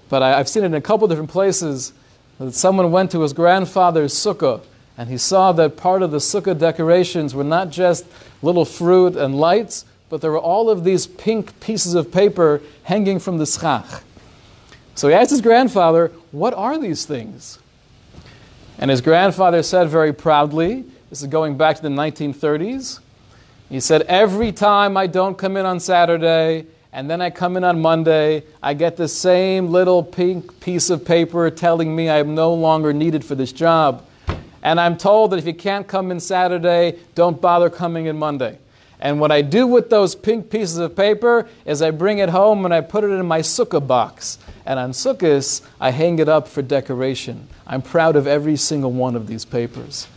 but 0.09 0.21
I, 0.21 0.37
have 0.37 0.47
seen 0.47 0.63
it 0.63 0.67
in 0.67 0.73
a 0.73 0.81
couple 0.81 1.07
different 1.07 1.29
places. 1.29 1.93
That 2.39 2.53
someone 2.53 2.91
went 2.91 3.11
to 3.11 3.21
his 3.21 3.31
grandfather's 3.31 4.13
sukkah 4.13 4.61
and 4.97 5.09
he 5.09 5.17
saw 5.17 5.51
that 5.53 5.75
part 5.75 6.01
of 6.01 6.11
the 6.11 6.17
sukkah 6.17 6.57
decorations 6.57 7.33
were 7.33 7.43
not 7.43 7.69
just 7.69 8.05
little 8.41 8.65
fruit 8.65 9.15
and 9.15 9.39
lights, 9.39 9.85
but 10.09 10.21
there 10.21 10.31
were 10.31 10.39
all 10.39 10.69
of 10.69 10.83
these 10.83 11.07
pink 11.07 11.59
pieces 11.59 11.95
of 11.95 12.11
paper 12.11 12.61
hanging 12.83 13.19
from 13.19 13.37
the 13.37 13.45
schach. 13.45 14.03
So 14.95 15.07
he 15.07 15.15
asked 15.15 15.31
his 15.31 15.41
grandfather, 15.41 16.11
What 16.31 16.53
are 16.53 16.77
these 16.77 17.05
things? 17.05 17.57
And 18.77 18.91
his 18.91 19.01
grandfather 19.01 19.63
said 19.63 19.89
very 19.89 20.13
proudly, 20.13 20.83
this 21.09 21.21
is 21.21 21.27
going 21.27 21.57
back 21.57 21.77
to 21.77 21.81
the 21.81 21.89
1930s, 21.89 22.99
he 23.69 23.79
said, 23.79 24.03
Every 24.03 24.51
time 24.51 24.95
I 24.97 25.07
don't 25.07 25.37
come 25.37 25.57
in 25.57 25.65
on 25.65 25.79
Saturday, 25.79 26.67
and 26.93 27.09
then 27.09 27.21
I 27.21 27.31
come 27.31 27.57
in 27.57 27.63
on 27.63 27.81
Monday, 27.81 28.43
I 28.61 28.75
get 28.75 28.97
the 28.97 29.07
same 29.07 29.69
little 29.69 30.03
pink 30.03 30.59
piece 30.59 30.91
of 30.91 31.03
paper 31.03 31.49
telling 31.49 31.95
me 31.95 32.07
I'm 32.07 32.35
no 32.35 32.53
longer 32.53 32.93
needed 32.93 33.25
for 33.25 33.33
this 33.33 33.51
job. 33.51 34.05
And 34.61 34.79
I'm 34.79 34.95
told 34.95 35.31
that 35.31 35.39
if 35.39 35.47
you 35.47 35.55
can't 35.55 35.87
come 35.87 36.11
in 36.11 36.19
Saturday, 36.19 36.99
don't 37.15 37.41
bother 37.41 37.71
coming 37.71 38.05
in 38.05 38.15
Monday. 38.15 38.59
And 38.99 39.19
what 39.19 39.31
I 39.31 39.41
do 39.41 39.65
with 39.65 39.89
those 39.89 40.13
pink 40.13 40.51
pieces 40.51 40.77
of 40.77 40.95
paper 40.95 41.49
is 41.65 41.81
I 41.81 41.89
bring 41.89 42.19
it 42.19 42.29
home 42.29 42.63
and 42.63 42.71
I 42.71 42.81
put 42.81 43.03
it 43.03 43.09
in 43.09 43.25
my 43.25 43.39
sukkah 43.39 43.85
box. 43.85 44.37
And 44.67 44.79
on 44.79 44.91
sukkahs, 44.91 45.63
I 45.81 45.89
hang 45.89 46.19
it 46.19 46.29
up 46.29 46.47
for 46.47 46.61
decoration. 46.61 47.47
I'm 47.65 47.81
proud 47.81 48.15
of 48.15 48.27
every 48.27 48.55
single 48.55 48.91
one 48.91 49.15
of 49.15 49.25
these 49.25 49.45
papers. 49.45 50.07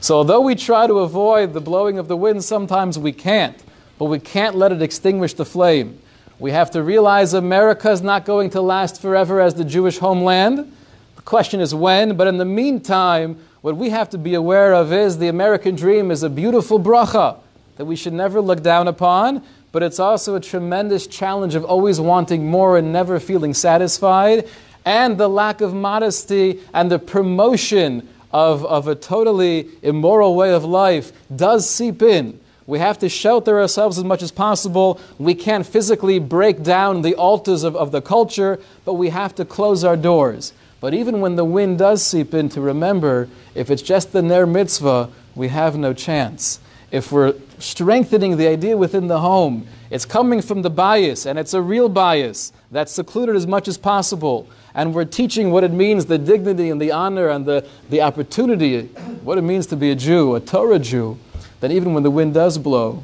So 0.00 0.16
although 0.16 0.42
we 0.42 0.54
try 0.54 0.86
to 0.86 0.98
avoid 0.98 1.54
the 1.54 1.62
blowing 1.62 1.98
of 1.98 2.08
the 2.08 2.16
wind, 2.16 2.44
sometimes 2.44 2.98
we 2.98 3.12
can't. 3.12 3.60
But 3.98 4.04
we 4.04 4.18
can't 4.18 4.54
let 4.54 4.70
it 4.70 4.82
extinguish 4.82 5.32
the 5.32 5.46
flame. 5.46 5.98
We 6.38 6.50
have 6.50 6.70
to 6.72 6.82
realize 6.82 7.32
America 7.32 7.90
is 7.90 8.02
not 8.02 8.26
going 8.26 8.50
to 8.50 8.60
last 8.60 9.00
forever 9.00 9.40
as 9.40 9.54
the 9.54 9.64
Jewish 9.64 9.98
homeland. 9.98 10.70
The 11.16 11.22
question 11.22 11.60
is 11.60 11.74
when, 11.74 12.14
but 12.16 12.26
in 12.26 12.36
the 12.36 12.44
meantime, 12.44 13.38
what 13.62 13.76
we 13.76 13.88
have 13.88 14.10
to 14.10 14.18
be 14.18 14.34
aware 14.34 14.74
of 14.74 14.92
is 14.92 15.16
the 15.16 15.28
American 15.28 15.74
dream 15.74 16.10
is 16.10 16.22
a 16.22 16.28
beautiful 16.28 16.78
bracha 16.78 17.38
that 17.78 17.86
we 17.86 17.96
should 17.96 18.12
never 18.12 18.40
look 18.42 18.62
down 18.62 18.86
upon, 18.86 19.42
but 19.72 19.82
it's 19.82 19.98
also 19.98 20.34
a 20.34 20.40
tremendous 20.40 21.06
challenge 21.06 21.54
of 21.54 21.64
always 21.64 22.00
wanting 22.00 22.46
more 22.46 22.76
and 22.76 22.92
never 22.92 23.18
feeling 23.18 23.54
satisfied, 23.54 24.46
and 24.84 25.16
the 25.16 25.28
lack 25.28 25.62
of 25.62 25.72
modesty 25.72 26.60
and 26.74 26.90
the 26.90 26.98
promotion 26.98 28.06
of, 28.30 28.64
of 28.66 28.88
a 28.88 28.94
totally 28.94 29.68
immoral 29.82 30.34
way 30.34 30.52
of 30.52 30.64
life 30.64 31.12
does 31.34 31.68
seep 31.68 32.02
in. 32.02 32.38
We 32.66 32.80
have 32.80 32.98
to 32.98 33.08
shelter 33.08 33.60
ourselves 33.60 33.96
as 33.96 34.04
much 34.04 34.22
as 34.22 34.32
possible. 34.32 35.00
We 35.18 35.34
can't 35.34 35.64
physically 35.64 36.18
break 36.18 36.62
down 36.62 37.02
the 37.02 37.14
altars 37.14 37.62
of, 37.62 37.76
of 37.76 37.92
the 37.92 38.02
culture, 38.02 38.58
but 38.84 38.94
we 38.94 39.10
have 39.10 39.34
to 39.36 39.44
close 39.44 39.84
our 39.84 39.96
doors. 39.96 40.52
But 40.80 40.92
even 40.92 41.20
when 41.20 41.36
the 41.36 41.44
wind 41.44 41.78
does 41.78 42.04
seep 42.04 42.34
in, 42.34 42.48
to 42.50 42.60
remember 42.60 43.28
if 43.54 43.70
it's 43.70 43.82
just 43.82 44.12
the 44.12 44.20
Ner 44.20 44.46
Mitzvah, 44.46 45.10
we 45.34 45.48
have 45.48 45.76
no 45.76 45.92
chance. 45.92 46.58
If 46.90 47.12
we're 47.12 47.34
strengthening 47.58 48.36
the 48.36 48.48
idea 48.48 48.76
within 48.76 49.06
the 49.06 49.20
home, 49.20 49.66
it's 49.90 50.04
coming 50.04 50.42
from 50.42 50.62
the 50.62 50.70
bayis, 50.70 51.24
and 51.24 51.38
it's 51.38 51.54
a 51.54 51.62
real 51.62 51.88
bayis 51.88 52.52
that's 52.70 52.92
secluded 52.92 53.36
as 53.36 53.46
much 53.46 53.68
as 53.68 53.78
possible. 53.78 54.48
And 54.74 54.92
we're 54.92 55.04
teaching 55.04 55.50
what 55.52 55.64
it 55.64 55.72
means 55.72 56.06
the 56.06 56.18
dignity 56.18 56.68
and 56.68 56.80
the 56.80 56.92
honor 56.92 57.28
and 57.28 57.46
the, 57.46 57.66
the 57.90 58.02
opportunity, 58.02 58.86
what 59.22 59.38
it 59.38 59.42
means 59.42 59.66
to 59.68 59.76
be 59.76 59.90
a 59.90 59.94
Jew, 59.94 60.34
a 60.34 60.40
Torah 60.40 60.78
Jew 60.78 61.18
that 61.60 61.70
even 61.70 61.94
when 61.94 62.02
the 62.02 62.10
wind 62.10 62.34
does 62.34 62.58
blow, 62.58 63.02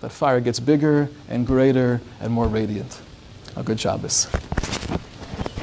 that 0.00 0.10
fire 0.10 0.40
gets 0.40 0.60
bigger 0.60 1.08
and 1.28 1.46
greater 1.46 2.00
and 2.20 2.32
more 2.32 2.46
radiant. 2.46 3.00
A 3.56 3.62
good 3.62 3.80
Shabbos. 3.80 4.28